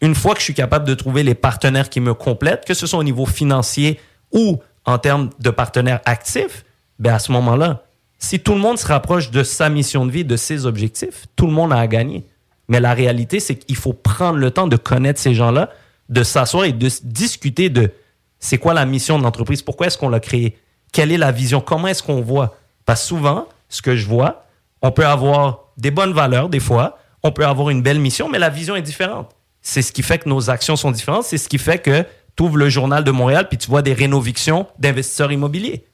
Une 0.00 0.14
fois 0.14 0.34
que 0.34 0.40
je 0.40 0.44
suis 0.44 0.54
capable 0.54 0.86
de 0.86 0.94
trouver 0.94 1.22
les 1.22 1.34
partenaires 1.34 1.90
qui 1.90 2.00
me 2.00 2.14
complètent, 2.14 2.64
que 2.64 2.74
ce 2.74 2.86
soit 2.86 2.98
au 2.98 3.04
niveau 3.04 3.26
financier 3.26 4.00
ou 4.32 4.58
en 4.84 4.98
termes 4.98 5.30
de 5.38 5.50
partenaires 5.50 6.00
actifs, 6.04 6.64
ben 6.98 7.14
à 7.14 7.18
ce 7.18 7.32
moment-là, 7.32 7.84
si 8.18 8.40
tout 8.40 8.52
le 8.52 8.60
monde 8.60 8.78
se 8.78 8.86
rapproche 8.86 9.30
de 9.30 9.42
sa 9.42 9.68
mission 9.68 10.06
de 10.06 10.10
vie, 10.10 10.24
de 10.24 10.36
ses 10.36 10.66
objectifs, 10.66 11.26
tout 11.36 11.46
le 11.46 11.52
monde 11.52 11.72
a 11.72 11.78
à 11.78 11.86
gagner. 11.86 12.24
Mais 12.68 12.80
la 12.80 12.94
réalité, 12.94 13.40
c'est 13.40 13.56
qu'il 13.56 13.76
faut 13.76 13.92
prendre 13.92 14.38
le 14.38 14.50
temps 14.50 14.68
de 14.68 14.76
connaître 14.76 15.18
ces 15.20 15.34
gens-là, 15.34 15.70
de 16.08 16.22
s'asseoir 16.22 16.64
et 16.64 16.72
de 16.72 16.88
discuter 17.02 17.68
de 17.68 17.90
c'est 18.38 18.58
quoi 18.58 18.74
la 18.74 18.86
mission 18.86 19.18
de 19.18 19.24
l'entreprise, 19.24 19.62
pourquoi 19.62 19.86
est-ce 19.86 19.98
qu'on 19.98 20.08
l'a 20.08 20.20
créée, 20.20 20.56
quelle 20.92 21.12
est 21.12 21.18
la 21.18 21.32
vision, 21.32 21.60
comment 21.60 21.88
est-ce 21.88 22.02
qu'on 22.02 22.20
voit. 22.22 22.56
Parce 22.86 23.04
souvent, 23.04 23.46
ce 23.68 23.82
que 23.82 23.96
je 23.96 24.06
vois, 24.06 24.44
on 24.82 24.92
peut 24.92 25.06
avoir 25.06 25.64
des 25.76 25.90
bonnes 25.90 26.12
valeurs 26.12 26.48
des 26.48 26.60
fois, 26.60 26.98
on 27.22 27.32
peut 27.32 27.44
avoir 27.44 27.70
une 27.70 27.82
belle 27.82 28.00
mission, 28.00 28.28
mais 28.28 28.38
la 28.38 28.48
vision 28.48 28.76
est 28.76 28.82
différente. 28.82 29.34
C'est 29.62 29.82
ce 29.82 29.92
qui 29.92 30.02
fait 30.02 30.18
que 30.18 30.28
nos 30.28 30.50
actions 30.50 30.76
sont 30.76 30.90
différentes, 30.90 31.24
c'est 31.24 31.38
ce 31.38 31.48
qui 31.48 31.58
fait 31.58 31.78
que 31.78 32.04
tu 32.36 32.42
ouvres 32.42 32.56
le 32.56 32.68
journal 32.68 33.04
de 33.04 33.10
Montréal 33.10 33.48
puis 33.48 33.58
tu 33.58 33.68
vois 33.68 33.82
des 33.82 33.92
rénovictions 33.92 34.66
d'investisseurs 34.78 35.32
immobiliers. 35.32 35.84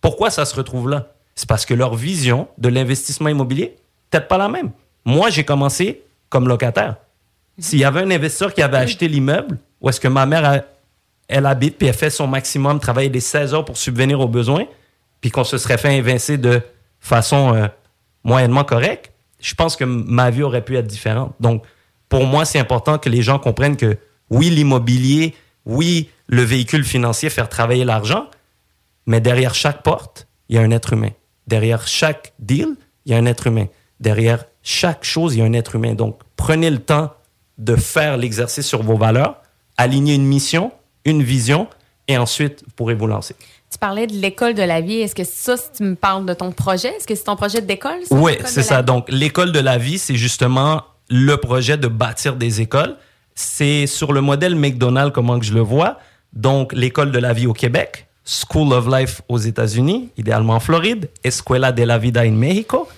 Pourquoi 0.00 0.30
ça 0.30 0.44
se 0.44 0.54
retrouve 0.54 0.88
là? 0.88 1.12
C'est 1.34 1.48
parce 1.48 1.66
que 1.66 1.74
leur 1.74 1.94
vision 1.94 2.48
de 2.58 2.68
l'investissement 2.68 3.28
immobilier, 3.28 3.76
peut-être 4.10 4.28
pas 4.28 4.38
la 4.38 4.48
même. 4.48 4.70
Moi, 5.04 5.30
j'ai 5.30 5.44
commencé 5.44 6.02
comme 6.28 6.48
locataire. 6.48 6.96
S'il 7.58 7.78
y 7.78 7.84
avait 7.84 8.00
un 8.00 8.10
investisseur 8.10 8.52
qui 8.52 8.62
avait 8.62 8.78
acheté 8.78 9.08
l'immeuble, 9.08 9.58
où 9.80 9.88
est-ce 9.88 10.00
que 10.00 10.08
ma 10.08 10.26
mère, 10.26 10.64
elle 11.28 11.46
habite, 11.46 11.78
puis 11.78 11.88
elle 11.88 11.94
fait 11.94 12.10
son 12.10 12.26
maximum, 12.26 12.80
travaille 12.80 13.10
des 13.10 13.20
16 13.20 13.54
heures 13.54 13.64
pour 13.64 13.76
subvenir 13.76 14.20
aux 14.20 14.28
besoins, 14.28 14.66
puis 15.20 15.30
qu'on 15.30 15.44
se 15.44 15.58
serait 15.58 15.78
fait 15.78 15.96
invincer 15.96 16.38
de 16.38 16.60
façon 17.00 17.54
euh, 17.54 17.66
moyennement 18.24 18.64
correcte, 18.64 19.12
je 19.40 19.54
pense 19.54 19.76
que 19.76 19.84
ma 19.84 20.30
vie 20.30 20.42
aurait 20.42 20.62
pu 20.64 20.76
être 20.76 20.86
différente. 20.86 21.34
Donc, 21.40 21.62
pour 22.08 22.24
moi, 22.24 22.44
c'est 22.44 22.58
important 22.58 22.98
que 22.98 23.08
les 23.08 23.22
gens 23.22 23.38
comprennent 23.38 23.76
que 23.76 23.98
oui, 24.30 24.50
l'immobilier, 24.50 25.34
oui, 25.64 26.08
le 26.26 26.42
véhicule 26.42 26.84
financier, 26.84 27.30
faire 27.30 27.48
travailler 27.48 27.84
l'argent, 27.84 28.28
mais 29.06 29.20
derrière 29.20 29.54
chaque 29.54 29.82
porte, 29.82 30.26
il 30.48 30.56
y 30.56 30.58
a 30.58 30.62
un 30.62 30.70
être 30.70 30.92
humain. 30.92 31.10
Derrière 31.46 31.86
chaque 31.86 32.32
deal, 32.38 32.68
il 33.04 33.12
y 33.12 33.14
a 33.14 33.18
un 33.18 33.26
être 33.26 33.46
humain. 33.46 33.66
Derrière 34.00 34.44
chaque 34.62 35.04
chose, 35.04 35.34
il 35.34 35.38
y 35.38 35.42
a 35.42 35.44
un 35.44 35.52
être 35.52 35.76
humain. 35.76 35.94
Donc, 35.94 36.18
prenez 36.36 36.70
le 36.70 36.78
temps 36.78 37.12
de 37.58 37.76
faire 37.76 38.16
l'exercice 38.16 38.66
sur 38.66 38.82
vos 38.82 38.96
valeurs, 38.96 39.40
aligner 39.76 40.14
une 40.14 40.26
mission, 40.26 40.72
une 41.04 41.22
vision, 41.22 41.68
et 42.08 42.18
ensuite, 42.18 42.62
vous 42.64 42.72
pourrez 42.74 42.94
vous 42.94 43.06
lancer. 43.06 43.34
Tu 43.70 43.78
parlais 43.78 44.06
de 44.06 44.14
l'école 44.14 44.54
de 44.54 44.62
la 44.62 44.80
vie. 44.80 45.00
Est-ce 45.00 45.14
que 45.14 45.24
ça, 45.24 45.56
si 45.56 45.70
tu 45.76 45.82
me 45.82 45.94
parles 45.96 46.24
de 46.24 46.34
ton 46.34 46.52
projet, 46.52 46.88
est-ce 46.88 47.06
que 47.06 47.14
c'est 47.14 47.24
ton 47.24 47.36
projet 47.36 47.60
d'école? 47.60 48.00
Oui, 48.10 48.32
c'est 48.44 48.62
ça. 48.62 48.82
Donc, 48.82 49.06
l'école 49.08 49.52
de 49.52 49.58
la 49.58 49.78
vie, 49.78 49.98
c'est 49.98 50.14
justement 50.14 50.82
le 51.08 51.36
projet 51.36 51.76
de 51.76 51.88
bâtir 51.88 52.36
des 52.36 52.60
écoles. 52.60 52.96
C'est 53.34 53.86
sur 53.86 54.12
le 54.12 54.20
modèle 54.20 54.56
McDonald's, 54.56 55.12
comment 55.12 55.38
que 55.38 55.44
je 55.44 55.54
le 55.54 55.60
vois. 55.60 55.98
Donc, 56.32 56.72
l'école 56.72 57.12
de 57.12 57.18
la 57.18 57.32
vie 57.32 57.46
au 57.46 57.52
Québec, 57.52 58.06
School 58.24 58.72
of 58.72 58.86
Life 58.88 59.22
aux 59.28 59.38
États-Unis, 59.38 60.10
idéalement 60.16 60.54
en 60.54 60.60
Floride, 60.60 61.08
Escuela 61.22 61.72
de 61.72 61.82
la 61.82 61.98
Vida 61.98 62.22
in 62.22 62.32
Mexico. 62.32 62.88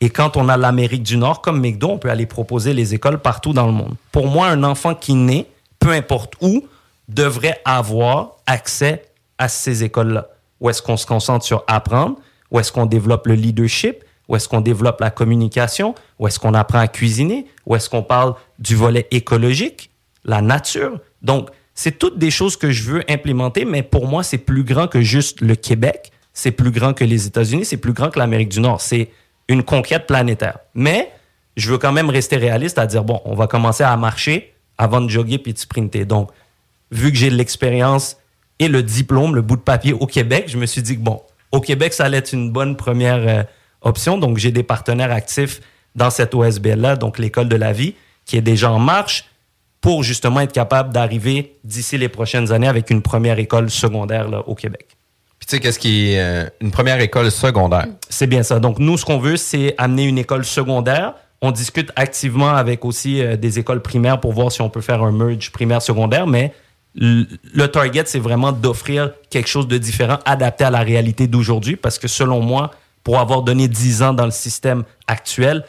Et 0.00 0.10
quand 0.10 0.36
on 0.36 0.48
a 0.48 0.56
l'Amérique 0.56 1.02
du 1.02 1.16
Nord, 1.16 1.40
comme 1.40 1.60
McDo, 1.60 1.88
on 1.88 1.98
peut 1.98 2.10
aller 2.10 2.26
proposer 2.26 2.72
les 2.72 2.94
écoles 2.94 3.18
partout 3.18 3.52
dans 3.52 3.66
le 3.66 3.72
monde. 3.72 3.94
Pour 4.12 4.28
moi, 4.28 4.48
un 4.48 4.62
enfant 4.62 4.94
qui 4.94 5.14
naît, 5.14 5.46
peu 5.80 5.90
importe 5.90 6.34
où, 6.40 6.66
devrait 7.08 7.60
avoir 7.64 8.36
accès 8.46 9.04
à 9.38 9.48
ces 9.48 9.82
écoles-là. 9.82 10.28
Où 10.60 10.70
est-ce 10.70 10.82
qu'on 10.82 10.96
se 10.96 11.06
concentre 11.06 11.44
sur 11.44 11.64
apprendre? 11.66 12.16
Où 12.50 12.60
est-ce 12.60 12.70
qu'on 12.70 12.86
développe 12.86 13.26
le 13.26 13.34
leadership? 13.34 14.04
Où 14.28 14.36
est-ce 14.36 14.48
qu'on 14.48 14.60
développe 14.60 15.00
la 15.00 15.10
communication? 15.10 15.94
Où 16.18 16.26
est-ce 16.26 16.38
qu'on 16.38 16.54
apprend 16.54 16.78
à 16.78 16.88
cuisiner? 16.88 17.46
Où 17.66 17.74
est-ce 17.76 17.88
qu'on 17.88 18.02
parle 18.02 18.34
du 18.58 18.76
volet 18.76 19.06
écologique? 19.10 19.90
La 20.24 20.42
nature? 20.42 21.00
Donc, 21.22 21.50
c'est 21.74 21.98
toutes 21.98 22.18
des 22.18 22.30
choses 22.30 22.56
que 22.56 22.70
je 22.70 22.90
veux 22.90 23.04
implémenter, 23.08 23.64
mais 23.64 23.82
pour 23.82 24.06
moi, 24.06 24.22
c'est 24.22 24.38
plus 24.38 24.64
grand 24.64 24.88
que 24.88 25.00
juste 25.00 25.40
le 25.40 25.54
Québec. 25.54 26.12
C'est 26.32 26.50
plus 26.50 26.70
grand 26.70 26.92
que 26.92 27.04
les 27.04 27.26
États-Unis. 27.26 27.64
C'est 27.64 27.76
plus 27.78 27.92
grand 27.92 28.10
que 28.10 28.18
l'Amérique 28.18 28.50
du 28.50 28.60
Nord. 28.60 28.80
C'est 28.80 29.10
une 29.48 29.62
conquête 29.62 30.06
planétaire. 30.06 30.58
Mais 30.74 31.10
je 31.56 31.70
veux 31.70 31.78
quand 31.78 31.92
même 31.92 32.10
rester 32.10 32.36
réaliste 32.36 32.78
à 32.78 32.86
dire, 32.86 33.04
bon, 33.04 33.20
on 33.24 33.34
va 33.34 33.46
commencer 33.46 33.82
à 33.82 33.96
marcher 33.96 34.54
avant 34.76 35.00
de 35.00 35.08
jogger 35.08 35.38
puis 35.38 35.52
de 35.52 35.58
sprinter. 35.58 36.04
Donc, 36.04 36.30
vu 36.90 37.10
que 37.10 37.16
j'ai 37.16 37.30
l'expérience 37.30 38.16
et 38.58 38.68
le 38.68 38.82
diplôme, 38.82 39.34
le 39.34 39.42
bout 39.42 39.56
de 39.56 39.62
papier 39.62 39.92
au 39.92 40.06
Québec, 40.06 40.44
je 40.48 40.58
me 40.58 40.66
suis 40.66 40.82
dit 40.82 40.96
que 40.96 41.02
bon, 41.02 41.22
au 41.52 41.60
Québec, 41.60 41.92
ça 41.92 42.04
allait 42.04 42.18
être 42.18 42.32
une 42.32 42.50
bonne 42.50 42.76
première 42.76 43.26
euh, 43.26 43.42
option. 43.82 44.18
Donc, 44.18 44.38
j'ai 44.38 44.50
des 44.50 44.62
partenaires 44.62 45.12
actifs 45.12 45.60
dans 45.94 46.10
cette 46.10 46.34
OSBL-là, 46.34 46.96
donc 46.96 47.18
l'école 47.18 47.48
de 47.48 47.56
la 47.56 47.72
vie, 47.72 47.94
qui 48.24 48.36
est 48.36 48.42
déjà 48.42 48.70
en 48.70 48.78
marche 48.78 49.24
pour 49.80 50.02
justement 50.02 50.40
être 50.40 50.52
capable 50.52 50.92
d'arriver 50.92 51.56
d'ici 51.64 51.98
les 51.98 52.08
prochaines 52.08 52.52
années 52.52 52.68
avec 52.68 52.90
une 52.90 53.02
première 53.02 53.38
école 53.38 53.70
secondaire 53.70 54.28
là, 54.28 54.42
au 54.46 54.54
Québec. 54.54 54.86
Puis 55.38 55.46
tu 55.46 55.56
sais, 55.56 55.60
qu'est-ce 55.60 55.78
qui 55.78 56.12
est 56.12 56.20
euh, 56.20 56.48
une 56.60 56.70
première 56.70 57.00
école 57.00 57.30
secondaire? 57.30 57.86
C'est 58.08 58.26
bien 58.26 58.42
ça. 58.42 58.58
Donc, 58.58 58.78
nous, 58.78 58.98
ce 58.98 59.04
qu'on 59.04 59.18
veut, 59.18 59.36
c'est 59.36 59.74
amener 59.78 60.04
une 60.04 60.18
école 60.18 60.44
secondaire. 60.44 61.14
On 61.40 61.52
discute 61.52 61.92
activement 61.94 62.50
avec 62.50 62.84
aussi 62.84 63.22
euh, 63.22 63.36
des 63.36 63.60
écoles 63.60 63.80
primaires 63.80 64.18
pour 64.18 64.32
voir 64.32 64.50
si 64.50 64.60
on 64.62 64.68
peut 64.68 64.80
faire 64.80 65.02
un 65.02 65.12
merge 65.12 65.52
primaire-secondaire, 65.52 66.26
mais 66.26 66.52
le 66.94 67.66
target, 67.66 68.02
c'est 68.06 68.18
vraiment 68.18 68.50
d'offrir 68.50 69.12
quelque 69.30 69.48
chose 69.48 69.68
de 69.68 69.78
différent, 69.78 70.18
adapté 70.24 70.64
à 70.64 70.70
la 70.70 70.80
réalité 70.80 71.28
d'aujourd'hui, 71.28 71.76
parce 71.76 71.98
que 71.98 72.08
selon 72.08 72.40
moi, 72.40 72.72
pour 73.04 73.18
avoir 73.18 73.42
donné 73.42 73.68
10 73.68 74.02
ans 74.02 74.12
dans 74.12 74.24
le 74.24 74.30
système 74.30 74.84
actuel, 75.06 75.64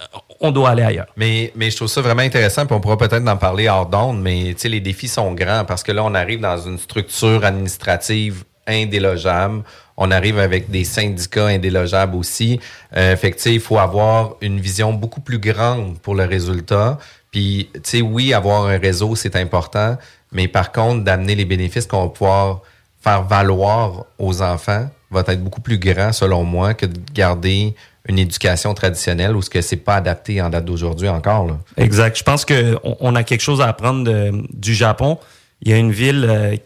euh, 0.00 0.04
on 0.40 0.50
doit 0.50 0.70
aller 0.70 0.82
ailleurs. 0.82 1.06
Mais, 1.16 1.52
mais 1.56 1.70
je 1.70 1.76
trouve 1.76 1.88
ça 1.88 2.00
vraiment 2.00 2.22
intéressant, 2.22 2.66
puis 2.66 2.74
on 2.74 2.80
pourra 2.80 2.98
peut-être 2.98 3.26
en 3.26 3.36
parler 3.36 3.68
hors 3.68 3.86
d'onde, 3.86 4.20
mais 4.20 4.54
les 4.64 4.80
défis 4.80 5.08
sont 5.08 5.32
grands 5.32 5.64
parce 5.64 5.82
que 5.82 5.92
là, 5.92 6.04
on 6.04 6.14
arrive 6.14 6.40
dans 6.40 6.58
une 6.58 6.78
structure 6.78 7.44
administrative 7.44 8.44
indélogeable. 8.66 9.62
On 9.96 10.10
arrive 10.10 10.38
avec 10.38 10.70
des 10.70 10.84
syndicats 10.84 11.46
indélogeables 11.46 12.16
aussi. 12.16 12.60
Euh, 12.96 13.16
fait 13.16 13.30
que, 13.30 13.48
il 13.48 13.60
faut 13.60 13.78
avoir 13.78 14.36
une 14.40 14.60
vision 14.60 14.92
beaucoup 14.92 15.20
plus 15.20 15.38
grande 15.38 15.98
pour 16.00 16.14
le 16.14 16.24
résultat. 16.24 16.98
Puis, 17.30 17.70
tu 17.72 17.80
sais, 17.84 18.02
oui, 18.02 18.34
avoir 18.34 18.64
un 18.66 18.78
réseau, 18.78 19.14
c'est 19.14 19.36
important, 19.36 19.96
mais 20.32 20.48
par 20.48 20.72
contre, 20.72 21.04
d'amener 21.04 21.34
les 21.34 21.44
bénéfices 21.44 21.86
qu'on 21.86 22.04
va 22.04 22.08
pouvoir 22.08 22.60
faire 23.02 23.22
valoir 23.22 24.04
aux 24.18 24.42
enfants 24.42 24.88
va 25.10 25.24
être 25.26 25.42
beaucoup 25.42 25.60
plus 25.60 25.78
grand, 25.78 26.12
selon 26.12 26.44
moi, 26.44 26.74
que 26.74 26.86
de 26.86 26.98
garder 27.14 27.74
une 28.08 28.18
éducation 28.18 28.74
traditionnelle 28.74 29.34
où 29.34 29.42
ce 29.42 29.50
que 29.50 29.60
c'est 29.60 29.76
pas 29.76 29.96
adapté 29.96 30.40
en 30.40 30.48
date 30.50 30.64
d'aujourd'hui 30.64 31.08
encore. 31.08 31.58
Exact. 31.76 32.16
Je 32.16 32.22
pense 32.22 32.44
qu'on 32.44 32.96
on 33.00 33.14
a 33.14 33.24
quelque 33.24 33.40
chose 33.40 33.60
à 33.60 33.68
apprendre 33.68 34.10
du 34.52 34.74
Japon. 34.74 35.18
Il 35.62 35.70
y 35.70 35.74
a 35.74 35.76
une 35.76 35.90
ville 35.90 36.26
euh, 36.28 36.56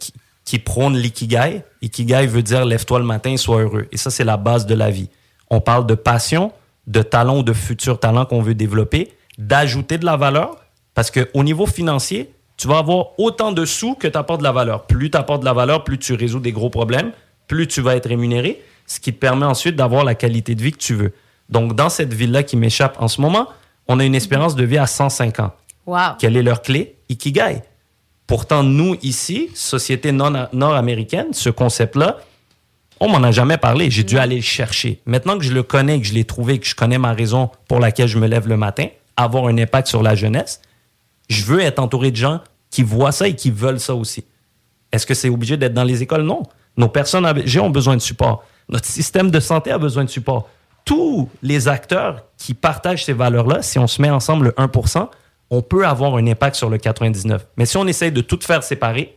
qui, 0.44 0.59
prône 0.59 0.96
l'ikigai. 0.96 1.62
Ikigai 1.81 2.26
veut 2.26 2.42
dire 2.42 2.64
lève-toi 2.64 2.98
le 2.98 3.05
matin 3.05 3.31
et 3.31 3.37
sois 3.37 3.62
heureux. 3.62 3.87
Et 3.92 3.96
ça, 3.96 4.11
c'est 4.11 4.24
la 4.24 4.37
base 4.37 4.66
de 4.66 4.74
la 4.74 4.90
vie. 4.90 5.09
On 5.48 5.61
parle 5.61 5.87
de 5.87 5.94
passion, 5.94 6.53
de 6.87 7.03
talent 7.03 7.38
ou 7.38 7.42
de 7.42 7.53
futur 7.53 8.00
talent 8.00 8.26
qu'on 8.26 8.42
veut 8.42 8.55
développer, 8.55 9.12
d'ajouter 9.38 9.96
de 9.96 10.05
la 10.05 10.16
valeur, 10.16 10.57
parce 10.94 11.11
qu'au 11.11 11.44
niveau 11.44 11.66
financier, 11.66 12.33
tu 12.57 12.68
vas 12.68 12.79
avoir 12.79 13.18
autant 13.18 13.53
de 13.53 13.64
sous 13.64 13.94
que 13.94 14.07
tu 14.07 14.18
apportes 14.18 14.40
de 14.40 14.44
la 14.44 14.53
valeur. 14.53 14.87
Plus 14.87 15.11
tu 15.11 15.16
apportes 15.16 15.40
de 15.40 15.46
la 15.46 15.55
valeur, 15.55 15.85
plus 15.85 15.98
tu 15.98 16.14
résous 16.14 16.40
des 16.40 16.53
gros 16.53 16.68
problèmes, 16.68 17.12
plus 17.51 17.67
tu 17.67 17.81
vas 17.81 17.97
être 17.97 18.09
rémunéré, 18.09 18.63
ce 18.87 19.01
qui 19.01 19.13
te 19.13 19.19
permet 19.19 19.45
ensuite 19.45 19.75
d'avoir 19.75 20.05
la 20.05 20.15
qualité 20.15 20.55
de 20.55 20.63
vie 20.63 20.71
que 20.71 20.79
tu 20.79 20.95
veux. 20.95 21.13
Donc, 21.49 21.75
dans 21.75 21.89
cette 21.89 22.15
ville-là 22.15 22.45
qui 22.45 22.57
m'échappe 22.57 22.97
en 23.03 23.09
ce 23.09 23.21
moment, 23.21 23.49
on 23.89 23.99
a 23.99 24.05
une 24.05 24.15
espérance 24.15 24.55
de 24.55 24.63
vie 24.63 24.79
à 24.79 24.87
105 24.87 25.41
ans. 25.41 25.53
Wow. 25.85 26.15
Quelle 26.21 26.37
est 26.37 26.45
leur 26.45 26.63
clé? 26.63 26.95
Ikigai. 27.09 27.63
Pourtant, 28.29 28.63
nous, 28.63 28.95
ici, 29.03 29.51
société 29.55 30.13
nord-américaine, 30.13 31.33
ce 31.33 31.51
concept-là, 31.51 32.19
on 33.01 33.09
m'en 33.09 33.23
a 33.25 33.33
jamais 33.33 33.59
parlé. 33.59 33.91
J'ai 33.91 34.05
dû 34.05 34.17
aller 34.17 34.37
le 34.37 34.43
chercher. 34.43 35.01
Maintenant 35.05 35.37
que 35.37 35.43
je 35.43 35.53
le 35.53 35.65
connais, 35.65 36.01
que 36.01 36.07
je 36.07 36.15
l'ai 36.15 36.25
trouvé, 36.25 36.61
que 36.61 36.69
je 36.69 36.77
connais 36.77 36.99
ma 36.99 37.15
raison 37.15 37.51
pour 37.67 37.81
laquelle 37.81 38.07
je 38.07 38.19
me 38.19 38.29
lève 38.29 38.47
le 38.47 38.57
matin, 38.57 38.87
avoir 39.17 39.47
un 39.47 39.59
impact 39.59 39.89
sur 39.89 40.05
la 40.05 40.15
jeunesse, 40.15 40.61
je 41.29 41.43
veux 41.43 41.59
être 41.59 41.81
entouré 41.81 42.13
de 42.13 42.17
gens 42.17 42.43
qui 42.71 42.85
voient 42.85 43.11
ça 43.11 43.27
et 43.27 43.35
qui 43.35 43.51
veulent 43.51 43.81
ça 43.81 43.97
aussi. 43.97 44.25
Est-ce 44.93 45.05
que 45.05 45.15
c'est 45.15 45.29
obligé 45.29 45.57
d'être 45.57 45.75
dans 45.75 45.83
les 45.83 46.01
écoles? 46.01 46.23
Non. 46.23 46.45
Nos 46.76 46.88
personnes 46.88 47.26
âgées 47.26 47.61
ont 47.61 47.70
besoin 47.70 47.96
de 47.96 48.00
support. 48.02 48.44
Notre 48.68 48.87
système 48.87 49.30
de 49.30 49.40
santé 49.40 49.70
a 49.70 49.78
besoin 49.78 50.04
de 50.04 50.11
support. 50.11 50.48
Tous 50.85 51.28
les 51.42 51.68
acteurs 51.68 52.24
qui 52.37 52.54
partagent 52.54 53.04
ces 53.04 53.12
valeurs-là, 53.12 53.62
si 53.62 53.78
on 53.78 53.87
se 53.87 54.00
met 54.00 54.11
ensemble 54.11 54.46
le 54.46 54.50
1% 54.52 55.09
on 55.50 55.62
peut 55.62 55.87
avoir 55.87 56.16
un 56.16 56.26
impact 56.26 56.56
sur 56.56 56.70
le 56.70 56.78
99. 56.78 57.46
Mais 57.56 57.66
si 57.66 57.76
on 57.76 57.87
essaye 57.87 58.12
de 58.12 58.20
tout 58.20 58.38
faire 58.40 58.62
séparer, 58.62 59.16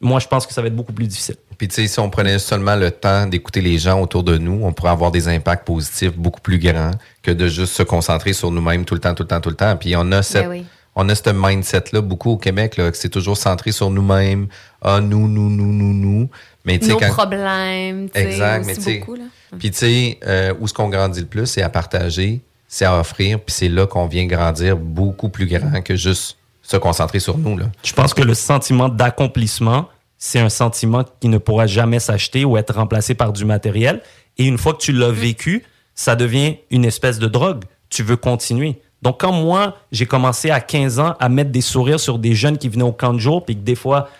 moi, 0.00 0.18
je 0.18 0.26
pense 0.26 0.46
que 0.46 0.54
ça 0.54 0.62
va 0.62 0.68
être 0.68 0.76
beaucoup 0.76 0.92
plus 0.92 1.06
difficile. 1.06 1.36
Puis 1.58 1.68
tu 1.68 1.74
sais, 1.74 1.86
si 1.88 2.00
on 2.00 2.08
prenait 2.08 2.38
seulement 2.38 2.76
le 2.76 2.90
temps 2.90 3.26
d'écouter 3.26 3.60
les 3.60 3.78
gens 3.78 4.00
autour 4.00 4.22
de 4.22 4.38
nous, 4.38 4.60
on 4.62 4.72
pourrait 4.72 4.90
avoir 4.90 5.10
des 5.10 5.28
impacts 5.28 5.66
positifs 5.66 6.16
beaucoup 6.16 6.40
plus 6.40 6.58
grands 6.58 6.92
que 7.22 7.30
de 7.30 7.48
juste 7.48 7.74
se 7.74 7.82
concentrer 7.82 8.32
sur 8.32 8.50
nous-mêmes 8.50 8.84
tout 8.84 8.94
le 8.94 9.00
temps, 9.00 9.14
tout 9.14 9.24
le 9.24 9.28
temps, 9.28 9.40
tout 9.40 9.50
le 9.50 9.56
temps. 9.56 9.76
Puis 9.76 9.94
on 9.96 10.12
a 10.12 10.22
cette, 10.22 10.44
Ben 10.44 10.50
oui. 10.50 10.66
on 10.94 11.08
a 11.08 11.14
ce 11.14 11.30
mindset-là 11.30 12.00
beaucoup 12.00 12.30
au 12.30 12.36
Québec, 12.36 12.76
là, 12.76 12.90
que 12.90 12.96
c'est 12.96 13.08
toujours 13.08 13.36
centré 13.36 13.72
sur 13.72 13.90
nous-mêmes. 13.90 14.46
Ah, 14.82 15.00
nous, 15.00 15.26
nous, 15.26 15.50
nous, 15.50 15.72
nous, 15.72 15.94
nous. 15.94 16.30
Mais 16.68 16.78
Nos 16.86 16.98
quand... 16.98 17.08
problèmes, 17.08 18.08
Exact, 18.14 18.68
aussi 18.68 18.98
beaucoup, 18.98 19.14
là. 19.14 19.24
puis 19.58 19.70
tu 19.70 19.78
sais, 19.78 20.18
euh, 20.26 20.52
où 20.60 20.68
ce 20.68 20.74
qu'on 20.74 20.90
grandit 20.90 21.20
le 21.20 21.26
plus, 21.26 21.46
c'est 21.46 21.62
à 21.62 21.70
partager, 21.70 22.42
c'est 22.68 22.84
à 22.84 23.00
offrir, 23.00 23.40
puis 23.40 23.54
c'est 23.54 23.70
là 23.70 23.86
qu'on 23.86 24.06
vient 24.06 24.26
grandir 24.26 24.76
beaucoup 24.76 25.30
plus 25.30 25.46
grand 25.46 25.82
que 25.82 25.96
juste 25.96 26.36
se 26.62 26.76
concentrer 26.76 27.20
sur 27.20 27.38
nous. 27.38 27.56
Là. 27.56 27.64
Je 27.82 27.94
pense 27.94 28.12
que 28.12 28.22
le 28.22 28.34
sentiment 28.34 28.90
d'accomplissement, 28.90 29.88
c'est 30.18 30.40
un 30.40 30.50
sentiment 30.50 31.04
qui 31.20 31.28
ne 31.28 31.38
pourra 31.38 31.66
jamais 31.66 32.00
s'acheter 32.00 32.44
ou 32.44 32.58
être 32.58 32.74
remplacé 32.74 33.14
par 33.14 33.32
du 33.32 33.46
matériel. 33.46 34.02
Et 34.36 34.44
une 34.44 34.58
fois 34.58 34.74
que 34.74 34.82
tu 34.82 34.92
l'as 34.92 35.10
vécu, 35.10 35.64
ça 35.94 36.14
devient 36.14 36.56
une 36.70 36.84
espèce 36.84 37.18
de 37.18 37.26
drogue. 37.26 37.64
Tu 37.88 38.02
veux 38.02 38.16
continuer. 38.16 38.78
Donc, 39.00 39.20
quand 39.20 39.32
moi, 39.32 39.78
j'ai 39.92 40.04
commencé 40.04 40.50
à 40.50 40.60
15 40.60 40.98
ans 40.98 41.14
à 41.18 41.28
mettre 41.30 41.50
des 41.50 41.62
sourires 41.62 42.00
sur 42.00 42.18
des 42.18 42.34
jeunes 42.34 42.58
qui 42.58 42.68
venaient 42.68 42.82
au 42.82 42.92
camp 42.92 43.14
de 43.14 43.18
jour, 43.18 43.44
puis 43.46 43.54
que 43.54 43.62
des 43.62 43.76
fois, 43.76 44.10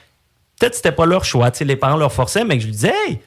peut-être 0.59 0.75
c'était 0.75 0.93
pas 0.93 1.07
leur 1.07 1.25
choix, 1.25 1.51
tu 1.51 1.59
sais, 1.59 1.65
les 1.65 1.77
parents 1.77 1.97
leur 1.97 2.13
forçaient, 2.13 2.45
mais 2.45 2.57
que 2.57 2.61
je 2.63 2.67
lui 2.67 2.73
disais, 2.73 2.93
hey, 3.07 3.21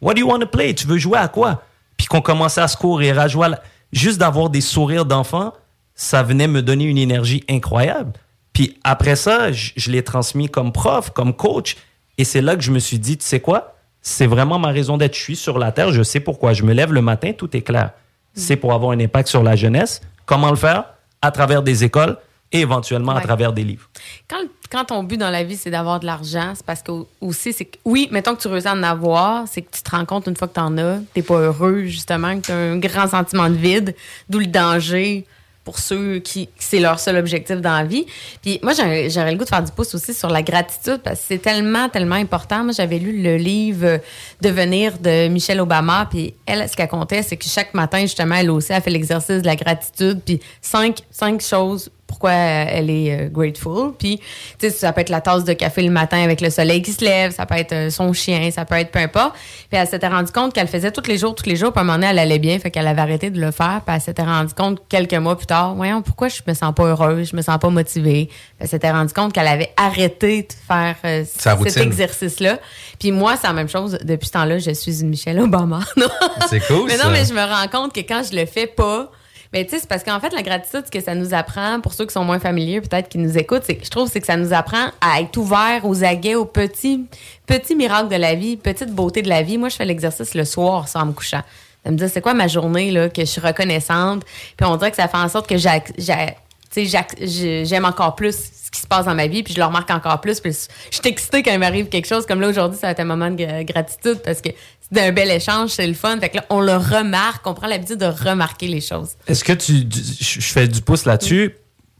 what 0.00 0.14
do 0.14 0.20
you 0.20 0.28
want 0.28 0.38
to 0.40 0.46
play? 0.46 0.74
Tu 0.74 0.86
veux 0.86 0.98
jouer 0.98 1.18
à 1.18 1.28
quoi? 1.28 1.62
Puis 1.96 2.06
qu'on 2.06 2.20
commençait 2.20 2.60
à 2.60 2.68
se 2.68 2.76
courir, 2.76 3.18
à 3.18 3.28
jouer 3.28 3.46
à 3.46 3.48
la- 3.50 3.62
Juste 3.92 4.18
d'avoir 4.18 4.50
des 4.50 4.60
sourires 4.60 5.06
d'enfants, 5.06 5.52
ça 5.94 6.22
venait 6.22 6.46
me 6.46 6.60
donner 6.62 6.84
une 6.84 6.98
énergie 6.98 7.42
incroyable. 7.48 8.12
Puis 8.52 8.78
après 8.84 9.16
ça, 9.16 9.50
je, 9.52 9.70
je 9.76 9.90
l'ai 9.90 10.02
transmis 10.04 10.48
comme 10.48 10.72
prof, 10.72 11.10
comme 11.10 11.34
coach. 11.34 11.76
Et 12.18 12.24
c'est 12.24 12.40
là 12.42 12.54
que 12.56 12.62
je 12.62 12.70
me 12.70 12.78
suis 12.78 12.98
dit, 12.98 13.16
tu 13.16 13.24
sais 13.24 13.40
quoi? 13.40 13.76
C'est 14.02 14.26
vraiment 14.26 14.58
ma 14.58 14.68
raison 14.68 14.96
d'être. 14.96 15.14
Je 15.14 15.20
suis 15.20 15.36
sur 15.36 15.58
la 15.58 15.72
terre, 15.72 15.90
je 15.92 16.02
sais 16.02 16.20
pourquoi. 16.20 16.52
Je 16.52 16.62
me 16.64 16.72
lève 16.72 16.92
le 16.92 17.00
matin, 17.02 17.32
tout 17.32 17.56
est 17.56 17.62
clair. 17.62 17.90
C'est 18.34 18.56
pour 18.56 18.72
avoir 18.72 18.92
un 18.92 19.00
impact 19.00 19.28
sur 19.28 19.42
la 19.42 19.56
jeunesse. 19.56 20.00
Comment 20.26 20.50
le 20.50 20.56
faire? 20.56 20.84
À 21.22 21.30
travers 21.30 21.62
des 21.62 21.82
écoles 21.84 22.16
et 22.52 22.60
éventuellement 22.60 23.12
à 23.12 23.20
travers 23.20 23.52
des 23.52 23.64
livres. 23.64 23.88
Quand, 24.28 24.42
quand 24.70 24.84
ton 24.86 25.02
but 25.02 25.18
dans 25.18 25.30
la 25.30 25.44
vie, 25.44 25.56
c'est 25.56 25.70
d'avoir 25.70 26.00
de 26.00 26.06
l'argent, 26.06 26.52
c'est 26.54 26.64
parce 26.64 26.82
que 26.82 26.92
aussi, 27.20 27.52
c'est 27.52 27.68
oui, 27.84 28.08
mettons 28.10 28.34
que 28.34 28.40
tu 28.40 28.48
réussis 28.48 28.68
à 28.68 28.72
en 28.72 28.82
avoir, 28.82 29.46
c'est 29.46 29.62
que 29.62 29.70
tu 29.70 29.82
te 29.82 29.90
rends 29.90 30.06
compte 30.06 30.26
une 30.26 30.36
fois 30.36 30.48
que 30.48 30.54
tu 30.54 30.60
en 30.60 30.78
as, 30.78 30.98
t'es 31.14 31.22
pas 31.22 31.38
heureux, 31.38 31.84
justement, 31.84 32.36
que 32.40 32.46
tu 32.46 32.52
as 32.52 32.56
un 32.56 32.78
grand 32.78 33.08
sentiment 33.08 33.50
de 33.50 33.54
vide, 33.54 33.94
d'où 34.28 34.38
le 34.38 34.46
danger 34.46 35.26
pour 35.68 35.78
ceux 35.78 36.18
qui, 36.20 36.48
c'est 36.58 36.80
leur 36.80 36.98
seul 36.98 37.18
objectif 37.18 37.56
dans 37.56 37.76
la 37.76 37.84
vie. 37.84 38.06
Puis 38.40 38.58
moi, 38.62 38.72
j'aurais 38.72 39.32
le 39.32 39.36
goût 39.36 39.44
de 39.44 39.48
faire 39.50 39.62
du 39.62 39.70
pouce 39.70 39.94
aussi 39.94 40.14
sur 40.14 40.30
la 40.30 40.40
gratitude 40.40 41.02
parce 41.04 41.20
que 41.20 41.26
c'est 41.28 41.42
tellement, 41.42 41.90
tellement 41.90 42.14
important. 42.14 42.64
Moi, 42.64 42.72
j'avais 42.72 42.98
lu 42.98 43.22
le 43.22 43.36
livre 43.36 44.00
Devenir 44.40 44.96
de 44.96 45.28
Michelle 45.28 45.60
Obama, 45.60 46.06
puis 46.10 46.32
elle, 46.46 46.66
ce 46.66 46.74
qu'elle 46.74 46.88
comptait, 46.88 47.22
c'est 47.22 47.36
que 47.36 47.44
chaque 47.44 47.74
matin, 47.74 48.00
justement, 48.00 48.36
elle 48.36 48.50
aussi 48.50 48.72
a 48.72 48.80
fait 48.80 48.88
l'exercice 48.88 49.42
de 49.42 49.46
la 49.46 49.56
gratitude, 49.56 50.22
puis 50.24 50.40
cinq, 50.62 51.00
cinq 51.10 51.42
choses 51.42 51.90
pourquoi 52.08 52.32
elle 52.32 52.90
est 52.90 53.12
euh, 53.12 53.28
grateful. 53.28 53.92
Puis, 53.96 54.18
tu 54.18 54.24
sais, 54.58 54.70
ça 54.70 54.92
peut 54.92 55.02
être 55.02 55.10
la 55.10 55.20
tasse 55.20 55.44
de 55.44 55.52
café 55.52 55.82
le 55.82 55.90
matin 55.90 56.20
avec 56.20 56.40
le 56.40 56.50
soleil 56.50 56.82
qui 56.82 56.92
se 56.92 57.04
lève, 57.04 57.32
ça 57.32 57.46
peut 57.46 57.54
être 57.54 57.72
euh, 57.72 57.90
son 57.90 58.12
chien, 58.12 58.50
ça 58.50 58.64
peut 58.64 58.74
être 58.76 58.90
peu 58.90 58.98
importe. 58.98 59.34
Puis 59.70 59.78
elle 59.78 59.86
s'était 59.86 60.08
rendue 60.08 60.32
compte 60.32 60.54
qu'elle 60.54 60.66
faisait 60.66 60.90
tous 60.90 61.06
les 61.06 61.18
jours, 61.18 61.34
tous 61.34 61.46
les 61.46 61.54
jours, 61.54 61.70
puis 61.70 61.78
à 61.78 61.82
un 61.82 61.84
moment 61.84 61.98
donné, 61.98 62.08
elle 62.10 62.18
allait 62.18 62.38
bien, 62.38 62.58
fait 62.58 62.70
qu'elle 62.70 62.86
avait 62.86 63.02
arrêté 63.02 63.30
de 63.30 63.40
le 63.40 63.50
faire. 63.50 63.82
Puis 63.86 63.94
elle 63.94 64.00
s'était 64.00 64.22
rendue 64.22 64.54
compte 64.54 64.82
quelques 64.88 65.14
mois 65.14 65.36
plus 65.36 65.46
tard, 65.46 65.74
voyons, 65.74 66.02
pourquoi 66.02 66.28
je 66.28 66.40
me 66.46 66.54
sens 66.54 66.74
pas 66.74 66.84
heureuse, 66.84 67.28
je 67.30 67.36
me 67.36 67.42
sens 67.42 67.58
pas 67.58 67.68
motivée? 67.68 68.26
Puis 68.26 68.36
elle 68.58 68.68
s'était 68.68 68.90
rendue 68.90 69.12
compte 69.12 69.34
qu'elle 69.34 69.46
avait 69.46 69.72
arrêté 69.76 70.42
de 70.42 70.52
faire 70.66 70.96
euh, 71.04 71.24
cet 71.26 71.76
exercice-là. 71.76 72.58
Puis 72.98 73.12
moi, 73.12 73.36
c'est 73.36 73.46
la 73.46 73.52
même 73.52 73.68
chose. 73.68 73.98
Depuis 74.02 74.26
ce 74.26 74.32
temps-là, 74.32 74.58
je 74.58 74.70
suis 74.70 75.02
une 75.02 75.10
Michelle 75.10 75.38
Obama. 75.40 75.80
C'est 76.48 76.60
cool, 76.66 76.86
mais 76.86 76.96
ça. 76.96 77.04
non, 77.04 77.10
mais 77.10 77.24
je 77.24 77.34
me 77.34 77.40
rends 77.40 77.68
compte 77.68 77.94
que 77.94 78.00
quand 78.00 78.22
je 78.28 78.34
le 78.34 78.46
fais 78.46 78.66
pas, 78.66 79.10
mais 79.52 79.64
tu 79.64 79.70
sais, 79.70 79.80
c'est 79.80 79.88
parce 79.88 80.04
qu'en 80.04 80.20
fait, 80.20 80.32
la 80.32 80.42
gratitude, 80.42 80.82
ce 80.84 80.90
que 80.90 81.00
ça 81.00 81.14
nous 81.14 81.34
apprend, 81.34 81.80
pour 81.80 81.94
ceux 81.94 82.06
qui 82.06 82.12
sont 82.12 82.24
moins 82.24 82.38
familiers, 82.38 82.80
peut-être 82.80 83.08
qui 83.08 83.18
nous 83.18 83.38
écoutent, 83.38 83.62
c'est 83.64 83.78
je 83.82 83.90
trouve 83.90 84.10
c'est 84.10 84.20
que 84.20 84.26
ça 84.26 84.36
nous 84.36 84.52
apprend 84.52 84.88
à 85.00 85.20
être 85.20 85.36
ouvert 85.36 85.80
aux 85.84 86.04
aguets, 86.04 86.34
aux 86.34 86.44
petits, 86.44 87.06
petits 87.46 87.74
miracles 87.74 88.08
de 88.08 88.16
la 88.16 88.34
vie, 88.34 88.56
petites 88.56 88.92
beautés 88.92 89.22
de 89.22 89.28
la 89.28 89.42
vie. 89.42 89.58
Moi, 89.58 89.68
je 89.68 89.76
fais 89.76 89.84
l'exercice 89.84 90.34
le 90.34 90.44
soir, 90.44 90.88
sans 90.88 91.06
me 91.06 91.12
couchant. 91.12 91.42
Ça 91.84 91.90
me 91.90 91.96
dit, 91.96 92.08
c'est 92.08 92.20
quoi 92.20 92.34
ma 92.34 92.48
journée, 92.48 92.90
là, 92.90 93.08
que 93.08 93.22
je 93.22 93.26
suis 93.26 93.40
reconnaissante? 93.40 94.24
Puis 94.56 94.66
on 94.66 94.76
dirait 94.76 94.90
que 94.90 94.96
ça 94.96 95.08
fait 95.08 95.16
en 95.16 95.28
sorte 95.28 95.48
que 95.48 95.56
j'aime 95.56 97.84
encore 97.84 98.14
plus 98.14 98.36
ce 98.68 98.70
qui 98.70 98.80
se 98.80 98.86
passe 98.86 99.06
dans 99.06 99.14
ma 99.14 99.28
vie, 99.28 99.42
puis 99.42 99.54
je 99.54 99.58
le 99.58 99.64
remarque 99.64 99.90
encore 99.90 100.20
plus. 100.20 100.40
Puis 100.40 100.52
je 100.90 100.96
suis 100.96 101.08
excitée 101.08 101.42
quand 101.42 101.52
il 101.52 101.58
m'arrive 101.58 101.88
quelque 101.88 102.06
chose. 102.06 102.26
Comme 102.26 102.42
là, 102.42 102.48
aujourd'hui, 102.48 102.78
ça 102.78 102.88
va 102.88 102.90
être 102.90 103.00
un 103.00 103.04
moment 103.04 103.30
de 103.30 103.36
gra- 103.36 103.64
gratitude 103.64 104.20
parce 104.22 104.42
que 104.42 104.50
c'est 104.92 105.06
un 105.06 105.12
bel 105.12 105.30
échange, 105.30 105.70
c'est 105.70 105.86
le 105.86 105.94
fun. 105.94 106.18
Fait 106.18 106.30
que 106.30 106.36
là, 106.36 106.44
on 106.50 106.60
le 106.60 106.76
remarque, 106.76 107.46
on 107.46 107.54
prend 107.54 107.66
l'habitude 107.66 107.98
de 107.98 108.06
remarquer 108.06 108.68
les 108.68 108.80
choses. 108.80 109.10
Est-ce 109.26 109.44
que 109.44 109.52
tu. 109.52 109.86
Je 109.90 110.40
fais 110.40 110.68
du 110.68 110.80
pouce 110.80 111.04
là-dessus? 111.04 111.54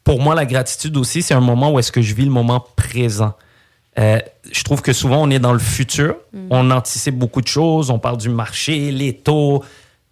Pour 0.04 0.20
moi, 0.20 0.34
la 0.34 0.46
gratitude 0.46 0.96
aussi, 0.96 1.22
c'est 1.22 1.34
un 1.34 1.40
moment 1.40 1.70
où 1.70 1.78
est-ce 1.78 1.92
que 1.92 2.00
je 2.00 2.14
vis 2.14 2.24
le 2.24 2.30
moment 2.30 2.64
présent. 2.76 3.34
Euh, 3.98 4.18
je 4.50 4.62
trouve 4.62 4.80
que 4.80 4.92
souvent, 4.92 5.22
on 5.22 5.30
est 5.30 5.38
dans 5.38 5.52
le 5.52 5.58
futur. 5.58 6.16
On 6.50 6.70
anticipe 6.70 7.16
beaucoup 7.16 7.42
de 7.42 7.48
choses. 7.48 7.90
On 7.90 7.98
parle 7.98 8.16
du 8.16 8.28
marché, 8.28 8.90
les 8.90 9.12
taux, 9.12 9.62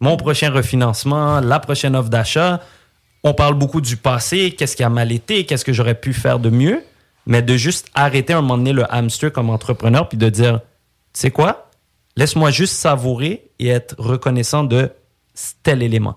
mon 0.00 0.16
prochain 0.16 0.50
refinancement, 0.50 1.40
la 1.40 1.60
prochaine 1.60 1.96
offre 1.96 2.10
d'achat. 2.10 2.60
On 3.24 3.34
parle 3.34 3.54
beaucoup 3.54 3.80
du 3.80 3.96
passé, 3.96 4.54
qu'est-ce 4.56 4.76
qui 4.76 4.84
a 4.84 4.88
mal 4.88 5.10
été, 5.10 5.46
qu'est-ce 5.46 5.64
que 5.64 5.72
j'aurais 5.72 5.94
pu 5.94 6.12
faire 6.12 6.38
de 6.38 6.50
mieux? 6.50 6.82
Mais 7.26 7.42
de 7.42 7.56
juste 7.56 7.88
arrêter 7.94 8.32
un 8.32 8.40
moment 8.40 8.58
donné 8.58 8.72
le 8.72 8.92
hamster 8.92 9.32
comme 9.32 9.50
entrepreneur 9.50 10.08
puis 10.08 10.18
de 10.18 10.28
dire, 10.28 10.60
tu 11.12 11.20
sais 11.20 11.30
quoi? 11.30 11.65
Laisse-moi 12.16 12.50
juste 12.50 12.74
savourer 12.74 13.44
et 13.58 13.68
être 13.68 13.94
reconnaissant 13.98 14.64
de 14.64 14.90
tel 15.62 15.82
élément. 15.82 16.16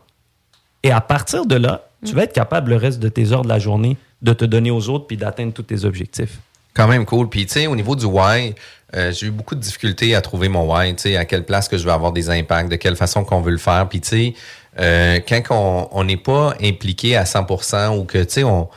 Et 0.83 0.91
à 0.91 1.01
partir 1.01 1.45
de 1.45 1.55
là, 1.55 1.89
tu 2.05 2.13
vas 2.13 2.23
être 2.23 2.33
capable 2.33 2.69
le 2.71 2.77
reste 2.77 2.99
de 2.99 3.09
tes 3.09 3.33
heures 3.33 3.41
de 3.41 3.49
la 3.49 3.59
journée 3.59 3.97
de 4.21 4.31
te 4.33 4.45
donner 4.45 4.71
aux 4.71 4.89
autres 4.89 5.07
puis 5.07 5.17
d'atteindre 5.17 5.51
tous 5.53 5.63
tes 5.63 5.83
objectifs. 5.85 6.39
Quand 6.73 6.87
même 6.87 7.05
cool. 7.05 7.27
Puis, 7.27 7.45
tu 7.45 7.53
sais, 7.53 7.67
au 7.67 7.75
niveau 7.75 7.95
du 7.95 8.05
why, 8.05 8.55
euh, 8.95 9.11
j'ai 9.11 9.27
eu 9.27 9.31
beaucoup 9.31 9.55
de 9.55 9.59
difficultés 9.59 10.15
à 10.15 10.21
trouver 10.21 10.47
mon 10.47 10.71
why, 10.73 10.95
tu 10.95 11.01
sais, 11.03 11.17
à 11.17 11.25
quelle 11.25 11.43
place 11.43 11.67
que 11.67 11.77
je 11.77 11.83
veux 11.83 11.91
avoir 11.91 12.13
des 12.13 12.29
impacts, 12.29 12.69
de 12.71 12.75
quelle 12.77 12.95
façon 12.95 13.25
qu'on 13.25 13.41
veut 13.41 13.51
le 13.51 13.57
faire. 13.57 13.89
Puis, 13.89 13.99
tu 13.99 14.07
sais, 14.07 14.33
euh, 14.79 15.19
quand 15.27 15.41
on- 15.49 15.89
on 15.91 16.03
n'est 16.05 16.15
pas 16.17 16.53
impliqué 16.61 17.17
à 17.17 17.25
100% 17.25 17.97
ou 17.97 18.05
que, 18.05 18.19
tu 18.19 18.25
sais, 18.29 18.43
on... 18.43 18.69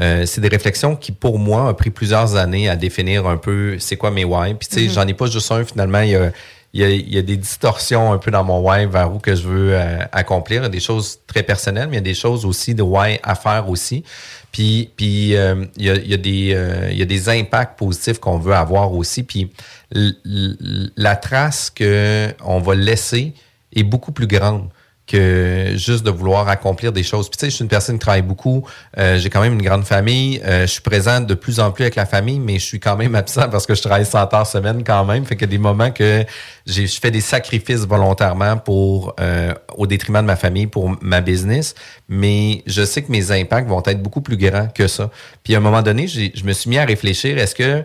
euh, 0.00 0.24
c'est 0.24 0.40
des 0.40 0.48
réflexions 0.48 0.96
qui, 0.96 1.12
pour 1.12 1.38
moi, 1.38 1.68
ont 1.68 1.74
pris 1.74 1.90
plusieurs 1.90 2.36
années 2.36 2.70
à 2.70 2.76
définir 2.76 3.26
un 3.26 3.36
peu 3.36 3.78
c'est 3.78 3.96
quoi 3.96 4.10
mes 4.10 4.24
why. 4.24 4.54
Puis, 4.54 4.68
tu 4.68 4.76
sais, 4.76 4.82
Mhm. 4.86 4.90
j'en 4.94 5.06
ai 5.06 5.14
pas 5.14 5.26
juste 5.26 5.50
un, 5.52 5.62
finalement. 5.64 6.00
Il 6.00 6.10
y 6.10 6.16
a, 6.16 6.30
il 6.72 6.80
y, 6.80 6.84
a, 6.84 6.90
il 6.90 7.12
y 7.12 7.18
a 7.18 7.22
des 7.22 7.36
distorsions 7.36 8.12
un 8.12 8.18
peu 8.18 8.30
dans 8.30 8.44
mon 8.44 8.60
why 8.60 8.86
vers 8.86 9.12
où 9.12 9.18
que 9.18 9.34
je 9.34 9.42
veux 9.42 9.74
euh, 9.74 9.98
accomplir. 10.12 10.60
Il 10.60 10.64
y 10.64 10.66
a 10.66 10.70
des 10.70 10.80
choses 10.80 11.18
très 11.26 11.42
personnelles, 11.42 11.88
mais 11.88 11.96
il 11.96 11.98
y 11.98 12.02
a 12.02 12.02
des 12.02 12.14
choses 12.14 12.44
aussi 12.44 12.76
de 12.76 12.82
why 12.82 13.18
à 13.24 13.34
faire 13.34 13.68
aussi. 13.68 14.04
Puis, 14.52 14.90
puis 14.96 15.34
euh, 15.36 15.64
il, 15.76 15.86
y 15.86 15.90
a, 15.90 15.94
il, 15.96 16.08
y 16.08 16.14
a 16.14 16.16
des, 16.16 16.52
euh, 16.54 16.88
il 16.92 16.98
y 16.98 17.02
a 17.02 17.06
des 17.06 17.28
impacts 17.28 17.76
positifs 17.76 18.20
qu'on 18.20 18.38
veut 18.38 18.54
avoir 18.54 18.92
aussi. 18.92 19.24
Puis 19.24 19.50
la 19.92 21.16
trace 21.16 21.70
que 21.70 22.32
on 22.44 22.60
va 22.60 22.76
laisser 22.76 23.34
est 23.74 23.82
beaucoup 23.82 24.12
plus 24.12 24.28
grande 24.28 24.68
que 25.10 25.72
juste 25.74 26.04
de 26.04 26.10
vouloir 26.10 26.48
accomplir 26.48 26.92
des 26.92 27.02
choses. 27.02 27.28
Puis 27.28 27.36
tu 27.36 27.46
sais, 27.46 27.50
je 27.50 27.56
suis 27.56 27.62
une 27.62 27.68
personne 27.68 27.96
qui 27.96 28.00
travaille 28.00 28.22
beaucoup. 28.22 28.64
Euh, 28.96 29.18
j'ai 29.18 29.28
quand 29.28 29.40
même 29.40 29.54
une 29.54 29.62
grande 29.62 29.84
famille. 29.84 30.40
Euh, 30.44 30.62
je 30.62 30.72
suis 30.72 30.80
présent 30.80 31.20
de 31.20 31.34
plus 31.34 31.58
en 31.58 31.72
plus 31.72 31.82
avec 31.82 31.96
la 31.96 32.06
famille, 32.06 32.38
mais 32.38 32.58
je 32.58 32.64
suis 32.64 32.80
quand 32.80 32.96
même 32.96 33.14
absent 33.16 33.48
parce 33.50 33.66
que 33.66 33.74
je 33.74 33.82
travaille 33.82 34.06
100 34.06 34.32
heures 34.34 34.46
semaine 34.46 34.84
quand 34.84 35.04
même. 35.04 35.24
Fait 35.24 35.42
a 35.42 35.46
des 35.46 35.58
moments 35.58 35.90
que 35.90 36.24
j'ai, 36.66 36.86
je 36.86 37.00
fais 37.00 37.10
des 37.10 37.20
sacrifices 37.20 37.86
volontairement 37.86 38.56
pour 38.56 39.14
euh, 39.20 39.52
au 39.76 39.86
détriment 39.86 40.20
de 40.20 40.26
ma 40.26 40.36
famille, 40.36 40.66
pour 40.66 40.96
ma 41.02 41.20
business. 41.20 41.74
Mais 42.08 42.62
je 42.66 42.84
sais 42.84 43.02
que 43.02 43.10
mes 43.10 43.32
impacts 43.32 43.68
vont 43.68 43.82
être 43.86 44.02
beaucoup 44.02 44.20
plus 44.20 44.36
grands 44.36 44.68
que 44.68 44.86
ça. 44.86 45.10
Puis 45.42 45.54
à 45.54 45.58
un 45.58 45.60
moment 45.60 45.82
donné, 45.82 46.06
je 46.06 46.44
me 46.44 46.52
suis 46.52 46.70
mis 46.70 46.78
à 46.78 46.84
réfléchir. 46.84 47.36
Est-ce 47.38 47.54
que 47.54 47.84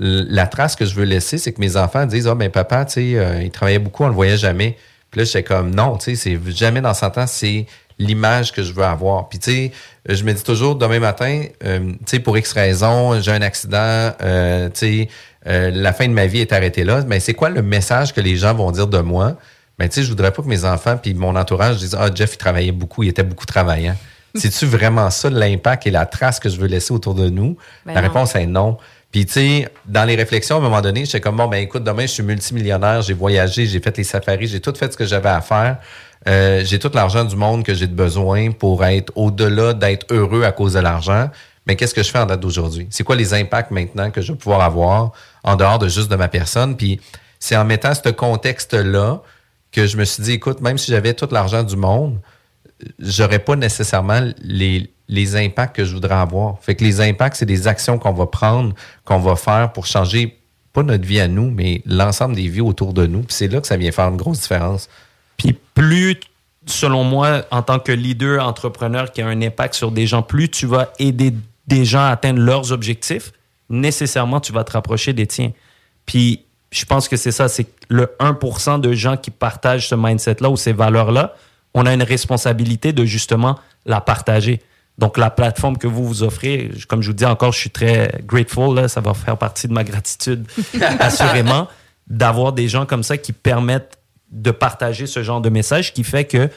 la 0.00 0.46
trace 0.46 0.76
que 0.76 0.84
je 0.84 0.94
veux 0.94 1.04
laisser, 1.04 1.36
c'est 1.38 1.52
que 1.52 1.60
mes 1.60 1.76
enfants 1.76 2.06
disent 2.06 2.26
Ah, 2.26 2.34
ben 2.34 2.50
papa, 2.50 2.84
tu 2.84 2.92
sais, 2.92 3.12
euh, 3.16 3.42
il 3.42 3.50
travaillait 3.50 3.78
beaucoup, 3.78 4.04
on 4.04 4.08
le 4.08 4.14
voyait 4.14 4.38
jamais. 4.38 4.76
Puis 5.10 5.20
là, 5.20 5.24
j'étais 5.24 5.42
comme 5.42 5.74
Non, 5.74 5.96
tu 5.96 6.16
sais, 6.16 6.38
c'est 6.38 6.56
jamais 6.56 6.80
dans 6.80 6.94
100 6.94 7.18
ans, 7.18 7.26
c'est 7.26 7.66
l'image 7.98 8.52
que 8.52 8.62
je 8.62 8.72
veux 8.72 8.84
avoir. 8.84 9.28
Puis 9.28 9.38
tu 9.38 9.50
sais, 9.50 9.72
je 10.08 10.24
me 10.24 10.32
dis 10.32 10.42
toujours 10.42 10.74
demain 10.74 10.98
matin, 10.98 11.44
euh, 11.64 11.92
tu 11.92 11.96
sais, 12.06 12.18
pour 12.18 12.36
X 12.36 12.52
raison, 12.52 13.20
j'ai 13.20 13.32
un 13.32 13.42
accident, 13.42 14.12
euh, 14.22 14.68
tu 14.70 14.78
sais, 14.78 15.08
euh, 15.46 15.70
la 15.72 15.92
fin 15.92 16.08
de 16.08 16.12
ma 16.12 16.26
vie 16.26 16.40
est 16.40 16.52
arrêtée 16.52 16.84
là. 16.84 17.04
Mais 17.06 17.20
c'est 17.20 17.34
quoi 17.34 17.50
le 17.50 17.62
message 17.62 18.12
que 18.14 18.20
les 18.20 18.36
gens 18.36 18.54
vont 18.54 18.70
dire 18.70 18.86
de 18.86 18.98
moi? 18.98 19.36
Ben, 19.78 19.88
tu 19.88 19.96
sais, 19.96 20.02
je 20.02 20.08
voudrais 20.08 20.32
pas 20.32 20.42
que 20.42 20.48
mes 20.48 20.64
enfants 20.64 20.96
puis 20.96 21.14
mon 21.14 21.36
entourage 21.36 21.76
disent 21.76 21.96
Ah, 21.98 22.10
Jeff, 22.14 22.34
il 22.34 22.38
travaillait 22.38 22.72
beaucoup, 22.72 23.02
il 23.02 23.08
était 23.08 23.22
beaucoup 23.22 23.46
travaillant. 23.46 23.96
C'est-tu 24.34 24.64
vraiment 24.66 25.10
ça 25.10 25.28
l'impact 25.28 25.86
et 25.86 25.90
la 25.90 26.06
trace 26.06 26.38
que 26.38 26.48
je 26.48 26.58
veux 26.60 26.68
laisser 26.68 26.92
autour 26.92 27.14
de 27.14 27.28
nous? 27.28 27.56
Ben 27.84 27.94
la 27.94 28.00
non. 28.00 28.08
réponse 28.08 28.36
est 28.36 28.46
non. 28.46 28.78
Puis, 29.10 29.26
tu 29.26 29.32
sais, 29.32 29.68
dans 29.86 30.04
les 30.04 30.14
réflexions, 30.14 30.56
à 30.56 30.58
un 30.58 30.62
moment 30.62 30.80
donné, 30.80 31.04
j'étais 31.04 31.20
comme, 31.20 31.36
bon, 31.36 31.48
ben 31.48 31.56
écoute, 31.56 31.82
demain, 31.82 32.02
je 32.02 32.12
suis 32.12 32.22
multimillionnaire, 32.22 33.02
j'ai 33.02 33.14
voyagé, 33.14 33.66
j'ai 33.66 33.80
fait 33.80 33.96
les 33.96 34.04
safaris, 34.04 34.46
j'ai 34.46 34.60
tout 34.60 34.72
fait 34.74 34.92
ce 34.92 34.96
que 34.96 35.04
j'avais 35.04 35.28
à 35.28 35.40
faire. 35.40 35.78
Euh, 36.28 36.62
j'ai 36.64 36.78
tout 36.78 36.90
l'argent 36.94 37.24
du 37.24 37.34
monde 37.34 37.64
que 37.64 37.74
j'ai 37.74 37.86
de 37.86 37.94
besoin 37.94 38.52
pour 38.52 38.84
être 38.84 39.12
au-delà 39.16 39.72
d'être 39.72 40.06
heureux 40.10 40.44
à 40.44 40.52
cause 40.52 40.74
de 40.74 40.80
l'argent. 40.80 41.28
Mais 41.66 41.76
qu'est-ce 41.76 41.94
que 41.94 42.02
je 42.02 42.10
fais 42.10 42.18
en 42.18 42.26
date 42.26 42.40
d'aujourd'hui? 42.40 42.86
C'est 42.90 43.04
quoi 43.04 43.16
les 43.16 43.34
impacts 43.34 43.70
maintenant 43.70 44.10
que 44.10 44.20
je 44.20 44.32
vais 44.32 44.38
pouvoir 44.38 44.60
avoir 44.60 45.12
en 45.42 45.56
dehors 45.56 45.78
de 45.78 45.88
juste 45.88 46.10
de 46.10 46.16
ma 46.16 46.28
personne? 46.28 46.76
Puis, 46.76 47.00
c'est 47.38 47.56
en 47.56 47.64
mettant 47.64 47.92
ce 47.94 48.10
contexte-là 48.10 49.22
que 49.72 49.86
je 49.86 49.96
me 49.96 50.04
suis 50.04 50.22
dit, 50.22 50.32
écoute, 50.32 50.60
même 50.60 50.78
si 50.78 50.90
j'avais 50.90 51.14
tout 51.14 51.28
l'argent 51.30 51.62
du 51.62 51.76
monde, 51.76 52.20
j'aurais 52.98 53.38
pas 53.38 53.56
nécessairement 53.56 54.20
les, 54.42 54.90
les 55.08 55.36
impacts 55.36 55.76
que 55.76 55.84
je 55.84 55.92
voudrais 55.92 56.14
avoir. 56.14 56.58
Fait 56.60 56.74
que 56.74 56.84
les 56.84 57.00
impacts, 57.00 57.36
c'est 57.36 57.46
des 57.46 57.68
actions 57.68 57.98
qu'on 57.98 58.12
va 58.12 58.26
prendre, 58.26 58.74
qu'on 59.04 59.18
va 59.18 59.36
faire 59.36 59.72
pour 59.72 59.86
changer 59.86 60.38
pas 60.72 60.82
notre 60.82 61.04
vie 61.04 61.20
à 61.20 61.28
nous, 61.28 61.50
mais 61.50 61.82
l'ensemble 61.84 62.36
des 62.36 62.48
vies 62.48 62.60
autour 62.60 62.92
de 62.92 63.06
nous. 63.06 63.20
Puis 63.20 63.34
c'est 63.34 63.48
là 63.48 63.60
que 63.60 63.66
ça 63.66 63.76
vient 63.76 63.90
faire 63.90 64.08
une 64.08 64.16
grosse 64.16 64.40
différence. 64.40 64.88
Puis 65.36 65.56
plus, 65.74 66.20
selon 66.66 67.04
moi, 67.04 67.44
en 67.50 67.62
tant 67.62 67.78
que 67.78 67.92
leader, 67.92 68.46
entrepreneur 68.46 69.10
qui 69.10 69.22
a 69.22 69.26
un 69.26 69.42
impact 69.42 69.74
sur 69.74 69.90
des 69.90 70.06
gens, 70.06 70.22
plus 70.22 70.48
tu 70.48 70.66
vas 70.66 70.92
aider 70.98 71.34
des 71.66 71.84
gens 71.84 72.04
à 72.04 72.08
atteindre 72.10 72.40
leurs 72.40 72.72
objectifs, 72.72 73.32
nécessairement, 73.68 74.40
tu 74.40 74.52
vas 74.52 74.64
te 74.64 74.72
rapprocher 74.72 75.12
des 75.12 75.26
tiens. 75.26 75.52
Puis 76.06 76.44
je 76.70 76.84
pense 76.84 77.08
que 77.08 77.16
c'est 77.16 77.32
ça, 77.32 77.48
c'est 77.48 77.66
le 77.88 78.14
1% 78.20 78.80
de 78.80 78.92
gens 78.92 79.16
qui 79.16 79.30
partagent 79.30 79.88
ce 79.88 79.94
mindset-là 79.94 80.50
ou 80.50 80.56
ces 80.56 80.72
valeurs-là, 80.72 81.34
on 81.74 81.86
a 81.86 81.94
une 81.94 82.02
responsabilité 82.02 82.92
de 82.92 83.04
justement 83.04 83.58
la 83.86 84.00
partager. 84.00 84.60
Donc, 84.98 85.16
la 85.16 85.30
plateforme 85.30 85.78
que 85.78 85.86
vous 85.86 86.06
vous 86.06 86.22
offrez, 86.22 86.70
comme 86.88 87.00
je 87.00 87.08
vous 87.08 87.14
dis 87.14 87.24
encore, 87.24 87.52
je 87.52 87.58
suis 87.58 87.70
très 87.70 88.20
grateful, 88.24 88.74
là, 88.74 88.88
ça 88.88 89.00
va 89.00 89.14
faire 89.14 89.38
partie 89.38 89.66
de 89.66 89.72
ma 89.72 89.84
gratitude, 89.84 90.46
assurément, 91.00 91.68
d'avoir 92.06 92.52
des 92.52 92.68
gens 92.68 92.84
comme 92.86 93.02
ça 93.02 93.16
qui 93.16 93.32
permettent 93.32 93.98
de 94.30 94.50
partager 94.50 95.06
ce 95.06 95.22
genre 95.22 95.40
de 95.40 95.48
message 95.48 95.94
qui 95.94 96.04
fait 96.04 96.24
que 96.24 96.50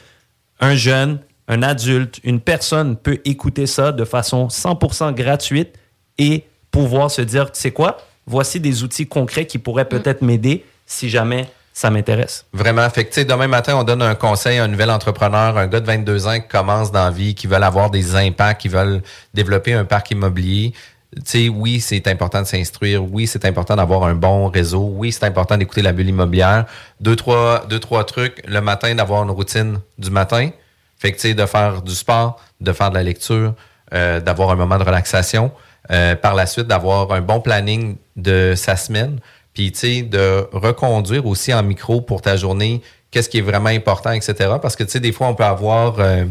un 0.60 0.74
jeune, 0.74 1.18
un 1.48 1.62
adulte, 1.62 2.20
une 2.22 2.40
personne 2.40 2.96
peut 2.96 3.20
écouter 3.24 3.66
ça 3.66 3.92
de 3.92 4.04
façon 4.04 4.48
100% 4.48 5.14
gratuite 5.14 5.78
et 6.18 6.44
pouvoir 6.70 7.10
se 7.10 7.22
dire, 7.22 7.50
tu 7.50 7.60
sais 7.60 7.70
quoi, 7.70 7.98
voici 8.26 8.60
des 8.60 8.82
outils 8.82 9.06
concrets 9.06 9.46
qui 9.46 9.58
pourraient 9.58 9.88
peut-être 9.88 10.22
m'aider 10.22 10.64
si 10.86 11.08
jamais 11.08 11.48
ça 11.74 11.90
m'intéresse. 11.90 12.46
Vraiment. 12.52 12.88
Fait 12.88 13.04
que, 13.04 13.20
demain 13.22 13.48
matin, 13.48 13.76
on 13.76 13.82
donne 13.82 14.00
un 14.00 14.14
conseil 14.14 14.58
à 14.58 14.64
un 14.64 14.68
nouvel 14.68 14.90
entrepreneur, 14.90 15.58
un 15.58 15.66
gars 15.66 15.80
de 15.80 15.86
22 15.86 16.26
ans 16.28 16.40
qui 16.40 16.46
commence 16.46 16.92
dans 16.92 17.04
la 17.04 17.10
vie, 17.10 17.34
qui 17.34 17.48
veulent 17.48 17.64
avoir 17.64 17.90
des 17.90 18.14
impacts, 18.14 18.60
qui 18.60 18.68
veulent 18.68 19.02
développer 19.34 19.74
un 19.74 19.84
parc 19.84 20.12
immobilier. 20.12 20.72
Tu 21.16 21.22
sais, 21.24 21.48
oui, 21.48 21.80
c'est 21.80 22.06
important 22.06 22.42
de 22.42 22.46
s'instruire. 22.46 23.04
Oui, 23.04 23.26
c'est 23.26 23.44
important 23.44 23.74
d'avoir 23.74 24.04
un 24.04 24.14
bon 24.14 24.48
réseau. 24.48 24.88
Oui, 24.94 25.10
c'est 25.10 25.24
important 25.24 25.56
d'écouter 25.56 25.82
la 25.82 25.92
bulle 25.92 26.08
immobilière. 26.08 26.66
Deux, 27.00 27.16
trois, 27.16 27.66
trois 27.80 28.04
trucs. 28.04 28.40
Le 28.46 28.60
matin, 28.60 28.94
d'avoir 28.94 29.24
une 29.24 29.30
routine 29.30 29.80
du 29.98 30.10
matin. 30.10 30.50
Fait 30.96 31.10
que, 31.10 31.32
de 31.32 31.46
faire 31.46 31.82
du 31.82 31.94
sport, 31.94 32.40
de 32.60 32.72
faire 32.72 32.90
de 32.90 32.94
la 32.94 33.02
lecture, 33.02 33.52
euh, 33.92 34.20
d'avoir 34.20 34.50
un 34.50 34.56
moment 34.56 34.78
de 34.78 34.84
relaxation. 34.84 35.50
Euh, 35.90 36.14
par 36.14 36.36
la 36.36 36.46
suite, 36.46 36.68
d'avoir 36.68 37.10
un 37.10 37.20
bon 37.20 37.40
planning 37.40 37.96
de 38.16 38.54
sa 38.56 38.76
semaine. 38.76 39.18
Puis, 39.54 39.72
tu 39.72 39.78
sais, 39.78 40.02
de 40.02 40.46
reconduire 40.52 41.26
aussi 41.26 41.54
en 41.54 41.62
micro 41.62 42.00
pour 42.00 42.20
ta 42.20 42.36
journée 42.36 42.82
qu'est-ce 43.14 43.28
qui 43.28 43.38
est 43.38 43.42
vraiment 43.42 43.68
important, 43.68 44.10
etc. 44.10 44.34
Parce 44.60 44.74
que, 44.74 44.82
tu 44.82 44.90
sais, 44.90 45.00
des 45.00 45.12
fois, 45.12 45.28
on 45.28 45.34
peut 45.36 45.44
avoir 45.44 46.00
euh, 46.00 46.24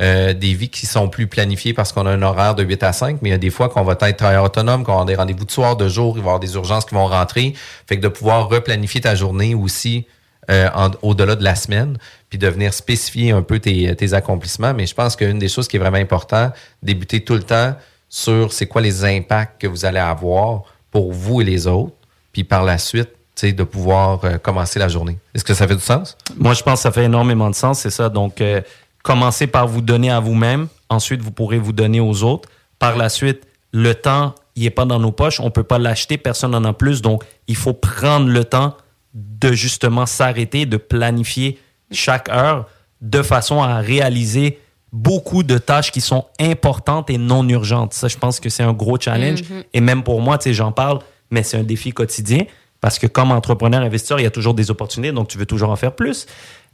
euh, 0.00 0.32
des 0.32 0.54
vies 0.54 0.70
qui 0.70 0.86
sont 0.86 1.08
plus 1.08 1.26
planifiées 1.26 1.74
parce 1.74 1.92
qu'on 1.92 2.06
a 2.06 2.10
un 2.10 2.22
horaire 2.22 2.54
de 2.54 2.62
8 2.62 2.82
à 2.82 2.92
5, 2.94 3.18
mais 3.20 3.28
il 3.28 3.32
y 3.32 3.34
a 3.34 3.38
des 3.38 3.50
fois 3.50 3.68
qu'on 3.68 3.82
va 3.82 3.92
être 3.92 4.16
travailleur 4.16 4.44
autonome, 4.44 4.84
qu'on 4.84 4.92
avoir 4.92 5.04
des 5.04 5.14
rendez-vous 5.14 5.44
de 5.44 5.50
soir, 5.50 5.76
de 5.76 5.88
jour, 5.88 6.16
il 6.16 6.20
va 6.20 6.24
y 6.24 6.28
avoir 6.28 6.40
des 6.40 6.54
urgences 6.54 6.86
qui 6.86 6.94
vont 6.94 7.06
rentrer. 7.06 7.52
Fait 7.86 7.96
que 7.96 8.00
de 8.00 8.08
pouvoir 8.08 8.48
replanifier 8.48 9.02
ta 9.02 9.14
journée 9.14 9.54
aussi 9.54 10.06
euh, 10.50 10.70
au-delà 11.02 11.36
de 11.36 11.44
la 11.44 11.54
semaine, 11.54 11.98
puis 12.30 12.38
de 12.38 12.48
venir 12.48 12.72
spécifier 12.72 13.32
un 13.32 13.42
peu 13.42 13.58
tes, 13.58 13.94
tes 13.94 14.14
accomplissements. 14.14 14.72
Mais 14.72 14.86
je 14.86 14.94
pense 14.94 15.14
qu'une 15.14 15.38
des 15.38 15.48
choses 15.48 15.68
qui 15.68 15.76
est 15.76 15.80
vraiment 15.80 15.98
importante, 15.98 16.54
débuter 16.82 17.22
tout 17.22 17.34
le 17.34 17.42
temps 17.42 17.74
sur 18.08 18.54
c'est 18.54 18.66
quoi 18.66 18.80
les 18.80 19.04
impacts 19.04 19.60
que 19.60 19.66
vous 19.66 19.84
allez 19.84 19.98
avoir 19.98 20.62
pour 20.90 21.12
vous 21.12 21.42
et 21.42 21.44
les 21.44 21.66
autres, 21.66 21.94
puis 22.32 22.44
par 22.44 22.64
la 22.64 22.78
suite, 22.78 23.10
tu 23.34 23.46
sais, 23.48 23.52
de 23.52 23.64
pouvoir 23.64 24.24
euh, 24.24 24.38
commencer 24.38 24.78
la 24.78 24.88
journée. 24.88 25.18
Est-ce 25.34 25.44
que 25.44 25.54
ça 25.54 25.66
fait 25.66 25.76
du 25.76 25.82
sens? 25.82 26.16
Moi, 26.36 26.54
je 26.54 26.62
pense 26.62 26.80
que 26.80 26.82
ça 26.82 26.92
fait 26.92 27.04
énormément 27.04 27.50
de 27.50 27.54
sens, 27.54 27.80
c'est 27.80 27.90
ça. 27.90 28.08
Donc, 28.08 28.40
euh, 28.40 28.60
commencez 29.02 29.46
par 29.46 29.66
vous 29.66 29.80
donner 29.80 30.10
à 30.10 30.20
vous-même. 30.20 30.68
Ensuite, 30.88 31.22
vous 31.22 31.32
pourrez 31.32 31.58
vous 31.58 31.72
donner 31.72 32.00
aux 32.00 32.22
autres. 32.22 32.48
Par 32.78 32.96
la 32.96 33.08
suite, 33.08 33.46
le 33.72 33.94
temps, 33.94 34.34
il 34.56 34.64
n'est 34.64 34.70
pas 34.70 34.84
dans 34.84 34.98
nos 34.98 35.12
poches. 35.12 35.40
On 35.40 35.46
ne 35.46 35.50
peut 35.50 35.62
pas 35.62 35.78
l'acheter. 35.78 36.18
Personne 36.18 36.50
n'en 36.50 36.64
a 36.64 36.72
plus. 36.72 37.00
Donc, 37.00 37.24
il 37.48 37.56
faut 37.56 37.72
prendre 37.72 38.28
le 38.28 38.44
temps 38.44 38.76
de 39.14 39.52
justement 39.52 40.06
s'arrêter, 40.06 40.66
de 40.66 40.76
planifier 40.76 41.58
chaque 41.90 42.28
heure 42.28 42.66
de 43.00 43.22
façon 43.22 43.62
à 43.62 43.78
réaliser 43.78 44.58
beaucoup 44.92 45.42
de 45.42 45.58
tâches 45.58 45.90
qui 45.90 46.00
sont 46.00 46.26
importantes 46.38 47.10
et 47.10 47.18
non 47.18 47.48
urgentes. 47.48 47.94
Ça, 47.94 48.08
je 48.08 48.16
pense 48.16 48.40
que 48.40 48.48
c'est 48.48 48.62
un 48.62 48.72
gros 48.72 48.98
challenge. 48.98 49.42
Mhm. 49.42 49.64
Et 49.72 49.80
même 49.80 50.02
pour 50.02 50.20
moi, 50.20 50.38
tu 50.38 50.44
sais, 50.44 50.54
j'en 50.54 50.72
parle, 50.72 51.00
mais 51.32 51.42
c'est 51.42 51.56
un 51.56 51.64
défi 51.64 51.90
quotidien 51.90 52.44
parce 52.80 52.98
que 52.98 53.06
comme 53.06 53.32
entrepreneur, 53.32 53.80
investisseur, 53.80 54.20
il 54.20 54.24
y 54.24 54.26
a 54.26 54.30
toujours 54.30 54.54
des 54.54 54.70
opportunités, 54.70 55.12
donc 55.12 55.28
tu 55.28 55.38
veux 55.38 55.46
toujours 55.46 55.70
en 55.70 55.76
faire 55.76 55.94
plus. 55.94 56.26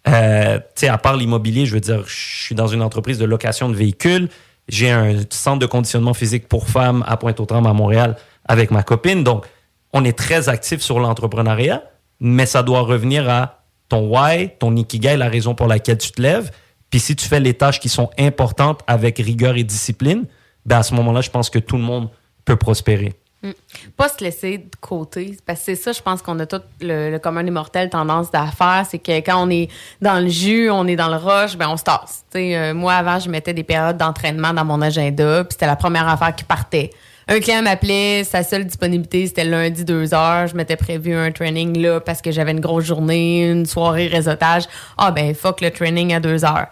Euh, 0.09 0.59
tu 0.59 0.65
sais, 0.75 0.89
à 0.89 0.99
part 0.99 1.17
l'immobilier, 1.17 1.67
je 1.67 1.75
veux 1.75 1.81
dire, 1.81 2.03
je 2.07 2.45
suis 2.45 2.55
dans 2.55 2.67
une 2.67 2.83
entreprise 2.83 3.19
de 3.19 3.25
location 3.25 3.69
de 3.69 3.75
véhicules. 3.75 4.29
J'ai 4.69 4.91
un 4.91 5.17
centre 5.31 5.59
de 5.59 5.67
conditionnement 5.67 6.15
physique 6.15 6.49
pour 6.49 6.69
femmes 6.69 7.05
à 7.07 7.17
Pointe-aux-Trembles 7.17 7.69
à 7.69 7.73
Montréal 7.73 8.17
avec 8.47 8.71
ma 8.71 8.83
copine. 8.83 9.23
Donc, 9.23 9.47
on 9.93 10.05
est 10.05 10.17
très 10.17 10.49
actif 10.49 10.81
sur 10.81 10.99
l'entrepreneuriat, 10.99 11.83
mais 12.21 12.47
ça 12.47 12.63
doit 12.63 12.81
revenir 12.81 13.29
à 13.29 13.65
ton 13.89 14.09
why, 14.09 14.51
ton 14.59 14.77
ikigai, 14.77 15.17
la 15.17 15.29
raison 15.29 15.55
pour 15.55 15.67
laquelle 15.67 15.99
tu 15.99 16.11
te 16.11 16.21
lèves. 16.21 16.51
Puis 16.91 17.01
si 17.01 17.17
tu 17.17 17.27
fais 17.27 17.41
les 17.41 17.55
tâches 17.55 17.81
qui 17.81 17.89
sont 17.89 18.11
importantes 18.19 18.81
avec 18.87 19.19
rigueur 19.19 19.57
et 19.57 19.65
discipline, 19.65 20.25
ben 20.65 20.79
à 20.79 20.83
ce 20.83 20.95
moment-là, 20.95 21.21
je 21.21 21.31
pense 21.31 21.51
que 21.51 21.59
tout 21.59 21.77
le 21.77 21.83
monde 21.83 22.09
peut 22.45 22.57
prospérer. 22.57 23.15
Mm. 23.43 23.51
Pas 23.97 24.09
se 24.09 24.23
laisser 24.23 24.59
de 24.59 24.77
côté. 24.81 25.37
Parce 25.47 25.61
que 25.61 25.65
c'est 25.67 25.77
ça, 25.77 25.93
je 25.93 26.03
pense 26.03 26.23
qu'on 26.23 26.39
a 26.41 26.47
tout 26.47 26.61
le, 26.81 27.19
commun 27.19 27.45
des 27.45 27.51
mortels 27.51 27.89
tendance 27.89 28.29
à 28.33 28.47
faire. 28.47 28.85
C'est 28.91 28.99
que 28.99 29.19
quand 29.19 29.47
on 29.47 29.51
est 29.51 29.69
dans 30.03 30.21
le 30.21 30.29
jus, 30.29 30.71
on 30.71 30.87
est 30.87 30.97
dans 30.97 31.09
le 31.09 31.17
rush, 31.17 31.57
ben 31.57 31.69
on 31.69 31.77
se 31.77 31.85
tasse. 31.85 32.25
Euh, 32.35 32.75
moi, 32.75 32.95
avant, 32.95 33.19
je 33.19 33.31
mettais 33.31 33.55
des 33.55 33.65
périodes 33.65 33.97
d'entraînement 33.97 34.53
dans 34.53 34.65
mon 34.65 34.83
agenda, 34.83 35.45
puis 35.45 35.53
c'était 35.53 35.67
la 35.67 35.77
première 35.77 36.09
affaire 36.09 36.35
qui 36.35 36.45
partait. 36.45 36.91
Un 37.31 37.41
client 37.41 37.61
m'appelait, 37.61 38.25
sa 38.25 38.43
seule 38.43 38.65
disponibilité, 38.65 39.27
c'était 39.27 39.45
lundi 39.45 39.85
2 39.85 40.15
heures. 40.15 40.47
Je 40.47 40.57
m'étais 40.57 40.77
prévu 40.77 41.15
un 41.15 41.31
training 41.31 41.79
là 41.79 42.01
parce 42.01 42.23
que 42.23 42.31
j'avais 42.33 42.53
une 42.53 42.61
grosse 42.61 42.87
journée, 42.87 43.51
une 43.51 43.67
soirée 43.67 44.07
réseautage. 44.07 44.65
Ah 44.97 45.11
ben, 45.11 45.35
fuck 45.35 45.61
le 45.61 45.71
training 45.71 46.15
à 46.15 46.21
2 46.21 46.47
heures. 46.47 46.69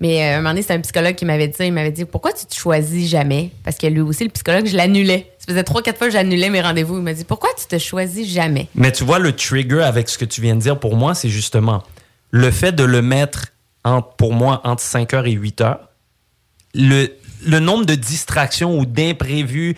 Mais 0.00 0.22
euh, 0.22 0.34
un 0.34 0.36
moment 0.38 0.50
donné, 0.50 0.62
c'est 0.62 0.72
un 0.72 0.80
psychologue 0.80 1.14
qui 1.14 1.24
m'avait 1.26 1.46
dit. 1.46 1.56
Il 1.60 1.72
m'avait 1.72 1.92
dit 1.92 2.06
Pourquoi 2.06 2.32
tu 2.32 2.44
te 2.44 2.54
choisis 2.54 3.08
jamais 3.08 3.50
Parce 3.62 3.76
que 3.76 3.86
lui 3.86 4.00
aussi, 4.00 4.24
le 4.24 4.30
psychologue, 4.30 4.66
je 4.66 4.76
l'annulais. 4.76 5.30
Ça 5.50 5.54
faisait 5.54 5.64
trois, 5.64 5.82
quatre 5.82 5.98
fois 5.98 6.06
que 6.06 6.12
j'annulais 6.12 6.48
mes 6.48 6.60
rendez-vous. 6.60 6.98
Il 6.98 7.02
m'a 7.02 7.12
dit 7.12 7.24
Pourquoi 7.24 7.50
tu 7.58 7.66
te 7.66 7.76
choisis 7.78 8.28
jamais? 8.28 8.68
Mais 8.76 8.92
tu 8.92 9.02
vois, 9.04 9.18
le 9.18 9.32
trigger 9.34 9.82
avec 9.82 10.08
ce 10.08 10.16
que 10.16 10.24
tu 10.24 10.40
viens 10.40 10.54
de 10.54 10.60
dire, 10.60 10.78
pour 10.78 10.94
moi, 10.96 11.14
c'est 11.14 11.28
justement 11.28 11.82
le 12.30 12.50
fait 12.52 12.70
de 12.72 12.84
le 12.84 13.02
mettre, 13.02 13.46
pour 14.16 14.32
moi, 14.32 14.60
entre 14.64 14.82
5 14.82 15.12
heures 15.14 15.26
et 15.26 15.32
8 15.32 15.60
heures. 15.62 15.88
Le, 16.74 17.08
le 17.44 17.58
nombre 17.58 17.84
de 17.84 17.96
distractions 17.96 18.78
ou 18.78 18.86
d'imprévus 18.86 19.76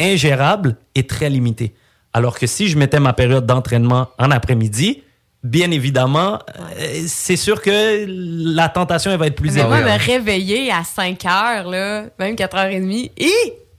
ingérables 0.00 0.76
est 0.94 1.08
très 1.08 1.28
limité. 1.28 1.74
Alors 2.14 2.38
que 2.38 2.46
si 2.46 2.68
je 2.68 2.78
mettais 2.78 3.00
ma 3.00 3.12
période 3.12 3.44
d'entraînement 3.46 4.08
en 4.18 4.30
après-midi, 4.30 5.02
bien 5.44 5.70
évidemment, 5.70 6.38
euh, 6.78 7.02
c'est 7.06 7.36
sûr 7.36 7.60
que 7.60 8.06
la 8.08 8.68
tentation 8.70 9.10
elle 9.10 9.18
va 9.18 9.26
être 9.26 9.36
plus 9.36 9.52
Mais 9.54 9.64
moi, 9.64 9.78
élevée. 9.80 9.92
me 9.92 9.98
réveiller 9.98 10.70
à 10.72 10.84
5 10.84 11.24
heures, 11.26 11.68
là, 11.68 12.04
même 12.18 12.34
4h30, 12.34 13.10
et 13.18 13.30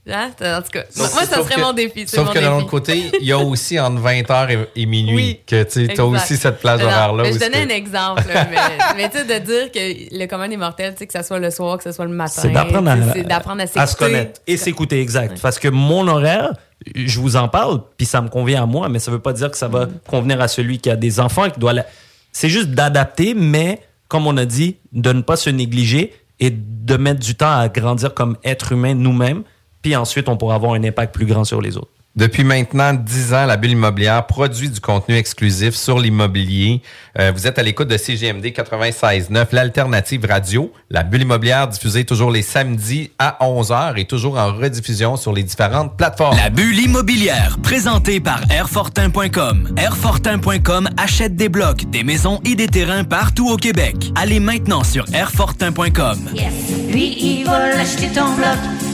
Hein? 0.06 0.30
En 0.38 0.60
tout 0.60 0.68
cas, 0.70 0.82
moi, 0.96 1.08
ça 1.08 1.24
serait 1.42 1.54
que- 1.54 1.60
mon 1.62 1.72
défi. 1.72 2.06
Sauf 2.06 2.26
mon 2.26 2.32
que 2.32 2.38
de 2.38 2.44
l'autre 2.44 2.66
côté, 2.66 3.10
il 3.20 3.26
y 3.26 3.32
a 3.32 3.38
aussi 3.38 3.80
entre 3.80 4.02
20h 4.02 4.50
et, 4.50 4.82
et 4.82 4.84
minuit 4.86 5.14
Oui, 5.16 5.40
que 5.46 5.62
tu 5.62 5.90
as 5.98 6.04
aussi 6.04 6.36
cette 6.36 6.58
plage 6.60 6.82
horaire-là. 6.82 7.24
Je 7.32 7.38
donnais 7.38 7.62
un 7.62 7.68
exemple, 7.74 8.22
là, 8.28 8.46
mais, 8.50 8.56
mais 8.96 9.08
tu 9.08 9.16
sais, 9.16 9.24
de 9.24 9.44
dire 9.46 9.72
que 9.72 10.14
le 10.18 10.26
commun 10.26 10.46
des 10.48 10.58
mortels, 10.58 10.92
tu 10.92 10.98
sais, 10.98 11.06
que 11.06 11.12
ce 11.18 11.22
soit 11.22 11.38
le 11.38 11.50
soir, 11.50 11.78
que 11.78 11.84
ce 11.84 11.92
soit 11.92 12.04
le 12.04 12.10
matin, 12.12 12.42
C'est 12.42 12.50
d'apprendre 12.50 12.90
à, 12.90 12.92
à 12.92 12.96
à 12.96 13.66
se 13.66 13.72
s'écouter. 13.92 13.94
connaître 13.98 14.40
et 14.46 14.56
s'écouter, 14.58 15.00
exact. 15.00 15.40
Parce 15.40 15.58
que 15.58 15.68
mon 15.68 16.06
horaire, 16.06 16.52
je 16.94 17.18
vous 17.18 17.36
en 17.36 17.48
parle, 17.48 17.80
puis 17.96 18.06
ça 18.06 18.20
me 18.20 18.28
convient 18.28 18.62
à 18.64 18.66
moi, 18.66 18.90
mais 18.90 18.98
ça 18.98 19.10
veut 19.10 19.20
pas 19.20 19.32
dire 19.32 19.50
que 19.50 19.56
ça 19.56 19.68
Mm. 19.68 19.72
va 19.72 19.88
convenir 20.06 20.38
à 20.42 20.48
celui 20.48 20.78
qui 20.80 20.90
a 20.90 20.96
des 20.96 21.18
enfants 21.18 21.46
et 21.46 21.50
qui 21.50 21.60
doit. 21.60 21.72
la- 21.72 21.86
C'est 22.30 22.50
juste 22.50 22.68
d'adapter, 22.72 23.32
mais 23.34 23.80
comme 24.08 24.26
on 24.26 24.36
a 24.36 24.44
dit, 24.44 24.76
de 24.92 25.12
ne 25.12 25.22
pas 25.22 25.36
se 25.36 25.48
négliger 25.48 26.12
et 26.40 26.50
de 26.50 26.96
mettre 26.98 27.20
du 27.20 27.36
temps 27.36 27.58
à 27.58 27.68
grandir 27.68 28.12
comme 28.12 28.36
être 28.44 28.72
humain 28.72 28.92
nous-mêmes. 28.94 29.44
Puis 29.84 29.94
ensuite, 29.96 30.30
on 30.30 30.38
pourra 30.38 30.54
avoir 30.54 30.72
un 30.72 30.82
impact 30.82 31.14
plus 31.14 31.26
grand 31.26 31.44
sur 31.44 31.60
les 31.60 31.76
autres. 31.76 31.90
Depuis 32.16 32.42
maintenant 32.42 32.94
10 32.94 33.34
ans, 33.34 33.44
la 33.44 33.58
bulle 33.58 33.72
immobilière 33.72 34.26
produit 34.26 34.70
du 34.70 34.80
contenu 34.80 35.14
exclusif 35.14 35.74
sur 35.74 35.98
l'immobilier. 35.98 36.80
Euh, 37.18 37.32
vous 37.34 37.46
êtes 37.46 37.58
à 37.58 37.62
l'écoute 37.62 37.88
de 37.88 37.98
CGMD 37.98 38.46
96.9, 38.46 39.48
l'alternative 39.52 40.24
radio. 40.24 40.72
La 40.88 41.02
bulle 41.02 41.22
immobilière 41.22 41.68
diffusée 41.68 42.06
toujours 42.06 42.30
les 42.30 42.40
samedis 42.40 43.10
à 43.18 43.36
11h 43.42 43.98
et 43.98 44.06
toujours 44.06 44.38
en 44.38 44.54
rediffusion 44.54 45.18
sur 45.18 45.34
les 45.34 45.42
différentes 45.42 45.98
plateformes. 45.98 46.38
La 46.38 46.48
bulle 46.48 46.78
immobilière, 46.78 47.58
présentée 47.62 48.20
par 48.20 48.40
Airfortin.com. 48.50 49.74
Airfortin.com 49.76 50.88
achète 50.96 51.36
des 51.36 51.50
blocs, 51.50 51.90
des 51.90 52.04
maisons 52.04 52.40
et 52.46 52.54
des 52.54 52.68
terrains 52.68 53.04
partout 53.04 53.50
au 53.50 53.58
Québec. 53.58 53.96
Allez 54.14 54.40
maintenant 54.40 54.82
sur 54.82 55.04
Airfortin.com. 55.12 56.30
Lui, 56.88 57.18
il 57.20 57.44
va 57.44 57.74
l'acheter 57.74 58.08
ton 58.14 58.34
bloc. 58.34 58.93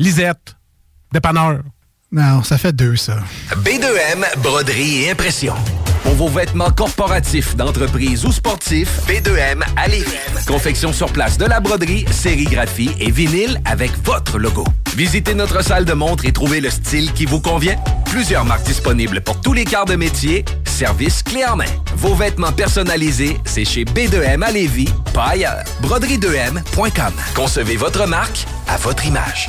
Lisette. 0.00 0.56
Dépanneur. 1.12 1.60
Non, 2.10 2.42
ça 2.42 2.56
fait 2.56 2.72
deux, 2.72 2.96
ça. 2.96 3.18
B2M, 3.50 4.24
broderie 4.38 5.02
et 5.02 5.10
impression. 5.10 5.54
Vos 6.20 6.28
vêtements 6.28 6.70
corporatifs, 6.70 7.56
d'entreprise 7.56 8.26
ou 8.26 8.30
sportifs, 8.30 9.00
B2M 9.08 9.62
à 9.74 9.88
Lévis. 9.88 10.04
Confection 10.46 10.92
sur 10.92 11.10
place 11.10 11.38
de 11.38 11.46
la 11.46 11.60
broderie, 11.60 12.04
sérigraphie 12.10 12.90
et 13.00 13.10
vinyle 13.10 13.58
avec 13.64 13.90
votre 14.04 14.38
logo. 14.38 14.66
Visitez 14.94 15.32
notre 15.32 15.64
salle 15.64 15.86
de 15.86 15.94
montre 15.94 16.26
et 16.26 16.32
trouvez 16.32 16.60
le 16.60 16.68
style 16.68 17.10
qui 17.14 17.24
vous 17.24 17.40
convient. 17.40 17.76
Plusieurs 18.04 18.44
marques 18.44 18.66
disponibles 18.66 19.22
pour 19.22 19.40
tous 19.40 19.54
les 19.54 19.64
quarts 19.64 19.86
de 19.86 19.96
métier. 19.96 20.44
Service 20.66 21.22
clé 21.22 21.42
en 21.46 21.56
main. 21.56 21.64
Vos 21.96 22.14
vêtements 22.14 22.52
personnalisés, 22.52 23.38
c'est 23.46 23.64
chez 23.64 23.86
B2M 23.86 24.42
à 24.42 24.50
Lévis, 24.50 24.90
pas 25.14 25.28
ailleurs. 25.28 25.64
Broderie2M.com. 25.82 27.14
Concevez 27.34 27.76
votre 27.76 28.06
marque 28.06 28.44
à 28.68 28.76
votre 28.76 29.06
image. 29.06 29.48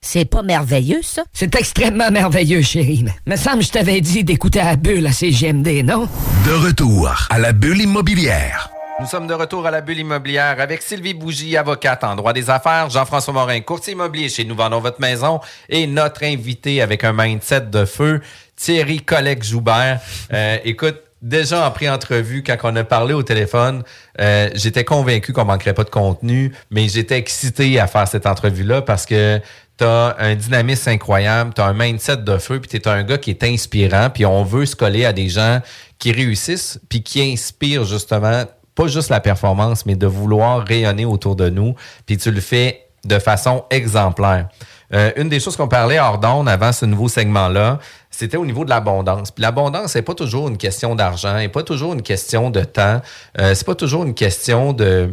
C'est 0.00 0.24
pas 0.24 0.42
merveilleux, 0.42 1.02
ça? 1.02 1.24
C'est 1.32 1.54
extrêmement 1.56 2.10
merveilleux, 2.10 2.62
chérie. 2.62 3.04
Mais 3.04 3.32
me 3.32 3.36
semble 3.36 3.58
que 3.58 3.64
je 3.64 3.72
t'avais 3.72 4.00
dit 4.00 4.24
d'écouter 4.24 4.60
la 4.60 4.76
bulle 4.76 5.06
à 5.06 5.12
CGMD, 5.12 5.82
non? 5.84 6.08
De 6.46 6.52
retour 6.52 7.12
à 7.28 7.38
la 7.38 7.52
bulle 7.52 7.80
immobilière. 7.80 8.70
Nous 9.00 9.06
sommes 9.06 9.26
de 9.26 9.34
retour 9.34 9.66
à 9.66 9.70
la 9.70 9.80
bulle 9.80 9.98
immobilière 9.98 10.60
avec 10.60 10.82
Sylvie 10.82 11.14
Bougie, 11.14 11.56
avocate 11.56 12.04
en 12.04 12.16
droit 12.16 12.32
des 12.32 12.48
affaires, 12.48 12.90
Jean-François 12.90 13.34
Morin, 13.34 13.60
courtier 13.60 13.92
immobilier 13.92 14.28
chez 14.28 14.44
Nous 14.44 14.56
Vendons 14.56 14.80
Votre 14.80 15.00
Maison 15.00 15.40
et 15.68 15.86
notre 15.86 16.24
invité 16.24 16.80
avec 16.80 17.04
un 17.04 17.12
mindset 17.12 17.62
de 17.62 17.84
feu, 17.84 18.20
Thierry 18.56 19.00
Collègue 19.00 19.42
Joubert. 19.42 20.00
Euh, 20.32 20.58
écoute, 20.64 20.96
déjà 21.22 21.66
en 21.66 21.70
pré-entrevue, 21.70 22.42
quand 22.42 22.56
on 22.64 22.76
a 22.76 22.84
parlé 22.84 23.14
au 23.14 23.22
téléphone, 23.22 23.82
euh, 24.20 24.48
j'étais 24.54 24.84
convaincu 24.84 25.32
qu'on 25.32 25.44
manquerait 25.44 25.74
pas 25.74 25.84
de 25.84 25.90
contenu, 25.90 26.52
mais 26.70 26.88
j'étais 26.88 27.18
excité 27.18 27.78
à 27.78 27.86
faire 27.86 28.08
cette 28.08 28.26
entrevue-là 28.26 28.82
parce 28.82 29.06
que 29.06 29.40
tu 29.78 29.84
as 29.84 30.16
un 30.18 30.34
dynamisme 30.34 30.90
incroyable, 30.90 31.52
tu 31.54 31.60
as 31.60 31.66
un 31.66 31.72
mindset 31.72 32.18
de 32.18 32.38
feu, 32.38 32.60
puis 32.60 32.68
tu 32.68 32.76
es 32.76 32.88
un 32.88 33.02
gars 33.04 33.18
qui 33.18 33.30
est 33.30 33.44
inspirant, 33.44 34.10
puis 34.10 34.26
on 34.26 34.42
veut 34.42 34.66
se 34.66 34.76
coller 34.76 35.04
à 35.04 35.12
des 35.12 35.28
gens 35.28 35.60
qui 35.98 36.12
réussissent, 36.12 36.80
puis 36.88 37.02
qui 37.02 37.22
inspirent 37.22 37.84
justement 37.84 38.44
pas 38.74 38.86
juste 38.86 39.08
la 39.08 39.20
performance, 39.20 39.86
mais 39.86 39.96
de 39.96 40.06
vouloir 40.06 40.64
rayonner 40.66 41.04
autour 41.04 41.36
de 41.36 41.48
nous, 41.48 41.74
puis 42.06 42.16
tu 42.16 42.30
le 42.30 42.40
fais 42.40 42.86
de 43.04 43.18
façon 43.18 43.64
exemplaire. 43.70 44.48
Euh, 44.94 45.12
une 45.16 45.28
des 45.28 45.38
choses 45.38 45.56
qu'on 45.56 45.68
parlait 45.68 45.98
hors 45.98 46.18
d'onde 46.18 46.48
avant 46.48 46.72
ce 46.72 46.86
nouveau 46.86 47.08
segment-là, 47.08 47.78
c'était 48.10 48.36
au 48.36 48.46
niveau 48.46 48.64
de 48.64 48.70
l'abondance. 48.70 49.30
Puis 49.30 49.42
l'abondance, 49.42 49.92
c'est 49.92 50.02
pas 50.02 50.14
toujours 50.14 50.48
une 50.48 50.56
question 50.56 50.94
d'argent, 50.94 51.38
et 51.38 51.48
pas 51.48 51.62
toujours 51.62 51.92
une 51.92 52.02
question 52.02 52.50
de 52.50 52.64
temps, 52.64 53.00
euh, 53.38 53.54
c'est 53.54 53.66
pas 53.66 53.74
toujours 53.74 54.04
une 54.04 54.14
question 54.14 54.72
de 54.72 55.10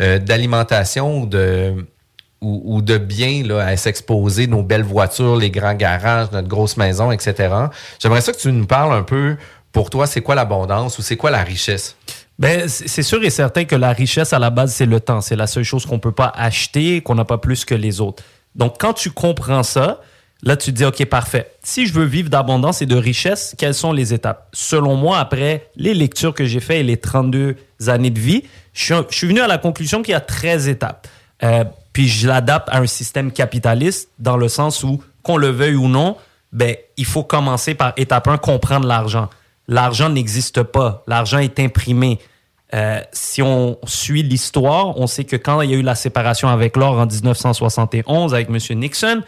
euh, 0.00 0.18
d'alimentation 0.20 1.22
ou 1.22 1.26
de 1.26 1.86
ou, 2.40 2.62
ou, 2.64 2.82
de 2.82 2.98
bien 2.98 3.42
là, 3.44 3.66
à 3.66 3.76
s'exposer, 3.76 4.46
nos 4.46 4.62
belles 4.62 4.84
voitures, 4.84 5.36
les 5.36 5.50
grands 5.50 5.74
garages, 5.74 6.30
notre 6.32 6.48
grosse 6.48 6.76
maison, 6.76 7.10
etc. 7.10 7.54
J'aimerais 7.98 8.20
ça 8.20 8.32
que 8.32 8.38
tu 8.38 8.52
nous 8.52 8.66
parles 8.66 8.92
un 8.92 9.02
peu, 9.02 9.36
pour 9.72 9.90
toi, 9.90 10.06
c'est 10.06 10.20
quoi 10.20 10.34
l'abondance 10.34 10.98
ou 10.98 11.02
c'est 11.02 11.16
quoi 11.16 11.30
la 11.30 11.42
richesse? 11.42 11.96
Ben, 12.38 12.68
c'est 12.68 13.02
sûr 13.02 13.22
et 13.24 13.30
certain 13.30 13.64
que 13.64 13.74
la 13.74 13.92
richesse, 13.92 14.32
à 14.32 14.38
la 14.38 14.50
base, 14.50 14.72
c'est 14.72 14.86
le 14.86 15.00
temps. 15.00 15.20
C'est 15.20 15.34
la 15.34 15.48
seule 15.48 15.64
chose 15.64 15.86
qu'on 15.86 15.98
peut 15.98 16.12
pas 16.12 16.32
acheter, 16.36 17.00
qu'on 17.00 17.16
n'a 17.16 17.24
pas 17.24 17.38
plus 17.38 17.64
que 17.64 17.74
les 17.74 18.00
autres. 18.00 18.22
Donc, 18.54 18.76
quand 18.78 18.92
tu 18.92 19.10
comprends 19.10 19.64
ça, 19.64 20.00
là, 20.44 20.56
tu 20.56 20.70
te 20.72 20.76
dis, 20.76 20.84
OK, 20.84 21.04
parfait. 21.06 21.50
Si 21.64 21.86
je 21.86 21.92
veux 21.92 22.04
vivre 22.04 22.30
d'abondance 22.30 22.80
et 22.80 22.86
de 22.86 22.94
richesse, 22.94 23.56
quelles 23.58 23.74
sont 23.74 23.92
les 23.92 24.14
étapes? 24.14 24.48
Selon 24.52 24.94
moi, 24.94 25.18
après 25.18 25.68
les 25.74 25.94
lectures 25.94 26.32
que 26.32 26.44
j'ai 26.44 26.60
faites 26.60 26.78
et 26.78 26.84
les 26.84 26.96
32 26.96 27.56
années 27.88 28.10
de 28.10 28.20
vie, 28.20 28.44
je 28.72 28.94
suis, 29.10 29.26
venu 29.26 29.40
à 29.40 29.48
la 29.48 29.58
conclusion 29.58 30.02
qu'il 30.02 30.12
y 30.12 30.14
a 30.14 30.20
13 30.20 30.68
étapes. 30.68 31.08
Euh, 31.42 31.64
puis 31.92 32.08
je 32.08 32.28
l'adapte 32.28 32.68
à 32.70 32.78
un 32.78 32.86
système 32.86 33.32
capitaliste 33.32 34.10
dans 34.18 34.36
le 34.36 34.48
sens 34.48 34.82
où, 34.82 35.02
qu'on 35.22 35.36
le 35.36 35.48
veuille 35.48 35.76
ou 35.76 35.88
non, 35.88 36.16
ben, 36.52 36.76
il 36.96 37.04
faut 37.04 37.24
commencer 37.24 37.74
par 37.74 37.92
étape 37.96 38.28
1, 38.28 38.38
comprendre 38.38 38.86
l'argent 38.86 39.28
l'argent 39.68 40.08
n'existe 40.08 40.62
pas. 40.62 41.04
L'argent 41.06 41.38
est 41.38 41.60
imprimé. 41.60 42.18
Euh, 42.74 43.00
si 43.12 43.40
on 43.40 43.78
suit 43.84 44.22
l'histoire, 44.22 44.98
on 44.98 45.06
sait 45.06 45.24
que 45.24 45.36
quand 45.36 45.60
il 45.60 45.70
y 45.70 45.74
a 45.74 45.76
eu 45.76 45.82
la 45.82 45.94
séparation 45.94 46.48
avec 46.48 46.76
l'or 46.76 46.98
en 46.98 47.06
1971 47.06 48.34
avec 48.34 48.48
M. 48.48 48.78
Nixon, 48.78 49.22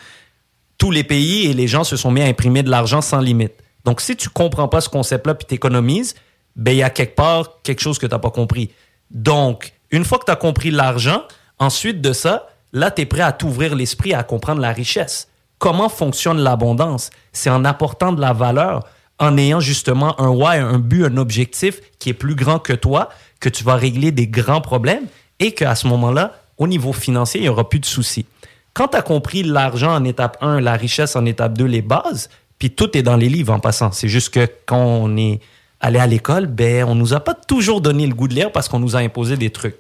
tous 0.76 0.90
les 0.90 1.04
pays 1.04 1.46
et 1.46 1.54
les 1.54 1.68
gens 1.68 1.84
se 1.84 1.96
sont 1.96 2.10
mis 2.10 2.22
à 2.22 2.26
imprimer 2.26 2.62
de 2.62 2.70
l'argent 2.70 3.00
sans 3.00 3.20
limite. 3.20 3.52
Donc, 3.84 4.00
si 4.00 4.16
tu 4.16 4.28
comprends 4.28 4.68
pas 4.68 4.80
ce 4.80 4.88
concept-là 4.88 5.34
puis 5.34 5.46
t'économises, 5.46 6.14
ben, 6.56 6.72
il 6.72 6.78
y 6.78 6.82
a 6.82 6.90
quelque 6.90 7.14
part 7.14 7.62
quelque 7.62 7.80
chose 7.80 7.98
que 7.98 8.06
tu 8.06 8.12
n'as 8.12 8.18
pas 8.18 8.30
compris. 8.30 8.70
Donc, 9.10 9.72
une 9.90 10.04
fois 10.04 10.18
que 10.18 10.24
tu 10.24 10.32
as 10.32 10.36
compris 10.36 10.70
l'argent, 10.70 11.22
ensuite 11.60 12.00
de 12.00 12.12
ça, 12.12 12.48
là, 12.72 12.90
tu 12.90 13.02
es 13.02 13.06
prêt 13.06 13.22
à 13.22 13.30
t'ouvrir 13.30 13.76
l'esprit 13.76 14.12
à 14.14 14.24
comprendre 14.24 14.60
la 14.60 14.72
richesse. 14.72 15.28
Comment 15.58 15.88
fonctionne 15.88 16.38
l'abondance? 16.38 17.10
C'est 17.32 17.50
en 17.50 17.64
apportant 17.64 18.12
de 18.12 18.20
la 18.20 18.32
valeur 18.32 18.84
en 19.20 19.36
ayant 19.36 19.60
justement 19.60 20.18
un 20.20 20.30
why, 20.30 20.56
un 20.56 20.78
but, 20.78 21.04
un 21.04 21.18
objectif 21.18 21.80
qui 21.98 22.08
est 22.08 22.14
plus 22.14 22.34
grand 22.34 22.58
que 22.58 22.72
toi, 22.72 23.10
que 23.38 23.50
tu 23.50 23.62
vas 23.62 23.76
régler 23.76 24.10
des 24.10 24.26
grands 24.26 24.62
problèmes 24.62 25.04
et 25.38 25.52
qu'à 25.52 25.74
ce 25.74 25.86
moment-là, 25.88 26.32
au 26.56 26.66
niveau 26.66 26.92
financier, 26.92 27.40
il 27.40 27.42
n'y 27.44 27.48
aura 27.48 27.68
plus 27.68 27.80
de 27.80 27.86
soucis. 27.86 28.26
Quand 28.72 28.88
tu 28.88 28.96
as 28.96 29.02
compris 29.02 29.42
l'argent 29.42 29.94
en 29.94 30.04
étape 30.04 30.38
1, 30.40 30.60
la 30.60 30.74
richesse 30.74 31.16
en 31.16 31.26
étape 31.26 31.56
2, 31.58 31.64
les 31.64 31.82
bases, 31.82 32.30
puis 32.58 32.70
tout 32.70 32.96
est 32.96 33.02
dans 33.02 33.16
les 33.16 33.28
livres 33.28 33.52
en 33.52 33.60
passant. 33.60 33.92
C'est 33.92 34.08
juste 34.08 34.32
que 34.32 34.48
quand 34.64 34.82
on 34.82 35.16
est 35.16 35.40
allé 35.80 35.98
à 35.98 36.06
l'école, 36.06 36.46
ben, 36.46 36.84
on 36.84 36.94
nous 36.94 37.12
a 37.14 37.20
pas 37.20 37.34
toujours 37.34 37.80
donné 37.80 38.06
le 38.06 38.14
goût 38.14 38.28
de 38.28 38.34
lire 38.34 38.52
parce 38.52 38.68
qu'on 38.68 38.78
nous 38.78 38.96
a 38.96 39.00
imposé 39.00 39.36
des 39.36 39.50
trucs. 39.50 39.78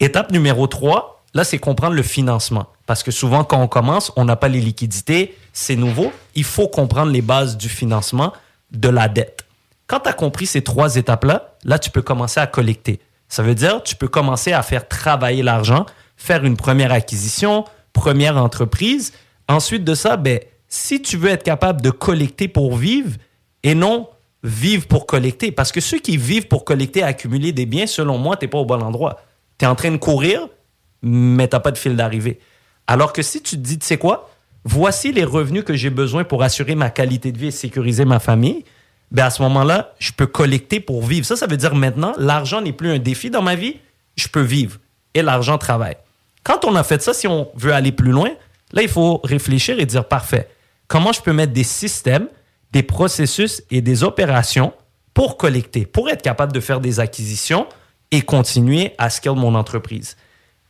Étape 0.00 0.30
numéro 0.30 0.66
3, 0.66 1.22
là, 1.34 1.44
c'est 1.44 1.58
comprendre 1.58 1.94
le 1.94 2.02
financement. 2.02 2.66
Parce 2.86 3.02
que 3.02 3.10
souvent, 3.10 3.44
quand 3.44 3.60
on 3.60 3.68
commence, 3.68 4.12
on 4.16 4.24
n'a 4.24 4.36
pas 4.36 4.48
les 4.48 4.60
liquidités, 4.60 5.36
c'est 5.52 5.76
nouveau. 5.76 6.12
Il 6.34 6.44
faut 6.44 6.68
comprendre 6.68 7.12
les 7.12 7.22
bases 7.22 7.56
du 7.56 7.68
financement 7.68 8.32
de 8.72 8.88
la 8.88 9.08
dette. 9.08 9.44
Quand 9.86 10.00
tu 10.00 10.08
as 10.08 10.12
compris 10.12 10.46
ces 10.46 10.62
trois 10.62 10.96
étapes-là, 10.96 11.56
là, 11.64 11.78
tu 11.78 11.90
peux 11.90 12.02
commencer 12.02 12.40
à 12.40 12.46
collecter. 12.46 13.00
Ça 13.28 13.42
veut 13.42 13.54
dire, 13.54 13.82
tu 13.82 13.96
peux 13.96 14.08
commencer 14.08 14.52
à 14.52 14.62
faire 14.62 14.86
travailler 14.86 15.42
l'argent, 15.42 15.86
faire 16.16 16.44
une 16.44 16.56
première 16.56 16.92
acquisition, 16.92 17.64
première 17.92 18.36
entreprise. 18.36 19.12
Ensuite 19.48 19.84
de 19.84 19.94
ça, 19.94 20.16
ben, 20.16 20.40
si 20.68 21.00
tu 21.00 21.16
veux 21.16 21.30
être 21.30 21.42
capable 21.42 21.80
de 21.80 21.90
collecter 21.90 22.48
pour 22.48 22.76
vivre 22.76 23.16
et 23.62 23.74
non 23.74 24.08
vivre 24.42 24.86
pour 24.86 25.06
collecter, 25.06 25.50
parce 25.50 25.72
que 25.72 25.80
ceux 25.80 25.98
qui 25.98 26.16
vivent 26.16 26.46
pour 26.46 26.64
collecter, 26.64 27.02
accumuler 27.02 27.52
des 27.52 27.66
biens, 27.66 27.86
selon 27.86 28.18
moi, 28.18 28.36
tu 28.36 28.44
n'es 28.44 28.48
pas 28.48 28.58
au 28.58 28.64
bon 28.64 28.82
endroit. 28.82 29.20
Tu 29.58 29.64
es 29.64 29.68
en 29.68 29.74
train 29.74 29.90
de 29.90 29.96
courir, 29.96 30.48
mais 31.02 31.48
tu 31.48 31.56
n'as 31.56 31.60
pas 31.60 31.70
de 31.70 31.78
fil 31.78 31.96
d'arrivée. 31.96 32.40
Alors 32.86 33.12
que 33.12 33.22
si 33.22 33.42
tu 33.42 33.56
te 33.56 33.62
dis, 33.62 33.78
tu 33.78 33.86
sais 33.86 33.98
quoi, 33.98 34.30
voici 34.64 35.12
les 35.12 35.24
revenus 35.24 35.64
que 35.64 35.74
j'ai 35.74 35.90
besoin 35.90 36.24
pour 36.24 36.42
assurer 36.42 36.74
ma 36.74 36.90
qualité 36.90 37.32
de 37.32 37.38
vie 37.38 37.48
et 37.48 37.52
sécuriser 37.52 38.04
ma 38.04 38.18
famille, 38.18 38.64
ben 39.10 39.26
à 39.26 39.30
ce 39.30 39.42
moment-là, 39.42 39.94
je 39.98 40.12
peux 40.12 40.26
collecter 40.26 40.80
pour 40.80 41.04
vivre. 41.04 41.26
Ça, 41.26 41.36
ça 41.36 41.46
veut 41.46 41.56
dire 41.56 41.74
maintenant, 41.74 42.12
l'argent 42.18 42.60
n'est 42.60 42.72
plus 42.72 42.90
un 42.90 42.98
défi 42.98 43.30
dans 43.30 43.42
ma 43.42 43.54
vie, 43.54 43.76
je 44.16 44.28
peux 44.28 44.42
vivre. 44.42 44.78
Et 45.14 45.22
l'argent 45.22 45.58
travaille. 45.58 45.96
Quand 46.42 46.64
on 46.64 46.74
a 46.76 46.84
fait 46.84 47.02
ça, 47.02 47.14
si 47.14 47.26
on 47.26 47.48
veut 47.54 47.72
aller 47.72 47.92
plus 47.92 48.12
loin, 48.12 48.30
là, 48.72 48.82
il 48.82 48.88
faut 48.88 49.20
réfléchir 49.24 49.78
et 49.80 49.86
dire, 49.86 50.06
parfait, 50.06 50.48
comment 50.88 51.12
je 51.12 51.20
peux 51.20 51.32
mettre 51.32 51.52
des 51.52 51.64
systèmes, 51.64 52.28
des 52.72 52.82
processus 52.82 53.62
et 53.70 53.80
des 53.80 54.04
opérations 54.04 54.72
pour 55.14 55.36
collecter, 55.36 55.86
pour 55.86 56.10
être 56.10 56.22
capable 56.22 56.52
de 56.52 56.60
faire 56.60 56.80
des 56.80 57.00
acquisitions 57.00 57.66
et 58.10 58.22
continuer 58.22 58.94
à 58.98 59.10
scale 59.10 59.36
mon 59.36 59.54
entreprise. 59.54 60.16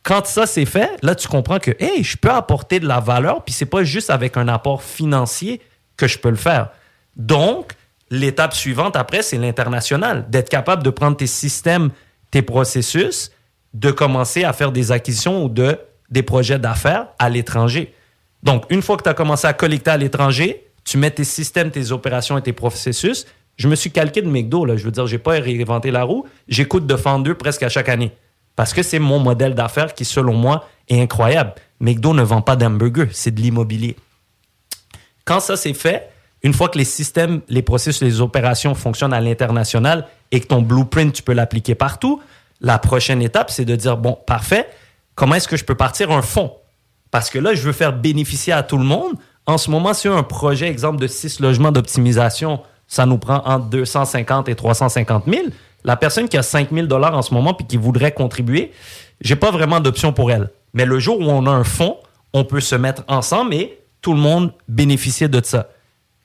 Quand 0.03 0.25
ça 0.25 0.45
c'est 0.45 0.65
fait, 0.65 0.91
là 1.03 1.15
tu 1.15 1.27
comprends 1.27 1.59
que 1.59 1.71
hey, 1.79 2.03
je 2.03 2.17
peux 2.17 2.31
apporter 2.31 2.79
de 2.79 2.87
la 2.87 2.99
valeur, 2.99 3.43
puis 3.43 3.53
c'est 3.53 3.65
pas 3.65 3.83
juste 3.83 4.09
avec 4.09 4.37
un 4.37 4.47
apport 4.47 4.81
financier 4.81 5.61
que 5.97 6.07
je 6.07 6.17
peux 6.17 6.29
le 6.29 6.35
faire. 6.35 6.69
Donc, 7.15 7.73
l'étape 8.09 8.53
suivante 8.53 8.95
après, 8.95 9.21
c'est 9.21 9.37
l'international, 9.37 10.29
d'être 10.29 10.49
capable 10.49 10.83
de 10.83 10.89
prendre 10.89 11.17
tes 11.17 11.27
systèmes, 11.27 11.89
tes 12.31 12.41
processus, 12.41 13.31
de 13.73 13.91
commencer 13.91 14.43
à 14.43 14.53
faire 14.53 14.71
des 14.71 14.91
acquisitions 14.91 15.43
ou 15.43 15.49
de 15.49 15.79
des 16.09 16.23
projets 16.23 16.57
d'affaires 16.57 17.07
à 17.19 17.29
l'étranger. 17.29 17.93
Donc, 18.43 18.63
une 18.69 18.81
fois 18.81 18.95
que 18.95 19.03
tu 19.03 19.09
as 19.09 19.13
commencé 19.13 19.45
à 19.45 19.53
collecter 19.53 19.91
à 19.91 19.97
l'étranger, 19.97 20.67
tu 20.85 20.97
mets 20.97 21.11
tes 21.11 21.25
systèmes, 21.25 21.69
tes 21.69 21.91
opérations 21.91 22.37
et 22.37 22.41
tes 22.41 22.53
processus. 22.53 23.25
Je 23.57 23.67
me 23.67 23.75
suis 23.75 23.91
calqué 23.91 24.21
de 24.21 24.29
McDo, 24.29 24.65
là. 24.65 24.77
Je 24.77 24.83
veux 24.83 24.91
dire, 24.91 25.07
j'ai 25.07 25.17
pas 25.17 25.31
réinventé 25.31 25.91
la 25.91 26.03
roue. 26.03 26.25
J'écoute 26.47 26.87
de 26.87 26.95
Fender 26.95 27.33
presque 27.33 27.63
à 27.63 27.69
chaque 27.69 27.89
année. 27.89 28.11
Parce 28.55 28.73
que 28.73 28.83
c'est 28.83 28.99
mon 28.99 29.19
modèle 29.19 29.55
d'affaires 29.55 29.93
qui, 29.93 30.05
selon 30.05 30.33
moi, 30.33 30.67
est 30.87 31.01
incroyable. 31.01 31.53
McDo 31.79 32.13
ne 32.13 32.23
vend 32.23 32.41
pas 32.41 32.55
d'hamburger, 32.55 33.09
c'est 33.11 33.31
de 33.31 33.41
l'immobilier. 33.41 33.95
Quand 35.25 35.39
ça 35.39 35.57
c'est 35.57 35.73
fait, 35.73 36.09
une 36.43 36.53
fois 36.53 36.69
que 36.69 36.77
les 36.77 36.85
systèmes, 36.85 37.41
les 37.49 37.61
processus, 37.61 38.01
les 38.01 38.21
opérations 38.21 38.73
fonctionnent 38.73 39.13
à 39.13 39.19
l'international 39.19 40.07
et 40.31 40.39
que 40.39 40.47
ton 40.47 40.61
blueprint, 40.61 41.13
tu 41.13 41.23
peux 41.23 41.33
l'appliquer 41.33 41.75
partout, 41.75 42.21
la 42.61 42.79
prochaine 42.79 43.21
étape, 43.21 43.51
c'est 43.51 43.65
de 43.65 43.75
dire, 43.75 43.97
bon, 43.97 44.17
parfait, 44.25 44.67
comment 45.15 45.35
est-ce 45.35 45.47
que 45.47 45.57
je 45.57 45.65
peux 45.65 45.75
partir 45.75 46.11
un 46.11 46.21
fonds? 46.21 46.53
Parce 47.11 47.29
que 47.29 47.39
là, 47.39 47.53
je 47.53 47.61
veux 47.61 47.73
faire 47.73 47.93
bénéficier 47.93 48.53
à 48.53 48.63
tout 48.63 48.77
le 48.77 48.83
monde. 48.83 49.13
En 49.45 49.57
ce 49.57 49.69
moment, 49.69 49.93
si 49.93 50.07
un 50.07 50.23
projet, 50.23 50.67
exemple, 50.67 50.99
de 50.99 51.07
six 51.07 51.39
logements 51.39 51.71
d'optimisation, 51.71 52.61
ça 52.87 53.05
nous 53.05 53.17
prend 53.17 53.41
entre 53.45 53.67
250 53.67 54.49
et 54.49 54.55
350 54.55 55.25
000, 55.27 55.47
la 55.83 55.95
personne 55.95 56.27
qui 56.27 56.37
a 56.37 56.43
5000 56.43 56.87
dollars 56.87 57.15
en 57.15 57.21
ce 57.21 57.33
moment 57.33 57.53
puis 57.53 57.65
qui 57.65 57.77
voudrait 57.77 58.11
contribuer, 58.11 58.71
j'ai 59.21 59.35
pas 59.35 59.51
vraiment 59.51 59.79
d'option 59.79 60.13
pour 60.13 60.31
elle. 60.31 60.49
Mais 60.73 60.85
le 60.85 60.99
jour 60.99 61.19
où 61.19 61.25
on 61.25 61.45
a 61.45 61.51
un 61.51 61.63
fonds, 61.63 61.97
on 62.33 62.43
peut 62.43 62.59
se 62.59 62.75
mettre 62.75 63.03
ensemble 63.07 63.53
et 63.53 63.79
tout 64.01 64.13
le 64.13 64.19
monde 64.19 64.53
bénéficier 64.67 65.27
de 65.27 65.41
ça. 65.43 65.69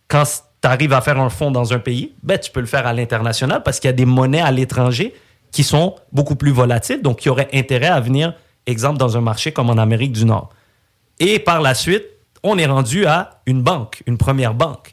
Quand 0.09 0.25
tu 0.25 0.69
arrives 0.69 0.93
à 0.93 1.01
faire 1.01 1.19
un 1.19 1.31
fonds 1.31 1.51
dans 1.51 1.73
un 1.73 1.79
pays, 1.79 2.13
ben, 2.23 2.39
tu 2.39 2.51
peux 2.51 2.61
le 2.61 2.67
faire 2.67 2.87
à 2.87 2.93
l'international 2.93 3.63
parce 3.63 3.81
qu'il 3.81 3.89
y 3.89 3.93
a 3.93 3.97
des 3.97 4.05
monnaies 4.05 4.41
à 4.41 4.51
l'étranger 4.51 5.15
qui 5.51 5.65
sont 5.65 5.97
beaucoup 6.13 6.37
plus 6.37 6.51
volatiles, 6.51 7.03
donc 7.03 7.19
qui 7.21 7.29
auraient 7.29 7.49
intérêt 7.53 7.89
à 7.89 8.01
venir, 8.01 8.35
exemple, 8.67 8.99
dans 8.99 9.17
un 9.17 9.21
marché 9.21 9.53
comme 9.53 9.71
en 9.71 9.79
Amérique 9.79 10.13
du 10.13 10.25
Nord. 10.25 10.51
Et 11.19 11.39
par 11.39 11.61
la 11.61 11.75
suite, 11.75 12.05
on 12.43 12.59
est 12.59 12.67
rendu 12.67 13.07
à 13.07 13.43
une 13.47 13.63
banque, 13.63 14.03
une 14.07 14.19
première 14.19 14.55
banque, 14.55 14.92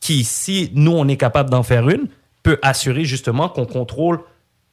qui, 0.00 0.24
si 0.24 0.70
nous, 0.74 0.92
on 0.92 1.06
est 1.08 1.16
capable 1.16 1.50
d'en 1.50 1.62
faire 1.62 1.88
une, 1.88 2.08
peut 2.42 2.58
assurer 2.62 3.04
justement 3.04 3.48
qu'on 3.48 3.66
contrôle 3.66 4.20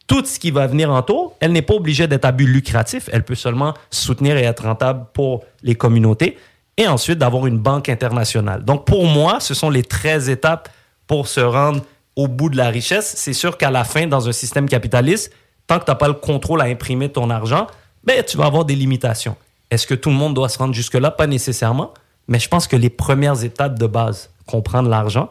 tout 0.08 0.24
ce 0.26 0.40
qui 0.40 0.52
va 0.52 0.68
venir 0.68 0.90
en 0.90 1.02
tour. 1.02 1.36
Elle 1.42 1.52
n'est 1.52 1.62
pas 1.62 1.74
obligée 1.74 2.08
d'être 2.08 2.26
à 2.26 2.32
but 2.32 2.48
lucratif. 2.48 3.10
Elle 3.12 3.24
peut 3.24 3.36
seulement 3.36 3.74
soutenir 3.92 4.38
et 4.38 4.44
être 4.44 4.64
rentable 4.64 5.06
pour 5.14 5.44
les 5.64 5.76
communautés 5.76 6.38
et 6.78 6.88
ensuite 6.88 7.18
d'avoir 7.18 7.46
une 7.48 7.58
banque 7.58 7.90
internationale. 7.90 8.64
Donc 8.64 8.86
pour 8.86 9.06
moi, 9.06 9.40
ce 9.40 9.54
sont 9.54 9.70
les 9.70 9.84
13 9.84 10.30
étapes 10.30 10.70
pour 11.08 11.28
se 11.28 11.42
rendre 11.42 11.82
au 12.16 12.28
bout 12.28 12.50
de 12.50 12.58
la 12.58 12.70
richesse. 12.70 13.16
C'est 13.18 13.34
sûr 13.34 13.58
qu'à 13.58 13.70
la 13.70 13.84
fin, 13.84 14.08
dans 14.08 14.30
un 14.30 14.32
système 14.32 14.70
capitaliste, 14.70 15.34
tant 15.66 15.80
que 15.80 15.86
tu 15.86 15.92
n'as 15.92 15.96
pas 15.96 16.08
le 16.08 16.14
contrôle 16.14 16.62
à 16.62 16.66
imprimer 16.66 17.10
ton 17.10 17.30
argent, 17.30 17.68
ben, 18.04 18.24
tu 18.24 18.38
vas 18.38 18.46
avoir 18.46 18.64
des 18.64 18.76
limitations. 18.76 19.36
Est-ce 19.70 19.86
que 19.86 19.94
tout 19.94 20.10
le 20.10 20.16
monde 20.16 20.34
doit 20.34 20.50
se 20.50 20.58
rendre 20.58 20.74
jusque-là? 20.74 21.12
Pas 21.12 21.28
nécessairement. 21.28 21.94
Mais 22.28 22.40
je 22.40 22.48
pense 22.48 22.68
que 22.68 22.76
les 22.76 22.90
premières 22.90 23.44
étapes 23.44 23.78
de 23.78 23.88
base, 23.88 24.30
comprendre 24.48 24.90
l'argent, 24.90 25.30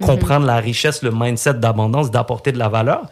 Mhm. 0.00 0.06
comprendre 0.06 0.46
la 0.46 0.58
richesse, 0.58 1.02
le 1.02 1.10
mindset 1.12 1.54
d'abondance, 1.54 2.12
d'apporter 2.12 2.52
de 2.52 2.58
la 2.58 2.68
valeur 2.68 3.02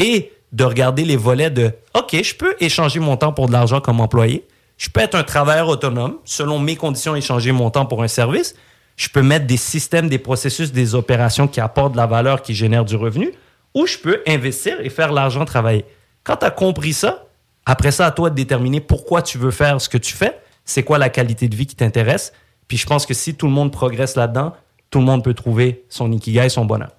et 0.00 0.32
de 0.50 0.64
regarder 0.64 1.04
les 1.04 1.16
volets 1.16 1.50
de 1.50 1.70
OK, 1.94 2.20
je 2.20 2.34
peux 2.34 2.56
échanger 2.58 2.98
mon 2.98 3.16
temps 3.16 3.32
pour 3.32 3.46
de 3.46 3.52
l'argent 3.52 3.80
comme 3.80 4.00
employé. 4.00 4.44
Je 4.76 4.90
peux 4.90 5.00
être 5.00 5.14
un 5.14 5.22
travailleur 5.22 5.68
autonome, 5.68 6.16
selon 6.24 6.58
mes 6.58 6.74
conditions, 6.74 7.14
échanger 7.14 7.52
mon 7.52 7.70
temps 7.70 7.86
pour 7.86 8.02
un 8.02 8.08
service. 8.08 8.56
Je 8.96 9.08
peux 9.08 9.22
mettre 9.22 9.46
des 9.46 9.56
systèmes, 9.56 10.08
des 10.08 10.18
processus, 10.18 10.72
des 10.72 10.94
opérations 10.96 11.46
qui 11.46 11.60
apportent 11.60 11.92
de 11.92 11.96
la 11.96 12.06
valeur, 12.06 12.42
qui 12.42 12.54
génèrent 12.54 12.84
du 12.84 12.96
revenu, 12.96 13.30
ou 13.74 13.86
je 13.86 13.96
peux 13.98 14.20
investir 14.26 14.80
et 14.80 14.90
faire 14.90 15.12
l'argent 15.12 15.44
travailler. 15.44 15.84
Quand 16.24 16.36
tu 16.36 16.46
as 16.46 16.50
compris 16.50 16.92
ça, 16.92 17.26
après 17.64 17.92
ça, 17.92 18.06
à 18.06 18.10
toi 18.10 18.28
de 18.28 18.34
déterminer 18.34 18.80
pourquoi 18.80 19.22
tu 19.22 19.38
veux 19.38 19.52
faire 19.52 19.80
ce 19.80 19.88
que 19.88 19.98
tu 19.98 20.12
fais, 20.14 20.38
c'est 20.64 20.82
quoi 20.82 20.98
la 20.98 21.08
qualité 21.08 21.48
de 21.48 21.54
vie 21.56 21.66
qui 21.66 21.76
t'intéresse? 21.76 22.32
Puis 22.68 22.76
je 22.76 22.86
pense 22.86 23.06
que 23.06 23.14
si 23.14 23.34
tout 23.34 23.46
le 23.46 23.52
monde 23.52 23.70
progresse 23.72 24.16
là-dedans, 24.16 24.52
tout 24.92 25.00
le 25.00 25.04
monde 25.06 25.24
peut 25.24 25.34
trouver 25.34 25.84
son 25.88 26.12
ikigai, 26.12 26.48
son 26.48 26.64
bonheur. 26.66 26.92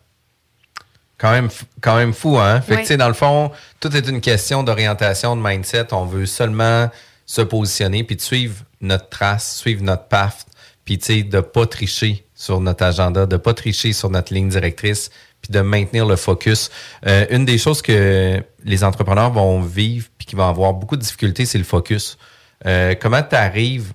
Quand 1.18 1.32
même, 1.32 1.48
quand 1.80 1.96
même 1.96 2.12
fou, 2.12 2.38
hein? 2.38 2.60
Fait 2.60 2.74
que, 2.74 2.78
Oui. 2.80 2.82
tu 2.82 2.88
sais, 2.88 2.98
dans 2.98 3.08
le 3.08 3.14
fond, 3.14 3.52
tout 3.80 3.96
est 3.96 4.10
une 4.10 4.20
question 4.20 4.64
d'orientation, 4.64 5.38
de 5.38 5.42
mindset. 5.42 5.94
On 5.94 6.06
veut 6.06 6.26
seulement 6.26 6.90
se 7.26 7.42
positionner 7.42 8.04
puis 8.04 8.18
de 8.18 8.22
suivre 8.22 8.56
notre 8.82 9.08
trace, 9.08 9.56
suivre 9.58 9.84
notre 9.84 10.08
path, 10.08 10.46
puis, 10.84 10.98
tu 10.98 11.06
sais, 11.06 11.24
de 11.24 11.40
pas 11.40 11.66
tricher 11.66 12.26
sur 12.36 12.60
notre 12.60 12.84
agenda, 12.84 13.26
de 13.26 13.38
pas 13.38 13.54
tricher 13.54 13.94
sur 13.94 14.10
notre 14.10 14.34
ligne 14.34 14.50
directrice, 14.50 15.12
puis 15.42 15.54
de 15.54 15.62
maintenir 15.62 16.06
le 16.06 16.18
focus. 16.18 16.72
Euh, 17.06 17.26
une 17.30 17.46
des 17.46 17.58
choses 17.58 17.82
que 17.82 18.44
les 18.66 18.84
entrepreneurs 18.84 19.32
vont 19.32 19.62
vivre 19.62 20.08
puis 20.18 20.26
qui 20.26 20.36
vont 20.36 20.50
avoir 20.50 20.74
beaucoup 20.74 20.98
de 20.98 21.02
difficultés, 21.02 21.46
c'est 21.46 21.58
le 21.60 21.64
focus. 21.64 22.18
Euh, 22.66 22.96
comment 23.00 23.22
tu 23.22 23.36
arrives 23.36 23.94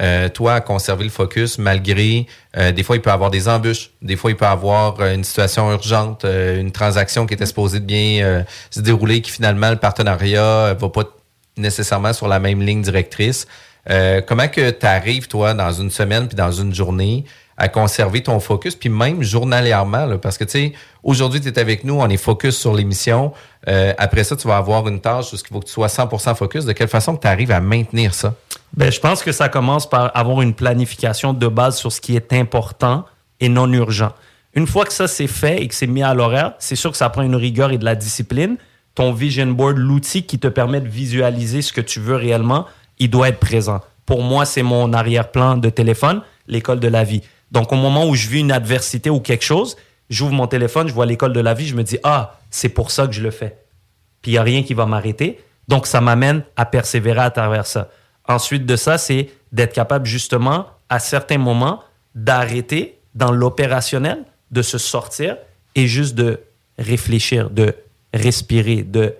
euh, 0.00 0.28
toi, 0.28 0.54
à 0.54 0.60
conserver 0.60 1.04
le 1.04 1.10
focus 1.10 1.58
malgré, 1.58 2.26
euh, 2.56 2.72
des 2.72 2.82
fois, 2.82 2.96
il 2.96 3.02
peut 3.02 3.10
avoir 3.10 3.30
des 3.30 3.48
embûches, 3.48 3.90
des 4.00 4.16
fois, 4.16 4.30
il 4.30 4.36
peut 4.36 4.46
avoir 4.46 4.98
euh, 5.00 5.14
une 5.14 5.24
situation 5.24 5.70
urgente, 5.70 6.24
une 6.24 6.72
transaction 6.72 7.26
qui 7.26 7.34
était 7.34 7.46
supposée 7.46 7.80
de 7.80 7.84
bien 7.84 8.44
se 8.70 8.80
dérouler, 8.80 9.20
qui 9.20 9.30
finalement, 9.30 9.70
le 9.70 9.76
partenariat 9.76 10.74
va 10.74 10.88
pas 10.88 11.04
nécessairement 11.56 12.12
sur 12.12 12.28
la 12.28 12.38
même 12.38 12.62
ligne 12.62 12.82
directrice. 12.82 13.46
Comment 14.26 14.48
que 14.48 14.70
tu 14.70 14.86
arrives, 14.86 15.28
toi, 15.28 15.54
dans 15.54 15.72
une 15.72 15.90
semaine 15.90 16.28
puis 16.28 16.36
dans 16.36 16.52
une 16.52 16.74
journée, 16.74 17.24
à 17.62 17.68
conserver 17.68 18.24
ton 18.24 18.40
focus, 18.40 18.74
puis 18.74 18.88
même 18.88 19.22
journalièrement, 19.22 20.18
parce 20.18 20.36
que, 20.36 20.42
tu 20.42 20.50
sais, 20.50 20.72
aujourd'hui, 21.04 21.40
tu 21.40 21.46
es 21.46 21.58
avec 21.60 21.84
nous, 21.84 21.94
on 21.94 22.08
est 22.08 22.16
focus 22.16 22.58
sur 22.58 22.74
l'émission. 22.74 23.32
Euh, 23.68 23.94
après 23.98 24.24
ça, 24.24 24.34
tu 24.34 24.48
vas 24.48 24.56
avoir 24.56 24.88
une 24.88 25.00
tâche 25.00 25.32
où 25.32 25.36
il 25.36 25.48
faut 25.48 25.60
que 25.60 25.66
tu 25.66 25.72
sois 25.72 25.86
100% 25.86 26.34
focus. 26.34 26.64
De 26.64 26.72
quelle 26.72 26.88
façon 26.88 27.14
que 27.14 27.20
tu 27.20 27.28
arrives 27.28 27.52
à 27.52 27.60
maintenir 27.60 28.14
ça? 28.14 28.34
Ben, 28.76 28.90
je 28.90 28.98
pense 28.98 29.22
que 29.22 29.30
ça 29.30 29.48
commence 29.48 29.88
par 29.88 30.10
avoir 30.16 30.42
une 30.42 30.54
planification 30.54 31.34
de 31.34 31.46
base 31.46 31.76
sur 31.76 31.92
ce 31.92 32.00
qui 32.00 32.16
est 32.16 32.32
important 32.32 33.04
et 33.38 33.48
non 33.48 33.72
urgent. 33.72 34.10
Une 34.54 34.66
fois 34.66 34.84
que 34.84 34.92
ça 34.92 35.06
c'est 35.06 35.28
fait 35.28 35.62
et 35.62 35.68
que 35.68 35.74
c'est 35.76 35.86
mis 35.86 36.02
à 36.02 36.14
l'horaire, 36.14 36.54
c'est 36.58 36.74
sûr 36.74 36.90
que 36.90 36.96
ça 36.96 37.10
prend 37.10 37.22
une 37.22 37.36
rigueur 37.36 37.70
et 37.70 37.78
de 37.78 37.84
la 37.84 37.94
discipline. 37.94 38.56
Ton 38.96 39.12
vision 39.12 39.46
board, 39.46 39.76
l'outil 39.76 40.24
qui 40.24 40.40
te 40.40 40.48
permet 40.48 40.80
de 40.80 40.88
visualiser 40.88 41.62
ce 41.62 41.72
que 41.72 41.80
tu 41.80 42.00
veux 42.00 42.16
réellement, 42.16 42.66
il 42.98 43.08
doit 43.08 43.28
être 43.28 43.38
présent. 43.38 43.80
Pour 44.04 44.20
moi, 44.24 44.46
c'est 44.46 44.64
mon 44.64 44.92
arrière-plan 44.92 45.58
de 45.58 45.70
téléphone, 45.70 46.22
l'école 46.48 46.80
de 46.80 46.88
la 46.88 47.04
vie. 47.04 47.22
Donc, 47.52 47.72
au 47.72 47.76
moment 47.76 48.08
où 48.08 48.14
je 48.14 48.28
vis 48.28 48.40
une 48.40 48.50
adversité 48.50 49.10
ou 49.10 49.20
quelque 49.20 49.44
chose, 49.44 49.76
j'ouvre 50.10 50.32
mon 50.32 50.46
téléphone, 50.46 50.88
je 50.88 50.92
vois 50.92 51.06
l'école 51.06 51.32
de 51.32 51.40
la 51.40 51.54
vie, 51.54 51.66
je 51.66 51.76
me 51.76 51.84
dis, 51.84 51.98
ah, 52.02 52.40
c'est 52.50 52.70
pour 52.70 52.90
ça 52.90 53.06
que 53.06 53.12
je 53.12 53.22
le 53.22 53.30
fais. 53.30 53.58
Puis 54.22 54.32
il 54.32 54.34
n'y 54.34 54.38
a 54.38 54.42
rien 54.42 54.62
qui 54.62 54.74
va 54.74 54.86
m'arrêter. 54.86 55.38
Donc, 55.68 55.86
ça 55.86 56.00
m'amène 56.00 56.44
à 56.56 56.64
persévérer 56.64 57.20
à 57.20 57.30
travers 57.30 57.66
ça. 57.66 57.90
Ensuite 58.26 58.66
de 58.66 58.74
ça, 58.74 58.98
c'est 58.98 59.30
d'être 59.52 59.74
capable 59.74 60.06
justement, 60.06 60.66
à 60.88 60.98
certains 60.98 61.38
moments, 61.38 61.82
d'arrêter 62.14 62.98
dans 63.14 63.30
l'opérationnel, 63.30 64.24
de 64.50 64.62
se 64.62 64.78
sortir 64.78 65.36
et 65.74 65.86
juste 65.86 66.14
de 66.14 66.40
réfléchir, 66.78 67.50
de 67.50 67.74
respirer, 68.14 68.82
de 68.82 69.14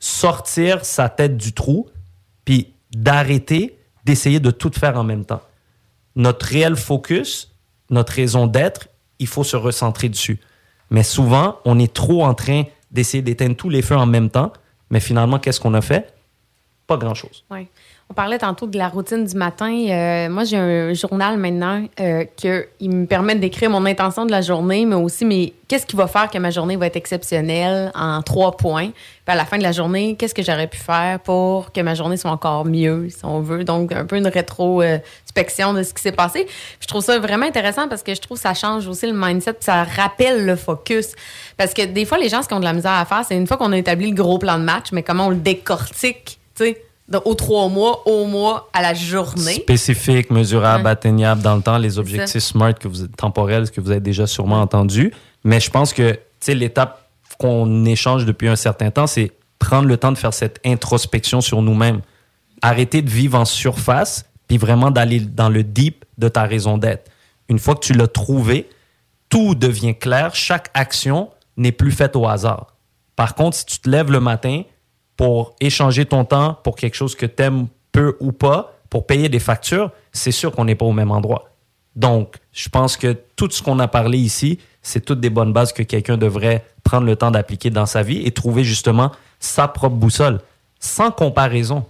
sortir 0.00 0.84
sa 0.84 1.08
tête 1.08 1.36
du 1.36 1.52
trou, 1.52 1.88
puis 2.44 2.72
d'arrêter 2.92 3.78
d'essayer 4.04 4.40
de 4.40 4.50
tout 4.50 4.70
faire 4.72 4.96
en 4.96 5.04
même 5.04 5.24
temps. 5.24 5.42
Notre 6.16 6.46
réel 6.46 6.76
focus, 6.76 7.52
notre 7.90 8.12
raison 8.12 8.46
d'être, 8.46 8.88
il 9.18 9.26
faut 9.26 9.44
se 9.44 9.56
recentrer 9.56 10.08
dessus. 10.08 10.38
Mais 10.90 11.02
souvent, 11.02 11.58
on 11.64 11.78
est 11.78 11.92
trop 11.92 12.24
en 12.24 12.34
train 12.34 12.64
d'essayer 12.90 13.22
d'éteindre 13.22 13.56
tous 13.56 13.68
les 13.68 13.82
feux 13.82 13.96
en 13.96 14.06
même 14.06 14.30
temps, 14.30 14.52
mais 14.90 15.00
finalement, 15.00 15.38
qu'est-ce 15.38 15.60
qu'on 15.60 15.74
a 15.74 15.82
fait? 15.82 16.14
Pas 16.86 16.96
grand-chose. 16.96 17.44
On 18.10 18.14
parlait 18.14 18.38
tantôt 18.38 18.66
de 18.66 18.78
la 18.78 18.88
routine 18.88 19.26
du 19.26 19.36
matin. 19.36 19.70
Euh, 19.70 20.30
moi, 20.30 20.44
j'ai 20.44 20.56
un 20.56 20.94
journal 20.94 21.36
maintenant 21.36 21.84
euh, 22.00 22.24
qui 22.36 22.88
me 22.88 23.04
permet 23.04 23.34
d'écrire 23.34 23.68
mon 23.68 23.84
intention 23.84 24.24
de 24.24 24.30
la 24.30 24.40
journée, 24.40 24.86
mais 24.86 24.94
aussi 24.94 25.26
mais 25.26 25.52
qu'est-ce 25.68 25.84
qui 25.84 25.94
va 25.94 26.06
faire 26.06 26.30
que 26.30 26.38
ma 26.38 26.48
journée 26.48 26.76
va 26.76 26.86
être 26.86 26.96
exceptionnelle 26.96 27.92
en 27.94 28.22
trois 28.22 28.56
points? 28.56 28.92
Puis 28.92 28.94
à 29.26 29.34
la 29.34 29.44
fin 29.44 29.58
de 29.58 29.62
la 29.62 29.72
journée, 29.72 30.16
qu'est-ce 30.18 30.34
que 30.34 30.42
j'aurais 30.42 30.68
pu 30.68 30.78
faire 30.78 31.20
pour 31.20 31.70
que 31.70 31.82
ma 31.82 31.94
journée 31.94 32.16
soit 32.16 32.30
encore 32.30 32.64
mieux, 32.64 33.10
si 33.10 33.22
on 33.24 33.40
veut? 33.40 33.62
Donc, 33.64 33.92
un 33.92 34.06
peu 34.06 34.16
une 34.16 34.26
rétrospection 34.26 35.74
de 35.74 35.82
ce 35.82 35.92
qui 35.92 36.00
s'est 36.00 36.10
passé. 36.10 36.46
Puis 36.46 36.78
je 36.80 36.86
trouve 36.86 37.04
ça 37.04 37.18
vraiment 37.18 37.44
intéressant 37.44 37.88
parce 37.88 38.02
que 38.02 38.14
je 38.14 38.20
trouve 38.22 38.38
que 38.38 38.42
ça 38.42 38.54
change 38.54 38.86
aussi 38.86 39.06
le 39.06 39.12
mindset, 39.12 39.52
puis 39.52 39.64
ça 39.64 39.84
rappelle 39.84 40.46
le 40.46 40.56
focus. 40.56 41.08
Parce 41.58 41.74
que 41.74 41.84
des 41.84 42.06
fois, 42.06 42.16
les 42.16 42.30
gens, 42.30 42.40
ce 42.40 42.48
qu'ils 42.48 42.56
ont 42.56 42.60
de 42.60 42.64
la 42.64 42.72
misère 42.72 42.92
à 42.92 43.04
faire, 43.04 43.22
c'est 43.28 43.36
une 43.36 43.46
fois 43.46 43.58
qu'on 43.58 43.72
a 43.72 43.76
établi 43.76 44.08
le 44.08 44.16
gros 44.16 44.38
plan 44.38 44.58
de 44.58 44.64
match, 44.64 44.92
mais 44.92 45.02
comment 45.02 45.26
on 45.26 45.30
le 45.30 45.36
décortique, 45.36 46.38
tu 46.56 46.64
sais, 46.64 46.87
de- 47.08 47.20
aux 47.24 47.34
trois 47.34 47.68
mois, 47.68 48.02
au 48.06 48.26
mois, 48.26 48.68
à 48.72 48.82
la 48.82 48.94
journée. 48.94 49.54
Spécifique, 49.54 50.30
mesurable, 50.30 50.84
Ouais. 50.84 50.90
atteignable 50.90 51.42
dans 51.42 51.56
le 51.56 51.62
temps, 51.62 51.78
les 51.78 51.98
objectifs 51.98 52.42
SMART 52.42 52.74
que 52.74 52.88
vous, 52.88 53.06
temporels 53.08 53.70
que 53.70 53.80
vous 53.80 53.90
avez 53.90 54.00
déjà 54.00 54.26
sûrement 54.26 54.60
entendus. 54.60 55.12
Mais 55.44 55.60
je 55.60 55.70
pense 55.70 55.92
que 55.92 56.18
l'étape 56.46 57.04
qu'on 57.38 57.84
échange 57.84 58.24
depuis 58.24 58.48
un 58.48 58.56
certain 58.56 58.90
temps, 58.90 59.06
c'est 59.06 59.32
prendre 59.58 59.86
le 59.88 59.96
temps 59.96 60.12
de 60.12 60.18
faire 60.18 60.34
cette 60.34 60.60
introspection 60.66 61.40
sur 61.40 61.62
nous-mêmes. 61.62 62.00
Arrêter 62.62 63.02
de 63.02 63.10
vivre 63.10 63.38
en 63.38 63.44
surface, 63.44 64.24
puis 64.48 64.58
vraiment 64.58 64.90
d'aller 64.90 65.20
dans 65.20 65.48
le 65.48 65.62
deep 65.62 66.04
de 66.18 66.28
ta 66.28 66.42
raison 66.44 66.78
d'être. 66.78 67.10
Une 67.48 67.58
fois 67.58 67.74
que 67.74 67.80
tu 67.80 67.92
l'as 67.92 68.08
trouvé, 68.08 68.68
tout 69.28 69.54
devient 69.54 69.94
clair. 69.96 70.34
Chaque 70.34 70.70
action 70.74 71.30
n'est 71.56 71.72
plus 71.72 71.92
faite 71.92 72.16
au 72.16 72.26
hasard. 72.26 72.74
Par 73.14 73.34
contre, 73.34 73.56
si 73.56 73.66
tu 73.66 73.78
te 73.78 73.88
lèves 73.88 74.10
le 74.10 74.20
matin 74.20 74.62
pour 75.18 75.56
échanger 75.60 76.06
ton 76.06 76.24
temps 76.24 76.56
pour 76.62 76.76
quelque 76.76 76.94
chose 76.94 77.14
que 77.16 77.26
tu 77.26 77.42
aimes 77.42 77.66
peu 77.92 78.16
ou 78.20 78.32
pas, 78.32 78.78
pour 78.88 79.04
payer 79.04 79.28
des 79.28 79.40
factures, 79.40 79.90
c'est 80.12 80.30
sûr 80.30 80.52
qu'on 80.52 80.64
n'est 80.64 80.76
pas 80.76 80.86
au 80.86 80.92
même 80.92 81.10
endroit. 81.10 81.50
Donc, 81.96 82.36
je 82.52 82.68
pense 82.68 82.96
que 82.96 83.16
tout 83.34 83.50
ce 83.50 83.60
qu'on 83.60 83.80
a 83.80 83.88
parlé 83.88 84.16
ici, 84.16 84.60
c'est 84.80 85.04
toutes 85.04 85.18
des 85.18 85.28
bonnes 85.28 85.52
bases 85.52 85.72
que 85.72 85.82
quelqu'un 85.82 86.16
devrait 86.16 86.64
prendre 86.84 87.04
le 87.04 87.16
temps 87.16 87.32
d'appliquer 87.32 87.70
dans 87.70 87.84
sa 87.84 88.04
vie 88.04 88.24
et 88.24 88.30
trouver 88.30 88.62
justement 88.62 89.10
sa 89.40 89.66
propre 89.66 89.96
boussole, 89.96 90.40
sans 90.78 91.10
comparaison. 91.10 91.84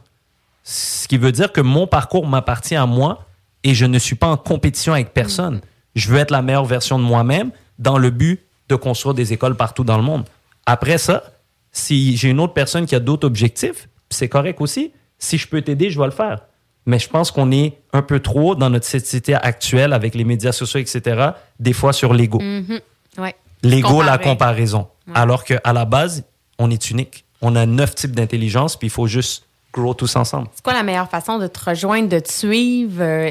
Ce 0.64 1.06
qui 1.06 1.18
veut 1.18 1.30
dire 1.30 1.52
que 1.52 1.60
mon 1.60 1.86
parcours 1.86 2.26
m'appartient 2.26 2.76
à 2.76 2.86
moi 2.86 3.26
et 3.62 3.74
je 3.74 3.84
ne 3.84 3.98
suis 3.98 4.16
pas 4.16 4.28
en 4.28 4.38
compétition 4.38 4.94
avec 4.94 5.12
personne. 5.12 5.60
Je 5.94 6.08
veux 6.08 6.18
être 6.18 6.30
la 6.30 6.40
meilleure 6.40 6.64
version 6.64 6.98
de 6.98 7.04
moi-même 7.04 7.50
dans 7.78 7.98
le 7.98 8.08
but 8.08 8.40
de 8.70 8.74
construire 8.74 9.14
des 9.14 9.34
écoles 9.34 9.54
partout 9.54 9.84
dans 9.84 9.98
le 9.98 10.02
monde. 10.02 10.24
Après 10.64 10.96
ça, 10.96 11.24
si 11.72 12.16
j'ai 12.16 12.30
une 12.30 12.40
autre 12.40 12.54
personne 12.54 12.86
qui 12.86 12.94
a 12.94 13.00
d'autres 13.00 13.26
objectifs, 13.26 13.88
c'est 14.10 14.28
correct 14.28 14.60
aussi. 14.60 14.92
Si 15.18 15.38
je 15.38 15.48
peux 15.48 15.62
t'aider, 15.62 15.90
je 15.90 15.98
vais 15.98 16.06
le 16.06 16.12
faire. 16.12 16.42
Mais 16.86 16.98
je 16.98 17.08
pense 17.08 17.30
qu'on 17.30 17.50
est 17.52 17.78
un 17.92 18.02
peu 18.02 18.20
trop 18.20 18.54
dans 18.54 18.70
notre 18.70 18.86
société 18.86 19.34
actuelle 19.34 19.92
avec 19.92 20.14
les 20.14 20.24
médias 20.24 20.52
sociaux, 20.52 20.80
etc., 20.80 21.30
des 21.60 21.72
fois 21.72 21.92
sur 21.92 22.14
l'ego. 22.14 22.40
Mhm. 22.40 22.80
Ouais. 23.18 23.34
L'ego, 23.62 24.02
la 24.02 24.18
comparaison. 24.18 24.88
Alors 25.14 25.44
qu'à 25.44 25.72
la 25.72 25.84
base, 25.84 26.24
on 26.58 26.70
est 26.70 26.90
unique. 26.90 27.24
On 27.42 27.56
a 27.56 27.66
neuf 27.66 27.94
types 27.94 28.14
d'intelligence, 28.14 28.76
puis 28.76 28.88
il 28.88 28.90
faut 28.90 29.06
juste 29.06 29.47
grow 29.78 29.94
tous 29.94 30.14
ensemble. 30.16 30.48
C'est 30.54 30.62
quoi 30.64 30.72
la 30.74 30.82
meilleure 30.82 31.08
façon 31.08 31.38
de 31.38 31.46
te 31.46 31.70
rejoindre, 31.70 32.08
de 32.08 32.18
te 32.18 32.30
suivre? 32.30 33.00
euh, 33.00 33.30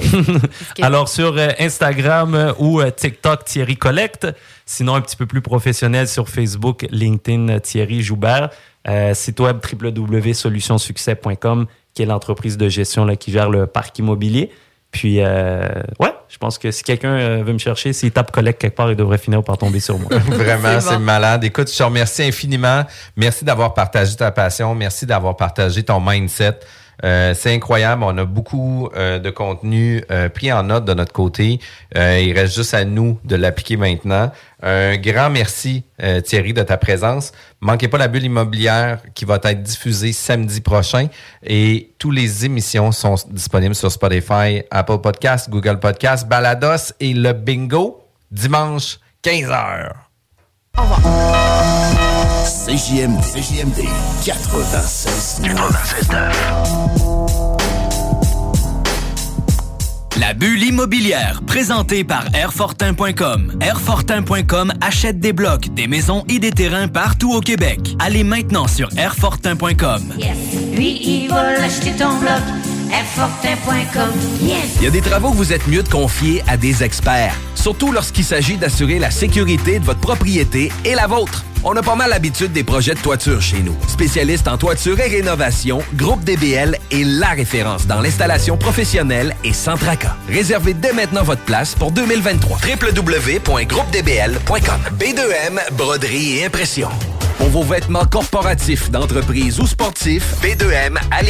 que- 0.76 0.82
Alors 0.84 1.10
sur 1.10 1.38
euh, 1.38 1.50
Instagram 1.60 2.34
euh, 2.36 2.54
ou 2.60 2.82
TikTok 2.84 3.46
Thierry 3.46 3.78
Collect, 3.78 4.28
sinon 4.66 4.96
un 4.96 5.02
petit 5.02 5.16
peu 5.16 5.26
plus 5.26 5.42
professionnel 5.42 6.08
sur 6.08 6.30
Facebook, 6.30 6.86
LinkedIn 6.92 7.60
Thierry 7.60 8.02
Joubert, 8.02 8.50
site 9.14 9.40
web 9.42 9.58
www.solutionsuccès.com 9.70 11.68
qui 11.94 12.04
est 12.04 12.06
l'entreprise 12.06 12.58
de 12.58 12.70
gestion 12.70 13.06
là, 13.06 13.16
qui 13.16 13.32
gère 13.32 13.50
le 13.50 13.66
parc 13.66 13.98
immobilier. 14.00 14.52
Puis 14.98 15.20
euh, 15.20 15.60
ouais, 16.00 16.12
je 16.28 16.40
pense 16.40 16.58
que 16.58 16.72
si 16.72 16.82
quelqu'un 16.82 17.14
euh, 17.14 17.44
veut 17.46 17.54
me 17.54 17.60
chercher, 17.60 17.94
s'il 17.94 18.10
tape 18.10 18.32
Collect 18.32 18.60
quelque 18.60 18.76
part, 18.76 18.90
il 18.90 18.96
devrait 18.96 19.20
finir 19.20 19.44
par 19.44 19.56
tomber 19.56 19.80
sur 19.80 20.00
moi. 20.00 20.10
Vraiment, 20.26 20.80
c'est 20.80 20.98
malade. 20.98 21.44
Écoute, 21.44 21.72
je 21.72 21.78
te 21.78 21.84
remercie 21.84 22.24
infiniment. 22.24 22.84
Merci 23.16 23.46
d'avoir 23.46 23.76
partagé 23.76 24.16
ta 24.16 24.32
passion. 24.32 24.74
Merci 24.74 25.06
d'avoir 25.06 25.38
partagé 25.38 25.84
ton 25.84 26.00
mindset. 26.00 26.58
Euh, 27.04 27.34
c'est 27.36 27.54
incroyable. 27.54 28.04
On 28.04 28.18
a 28.18 28.26
beaucoup 28.26 28.90
euh, 28.96 29.20
de 29.20 29.30
contenu 29.30 30.04
euh, 30.10 30.30
pris 30.30 30.52
en 30.52 30.64
note 30.64 30.86
de 30.86 30.94
notre 30.94 31.14
côté. 31.14 31.60
Euh, 31.96 32.20
il 32.20 32.34
reste 32.38 32.56
juste 32.56 32.74
à 32.74 32.86
nous 32.86 33.20
de 33.24 33.36
l'appliquer 33.36 33.78
maintenant. 33.78 34.32
Un 34.62 34.98
grand 34.98 35.30
merci, 35.30 35.84
euh, 36.02 36.20
Thierry, 36.22 36.54
de 36.54 36.64
ta 36.64 36.78
présence. 36.78 37.32
Manquez 37.62 37.88
pas 37.88 38.00
la 38.00 38.08
bulle 38.08 38.24
immobilière 38.24 39.02
qui 39.14 39.26
va 39.26 39.40
être 39.44 39.62
diffusée 39.62 40.14
samedi 40.14 40.62
prochain. 40.62 41.08
Et 41.44 41.94
toutes 42.00 42.16
les 42.16 42.46
émissions 42.46 42.92
sont 42.92 43.16
disponibles 43.30 43.76
sur 43.76 43.92
Spotify, 43.92 44.64
Apple 44.72 44.98
Podcasts, 44.98 45.50
Google 45.50 45.80
Podcasts, 45.80 46.28
Balados 46.28 46.94
et 47.00 47.14
le 47.14 47.34
Bingo 47.34 48.04
dimanche 48.32 49.00
15h. 49.24 49.92
CJMD, 52.68 53.22
CJMD 53.22 53.86
96 54.26 55.42
La 60.20 60.34
bulle 60.34 60.64
immobilière, 60.64 61.42
présentée 61.46 62.04
par 62.04 62.26
Airfortin.com. 62.34 63.60
Airfortin.com 63.62 64.74
achète 64.82 65.20
des 65.20 65.32
blocs, 65.32 65.72
des 65.76 65.88
maisons 65.88 66.24
et 66.28 66.40
des 66.40 66.50
terrains 66.50 66.88
partout 66.88 67.34
au 67.34 67.40
Québec. 67.40 67.96
Allez 68.00 68.24
maintenant 68.24 68.68
sur 68.68 68.90
Airfortin.com. 68.98 70.14
Lui, 70.74 71.00
il 71.04 71.30
va 71.30 71.60
l'acheter 71.60 71.92
ton 71.92 72.18
bloc. 72.18 72.42
Airfortin.com. 72.92 74.10
Yes! 74.42 74.78
Il 74.78 74.86
y 74.86 74.88
a 74.88 74.92
des 74.92 75.02
travaux 75.02 75.30
que 75.30 75.36
vous 75.36 75.54
êtes 75.54 75.68
mieux 75.68 75.84
de 75.84 75.90
confier 75.90 76.42
à 76.48 76.58
des 76.58 76.84
experts, 76.84 77.36
surtout 77.54 77.92
lorsqu'il 77.92 78.24
s'agit 78.24 78.58
d'assurer 78.58 78.98
la 78.98 79.12
sécurité 79.12 79.78
de 79.78 79.86
votre 79.86 80.00
propriété 80.00 80.72
et 80.84 80.96
la 80.96 81.06
vôtre. 81.06 81.44
On 81.64 81.76
a 81.76 81.82
pas 81.82 81.96
mal 81.96 82.10
l'habitude 82.10 82.54
des 82.54 82.64
projets 82.64 82.94
de 82.94 83.00
toiture 83.00 83.42
chez 83.42 83.60
nous. 83.60 83.76
Spécialiste 83.88 84.48
en 84.48 84.58
toiture 84.58 85.00
et 85.00 85.08
rénovation, 85.08 85.80
Groupe 85.96 86.24
DBL 86.24 86.78
est 86.92 87.04
la 87.04 87.30
référence 87.30 87.88
dans 87.88 88.02
l'installation 88.02 88.58
professionnelle 88.58 89.36
et 89.44 89.54
sans 89.54 89.76
tracas. 89.76 90.16
Réservez 90.30 90.74
dès 90.74 90.94
maintenant 90.94 91.24
votre 91.24 91.44
place 91.44 91.76
pour 91.76 91.92
2023. 91.92 92.58
www.groupedbl.com 92.58 94.82
B2M, 95.00 95.74
broderie 95.74 96.38
et 96.38 96.46
impression. 96.46 96.90
Pour 97.38 97.50
vos 97.50 97.64
vêtements 97.64 98.06
corporatifs, 98.06 98.90
d'entreprise 98.90 99.60
ou 99.60 99.68
sportifs, 99.68 100.36
B2M 100.42 100.98
à. 101.12 101.22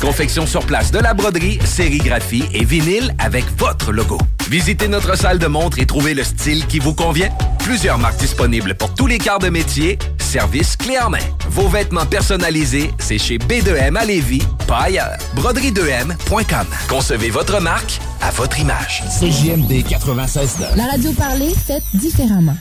Confection 0.00 0.46
sur 0.46 0.64
place 0.66 0.90
de 0.90 0.98
la 0.98 1.14
broderie, 1.14 1.58
sérigraphie 1.64 2.44
et 2.52 2.64
vinyle 2.64 3.14
avec 3.18 3.44
votre 3.58 3.90
logo. 3.90 4.18
Visitez 4.50 4.86
notre 4.86 5.16
salle 5.16 5.38
de 5.38 5.46
montre 5.46 5.78
et 5.78 5.86
trouvez 5.86 6.14
le 6.14 6.22
style 6.22 6.66
qui 6.66 6.78
vous 6.78 6.94
convient. 6.94 7.30
Plusieurs 7.64 7.98
marques 7.98 8.18
disponibles 8.18 8.74
pour 8.74 8.94
tous 8.94 9.06
les 9.06 9.18
quarts 9.18 9.38
de 9.38 9.48
métier. 9.48 9.65
Service 10.18 10.76
clé 10.76 10.98
en 10.98 11.10
main. 11.10 11.18
Vos 11.50 11.68
vêtements 11.68 12.06
personnalisés, 12.06 12.90
c'est 12.98 13.18
chez 13.18 13.36
B2M 13.38 13.96
à 13.96 14.04
Lévis, 14.04 14.42
pas 14.66 14.82
ailleurs. 14.84 15.18
Broderie2M.com. 15.34 16.66
Concevez 16.88 17.30
votre 17.30 17.60
marque 17.60 18.00
à 18.20 18.30
votre 18.30 18.58
image. 18.58 19.02
CJMD 19.20 19.86
96 19.88 20.58
La 20.76 20.86
radio 20.86 21.12
parlée, 21.12 21.52
faite 21.54 21.82
différemment. 21.94 22.56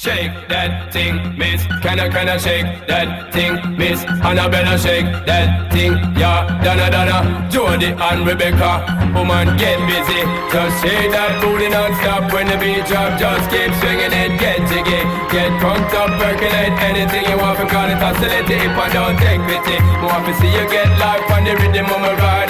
Shake 0.00 0.48
that 0.48 0.88
thing, 0.96 1.36
miss. 1.36 1.60
Can 1.84 2.00
I, 2.00 2.08
can 2.08 2.24
I 2.24 2.40
shake 2.40 2.88
that 2.88 3.36
thing, 3.36 3.52
miss? 3.76 4.00
Annabella, 4.24 4.80
shake 4.80 5.04
that 5.28 5.68
thing, 5.68 5.92
yeah. 6.16 6.48
Donna, 6.64 6.88
Donna, 6.88 7.20
Jody 7.52 7.92
and 7.92 8.24
Rebecca. 8.24 8.80
Woman, 9.12 9.60
get 9.60 9.76
busy. 9.84 10.24
Just 10.48 10.80
shake 10.80 11.12
that 11.12 11.36
booty 11.44 11.68
non-stop 11.68 12.32
when 12.32 12.48
the 12.48 12.56
beat 12.56 12.80
drop. 12.88 13.20
Just 13.20 13.44
keep 13.52 13.68
swinging 13.76 14.08
it, 14.08 14.40
get 14.40 14.64
jiggy. 14.72 15.04
Get 15.28 15.52
crunked 15.60 15.92
up, 15.92 16.16
percolate 16.16 16.72
anything 16.80 17.28
you 17.28 17.36
want. 17.36 17.60
Call 17.68 17.92
it 17.92 18.00
oscillate 18.00 18.48
if 18.48 18.72
I 18.72 18.88
don't 18.96 19.20
take 19.20 19.44
pity. 19.44 19.76
Want 20.00 20.24
to 20.24 20.32
see 20.40 20.48
you 20.48 20.64
get 20.72 20.88
life 20.96 21.28
on 21.28 21.44
the 21.44 21.52
rhythm 21.60 21.92
of 21.92 22.00
my 22.00 22.16
ride. 22.16 22.49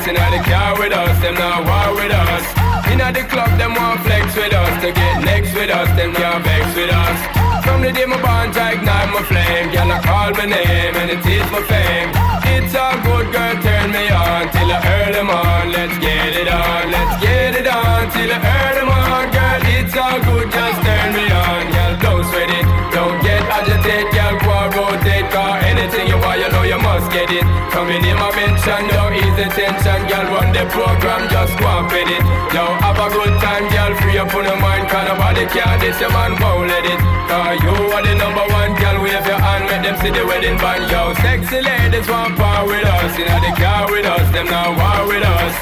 Us. 0.00 0.08
Inna 0.08 0.30
the 0.30 0.42
car 0.44 0.78
with 0.78 0.92
us, 0.92 1.20
them 1.20 1.34
not 1.34 1.64
war 1.64 1.94
with 1.94 2.12
us. 2.12 2.44
Inna 2.90 3.12
the 3.12 3.24
club, 3.28 3.50
them 3.58 3.74
want 3.74 4.00
flex 4.02 4.34
with 4.36 4.52
us. 4.52 4.82
To 4.82 4.92
get 4.92 5.24
next 5.24 5.54
with 5.54 5.70
us, 5.70 5.88
them 5.96 6.12
can't 6.14 6.44
vex 6.44 6.74
with 6.74 6.90
us. 6.90 7.18
From 7.64 7.82
the 7.82 7.92
day 7.92 8.06
my 8.06 8.20
bond, 8.20 8.56
I 8.56 8.72
ignite 8.72 9.10
my 9.12 9.22
flame. 9.22 9.70
Girl, 9.72 9.92
I 9.92 9.98
call 10.00 10.30
my 10.32 10.46
name 10.46 10.94
and 10.96 11.10
it 11.10 11.24
is 11.24 11.48
my 11.52 11.62
fame. 11.68 12.10
It's 12.56 12.74
a 12.74 12.88
good 13.04 13.28
girl, 13.32 13.54
turn 13.62 13.92
me 13.92 14.08
on 14.10 14.48
till 14.50 14.70
I 14.72 14.78
earn 14.80 15.12
them 15.12 15.30
on. 15.30 15.72
Let's 15.72 15.96
get 15.98 16.34
it 16.36 16.48
on, 16.48 16.90
let's 16.90 17.14
get 17.20 17.54
it 17.60 17.68
on 17.68 18.10
till 18.10 18.30
I 18.32 18.38
earn 18.40 18.74
them 18.80 18.88
on. 18.88 19.24
Girl, 19.30 19.60
it's 19.76 19.94
all 19.96 20.18
good, 20.24 20.48
just 20.50 20.78
turn 20.82 21.08
me 21.12 21.24
on. 21.28 21.62
Girl, 21.70 21.94
don't 22.00 22.24
sweat 22.24 22.50
it, 22.50 22.66
don't 22.90 23.18
get 23.22 23.42
agitated. 23.44 24.08
Girl, 24.16 24.34
go 24.40 24.56
rotate, 24.74 25.28
cause 25.30 25.62
anything 25.68 26.08
you 26.08 26.18
want, 26.18 26.40
you 26.40 26.48
know 26.48 26.64
you 26.64 26.80
must 26.80 27.12
get 27.12 27.30
it. 27.30 27.44
Coming 27.70 28.02
in 28.04 28.16
my 28.16 28.32
mention, 28.34 28.88
ease 28.88 29.09
the 29.40 29.48
tension. 29.56 30.00
Girl, 30.04 30.26
run 30.36 30.52
the 30.52 30.64
program, 30.68 31.24
just 31.32 31.56
go 31.56 31.64
and 31.64 31.88
fit 31.88 32.08
it. 32.12 32.22
Yo, 32.52 32.64
have 32.84 33.00
a 33.00 33.08
good 33.08 33.32
time, 33.40 33.64
girl, 33.72 33.92
free 34.04 34.18
up 34.20 34.34
on 34.36 34.44
your 34.44 34.60
mind. 34.60 34.84
Cause 34.92 35.08
nobody 35.08 35.44
care, 35.48 35.76
this 35.80 35.96
your 35.96 36.12
man 36.12 36.36
won't 36.36 36.68
let 36.68 36.84
it. 36.84 37.00
Cause 37.24 37.56
you 37.64 37.72
are 37.72 38.04
the 38.04 38.14
number 38.20 38.44
one, 38.52 38.76
girl, 38.76 39.00
wave 39.00 39.24
your 39.24 39.40
hand, 39.40 39.64
make 39.64 39.80
them 39.80 39.96
see 40.04 40.12
the 40.12 40.24
wedding 40.28 40.60
band. 40.60 40.84
Yo, 40.92 41.16
sexy 41.24 41.60
ladies 41.64 42.04
want 42.04 42.36
part 42.36 42.68
with 42.68 42.84
us. 42.84 43.16
Inna 43.16 43.38
the 43.40 43.52
car 43.56 43.88
with 43.88 44.04
us, 44.04 44.26
them 44.36 44.46
not 44.52 44.76
war 44.76 45.08
with 45.08 45.24
us. 45.24 45.54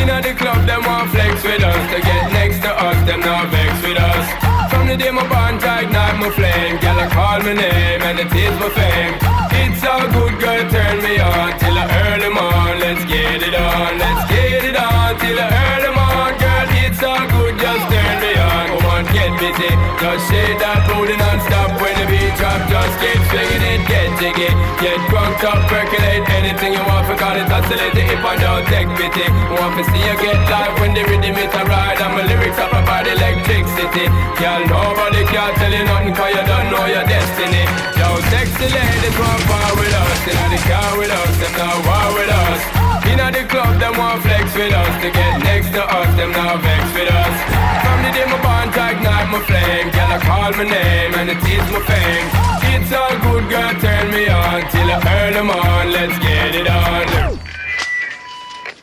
Inna 0.00 0.16
the 0.24 0.32
club, 0.32 0.64
them 0.64 0.80
want 0.88 1.12
flex 1.12 1.44
with 1.44 1.60
us. 1.60 1.82
To 1.92 1.98
get 2.00 2.24
next 2.32 2.64
to 2.64 2.72
us, 2.72 2.98
them 3.04 3.20
not 3.20 3.52
vex 3.52 3.70
with 3.84 4.00
us. 4.00 4.26
From 4.72 4.88
the 4.88 4.96
day 4.96 5.12
my 5.12 5.28
bond, 5.28 5.60
I 5.60 5.84
ignite 5.84 6.16
my 6.16 6.30
flame. 6.32 6.80
Girl, 6.80 6.98
I 7.04 7.06
call 7.12 7.40
my 7.44 7.52
name 7.52 8.00
and 8.00 8.16
it 8.16 8.32
is 8.32 8.56
my 8.56 8.70
fame. 8.72 9.14
It's 9.60 9.82
a 9.82 10.08
good 10.14 10.40
girl, 10.40 10.62
turn 10.70 11.02
me 11.04 11.20
on 11.20 11.58
till 11.58 11.76
earn 11.76 12.20
them 12.20 12.38
on. 12.38 12.80
Let's 12.80 13.04
get 13.10 13.25
it 13.42 13.54
on, 13.54 13.98
let's 13.98 14.22
get 14.30 14.64
it 14.64 14.76
on 14.76 15.18
till 15.18 15.38
earn 15.38 15.80
them 15.82 15.98
on. 15.98 16.32
Girl, 16.38 16.68
it's 16.84 17.02
all 17.02 17.26
good, 17.26 17.54
just 17.58 17.84
turn 17.90 18.16
me 18.22 18.32
on. 18.38 18.64
Come 18.72 18.86
on, 18.86 19.02
get 19.10 19.32
busy, 19.40 19.72
just 20.00 20.22
shake 20.30 20.58
that 20.62 20.86
booty 20.86 21.16
non-stop 21.16 21.80
when 21.80 21.94
the 21.98 22.06
beat 22.06 22.34
drop. 22.38 22.60
Just 22.70 22.94
keep 23.02 23.20
swinging 23.30 23.64
it, 23.66 23.82
get 23.86 24.08
jiggy, 24.20 24.50
get 24.80 24.98
drunk 25.10 25.42
up, 25.44 25.60
percolate 25.68 26.24
anything 26.30 26.72
you 26.72 26.84
want. 26.86 27.06
For 27.06 27.16
call 27.16 27.36
it 27.36 27.50
oscillate 27.50 27.94
if 27.94 28.24
I 28.24 28.34
don't 28.36 28.66
take 28.66 28.90
pity. 28.98 29.26
Want 29.54 29.78
to 29.78 29.84
see 29.90 30.02
you 30.02 30.16
get 30.18 30.38
live 30.50 30.74
when 30.80 30.94
the 30.94 31.02
rhythm 31.06 31.36
it 31.36 31.54
a 31.54 31.62
ride 31.66 32.00
and 32.00 32.12
my 32.14 32.22
lyrics 32.26 32.58
up 32.58 32.72
about 32.72 33.06
electricity. 33.06 34.06
Girl, 34.40 34.62
nobody 34.66 35.22
can 35.28 35.54
tell 35.54 35.72
you 35.72 35.84
nothing 35.84 36.14
'cause 36.14 36.34
you 36.34 36.44
don't 36.46 36.68
know 36.70 36.84
your 36.86 37.04
destiny. 37.04 37.64
Yo, 37.98 38.15
sexy 38.30 38.68
ladies 38.72 39.16
want 39.18 39.42
part 39.46 39.74
with 39.78 39.94
us, 39.94 40.20
inna 40.26 40.46
the 40.50 40.60
car 40.66 40.98
with 40.98 41.10
us, 41.10 41.32
them 41.40 41.52
not 41.58 41.76
war 41.86 42.08
with 42.18 42.30
us. 42.30 42.60
Inna 43.06 43.30
the 43.30 43.44
club, 43.46 43.78
them 43.78 43.94
want 43.96 44.22
flex 44.22 44.54
with 44.54 44.74
us. 44.74 44.94
To 45.02 45.08
get 45.10 45.34
next 45.44 45.70
to 45.70 45.82
us, 45.82 46.10
them 46.16 46.32
not 46.32 46.60
vex 46.60 46.82
with 46.94 47.10
us. 47.10 47.36
From 47.84 47.98
the 48.02 48.10
day 48.16 48.26
my 48.26 48.38
bond, 48.42 48.74
I 48.74 48.92
ignite 48.98 49.28
my 49.30 49.40
flame. 49.46 49.88
Girl, 49.94 50.10
I 50.10 50.18
call 50.18 50.50
my 50.58 50.64
name 50.64 51.14
and 51.14 51.30
it 51.30 51.38
is 51.38 51.66
my 51.70 51.80
fame. 51.86 52.28
It's 52.74 52.92
all 52.92 53.14
good, 53.26 53.48
girl, 53.48 53.72
turn 53.80 54.10
me 54.10 54.28
on 54.28 54.60
till 54.70 54.88
I 54.90 54.98
earn 55.18 55.32
them 55.34 55.50
on. 55.50 55.92
Let's 55.92 56.18
get 56.18 56.54
it 56.54 56.68
on. 56.68 57.38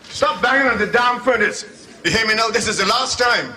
Stop 0.09 0.41
banging 0.41 0.71
on 0.71 0.77
the 0.77 0.87
damn 0.87 1.19
furnace. 1.19 1.87
You 2.05 2.11
hear 2.11 2.25
me 2.27 2.35
now? 2.35 2.49
This 2.49 2.67
is 2.67 2.77
the 2.77 2.85
last 2.85 3.19
time. 3.19 3.53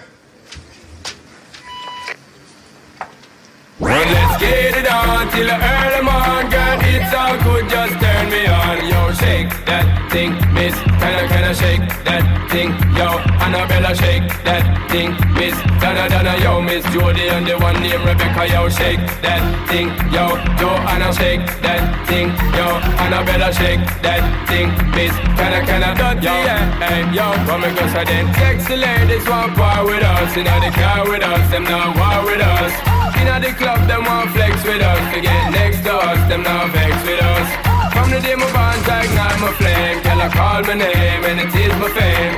Well, 3.78 4.06
let's 4.12 4.35
get 4.46 4.76
it 4.80 4.88
on 4.90 5.26
till 5.34 5.50
I 5.50 5.56
earn 5.58 5.90
them 5.96 6.08
girl. 6.50 6.78
It's 6.86 7.12
all 7.14 7.36
good, 7.42 7.68
just 7.68 7.94
turn 8.02 8.24
me 8.30 8.46
on. 8.46 8.78
Yo, 8.86 9.00
shake 9.12 9.50
that 9.66 9.86
thing, 10.10 10.32
miss. 10.54 10.74
Can 11.00 11.14
I, 11.20 11.26
can 11.30 11.44
I 11.44 11.52
shake 11.52 11.86
that 12.06 12.24
thing? 12.50 12.70
Yo, 12.98 13.08
Annabella, 13.42 13.92
shake 13.94 14.26
that 14.46 14.64
thing, 14.90 15.10
miss. 15.34 15.56
Donna, 15.82 16.08
Donna, 16.08 16.34
yo, 16.42 16.60
miss 16.62 16.84
Jody 16.94 17.28
and 17.28 17.46
the 17.46 17.58
one 17.58 17.78
named 17.82 18.04
Rebecca, 18.06 18.46
yo, 18.48 18.68
shake 18.68 19.02
that 19.22 19.42
thing. 19.68 19.88
Yo, 20.14 20.38
Joanna, 20.58 21.10
shake 21.12 21.44
that 21.62 21.82
thing. 22.08 22.28
Yo, 22.56 22.66
Annabella, 23.02 23.52
shake 23.52 23.82
that 24.02 24.22
thing, 24.48 24.68
miss. 24.94 25.14
Can 25.38 25.52
I, 25.52 25.60
can 25.66 25.82
I, 25.82 25.92
yo, 26.26 26.34
hey, 26.82 27.02
yo, 27.12 27.26
come 27.46 27.64
and 27.64 27.74
go, 27.76 27.84
so 27.92 28.02
then. 28.04 28.26
Sexy 28.34 28.76
ladies 28.76 29.26
want 29.28 29.54
part 29.54 29.84
with 29.84 30.02
us, 30.02 30.36
in 30.36 30.44
the 30.44 30.70
car 30.74 31.02
with 31.08 31.22
us, 31.22 31.50
them 31.50 31.64
not 31.64 31.94
war 31.96 32.24
with 32.24 32.40
us. 32.40 32.95
Inna 33.20 33.40
the 33.40 33.52
club, 33.54 33.80
them 33.88 34.04
want 34.04 34.30
flex 34.30 34.62
with 34.64 34.82
us. 34.82 35.02
To 35.14 35.20
get 35.20 35.50
next 35.50 35.82
to 35.84 35.92
us, 35.94 36.20
them 36.28 36.42
not 36.42 36.70
vex 36.70 36.92
with 37.04 37.22
us. 37.22 37.48
From 37.92 38.10
the 38.10 38.20
day 38.20 38.34
my 38.34 38.50
bond, 38.52 38.80
ignite 38.84 39.38
my 39.40 39.52
flame. 39.60 40.02
Girl, 40.04 40.20
I 40.20 40.28
call 40.28 40.62
my 40.68 40.74
name 40.74 41.22
and 41.24 41.40
it 41.40 41.54
is 41.54 41.74
my 41.80 41.88
fame. 41.96 42.34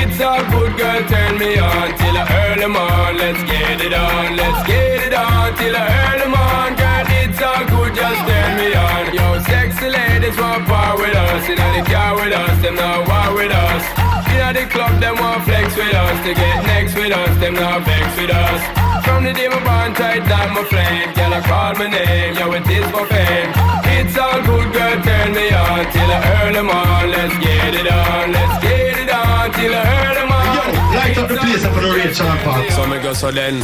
It's 0.00 0.20
all 0.20 0.42
good, 0.50 0.76
girl, 0.76 1.02
turn 1.08 1.38
me 1.38 1.58
on 1.58 1.88
till 2.00 2.16
I 2.16 2.24
earn 2.42 2.58
them 2.60 2.76
on. 2.76 3.16
Let's 3.16 3.42
get 3.44 3.80
it 3.80 3.94
on, 3.94 4.36
let's 4.36 4.66
get 4.66 5.06
it 5.06 5.14
on 5.14 5.54
till 5.56 5.76
I 5.76 5.84
earn 6.00 6.18
them 6.20 6.34
on. 6.34 6.76
Girl, 6.76 7.06
it's 7.20 7.40
all 7.40 7.64
good, 7.68 7.94
just 7.94 8.20
turn 8.28 8.52
me 8.56 8.74
on. 8.74 9.14
Yo, 9.14 9.26
sexy 9.44 9.88
ladies 9.88 10.36
want 10.38 10.66
part 10.66 10.98
with 10.98 11.14
us. 11.14 11.48
Inna 11.48 11.68
the 11.76 11.82
car 11.90 12.14
with 12.16 12.32
us, 12.32 12.62
them 12.62 12.74
not 12.76 13.08
war 13.08 13.36
with 13.36 13.52
us. 13.52 14.11
Inna 14.32 14.52
the 14.52 14.64
club, 14.72 15.00
them 15.00 15.16
want 15.16 15.44
flex 15.44 15.76
with 15.76 15.94
us, 15.94 16.16
to 16.24 16.32
get 16.34 16.64
next 16.64 16.94
with 16.96 17.12
us, 17.12 17.32
them 17.40 17.54
not 17.54 17.84
vex 17.84 18.04
with 18.16 18.30
us. 18.30 18.60
From 19.04 19.24
the 19.24 19.32
day 19.32 19.48
my 19.48 19.60
bond 19.64 19.96
tight 19.96 20.24
down 20.24 20.54
my 20.54 20.64
flame, 20.64 21.12
girl 21.12 21.34
I 21.34 21.40
call 21.44 21.74
my 21.76 21.88
name, 21.88 22.34
yo 22.34 22.52
it 22.52 22.66
is 22.66 22.86
for 22.90 23.04
fame. 23.06 23.50
It's 23.92 24.16
all 24.16 24.40
good, 24.40 24.72
girl, 24.72 24.96
turn 25.04 25.34
me 25.36 25.52
on 25.52 25.84
till 25.92 26.10
I 26.10 26.20
earn 26.40 26.52
them 26.54 26.70
on. 26.70 27.10
Let's 27.10 27.36
get 27.44 27.74
it 27.76 27.88
on, 27.90 28.32
let's 28.32 28.56
get 28.64 28.96
it 29.04 29.10
on 29.12 29.52
till 29.52 29.74
I 29.74 29.82
earn 30.00 30.14
them 30.16 30.30
on. 30.32 30.46
Yo, 30.56 30.64
light 30.96 31.16
up 31.18 31.28
the 31.28 31.36
place 31.36 31.64
up 31.64 31.72
for 31.74 31.82
the 31.82 31.92
rate, 31.92 32.16
Sean 32.16 32.38
Paul. 32.40 32.64
So 32.70 32.86
me 32.86 32.98
go 33.04 33.12
so 33.12 33.30
then. 33.30 33.60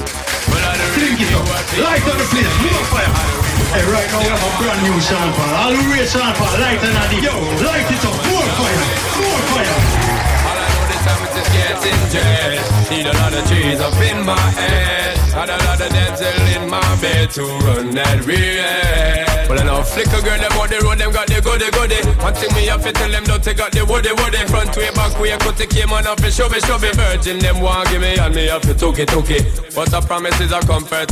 Drink 0.95 1.21
it 1.21 1.33
up. 1.33 1.47
Light 1.79 2.03
up 2.03 2.17
the 2.19 2.27
place. 2.29 2.55
More 2.67 2.87
fire. 2.91 3.13
Hey, 3.73 3.85
right 3.87 4.09
now 4.11 4.21
we 4.21 4.29
have 4.33 4.43
a 4.43 4.51
brand 4.59 4.81
new 4.83 4.99
Sean 5.01 5.29
Paul. 5.33 5.53
All 5.55 5.73
who 5.73 5.85
rate 5.95 6.09
Sean 6.09 6.33
Paul, 6.35 6.55
light 6.59 6.83
and 6.83 6.97
the 7.13 7.19
Yo, 7.23 7.35
light 7.63 7.87
it 7.87 8.05
up. 8.05 8.17
More 8.27 8.49
fire. 8.59 8.85
More 9.17 9.43
fire. 9.55 10.18
Getting 11.59 12.03
jet. 12.15 12.63
Need 12.91 13.07
a 13.07 13.15
lot 13.21 13.35
of 13.35 13.45
trees 13.51 13.81
up 13.81 13.99
in 14.01 14.25
my 14.25 14.39
head. 14.59 15.17
Had 15.35 15.51
a 15.51 15.59
lot 15.67 15.81
of 15.81 15.91
dental 15.91 16.47
in 16.57 16.71
my 16.71 16.89
bed 17.01 17.31
to 17.37 17.45
run 17.67 17.95
that 17.95 18.25
real. 18.27 19.39
Well, 19.49 19.61
I 19.61 19.65
know 19.65 19.83
flicker 19.83 20.21
girl, 20.21 20.37
them 20.37 20.53
on 20.59 20.69
the 20.69 20.79
road, 20.85 20.99
them 20.99 21.13
got 21.13 21.29
the 21.29 21.41
goody 21.41 21.71
goody. 21.71 22.01
One 22.21 22.35
thing 22.35 22.53
me 22.59 22.67
have 22.67 22.83
to 22.83 22.93
tell 22.93 23.09
them, 23.09 23.25
don't 23.25 23.43
take 23.43 23.61
out 23.61 23.73
the 23.73 23.85
woody 23.85 24.13
woody. 24.13 24.43
Front 24.51 24.77
way, 24.77 24.91
back 24.99 25.15
way, 25.21 25.37
cut 25.39 25.57
the 25.57 25.67
came 25.67 25.93
on 25.93 26.07
off 26.07 26.19
and 26.25 26.33
show 26.33 26.49
me, 26.49 26.59
show 26.61 26.79
me. 26.79 26.91
Virgin, 26.93 27.39
them 27.39 27.61
want 27.61 27.89
give 27.89 28.03
me 28.03 28.19
and 28.19 28.35
me 28.35 28.49
have 28.49 28.63
to 28.63 28.75
took 28.75 28.99
it, 28.99 29.09
took 29.09 29.31
it. 29.31 29.47
But 29.75 29.95
I 29.95 30.01
promise 30.01 30.41
is 30.41 30.51
a 30.51 30.61
comfort. 30.67 31.07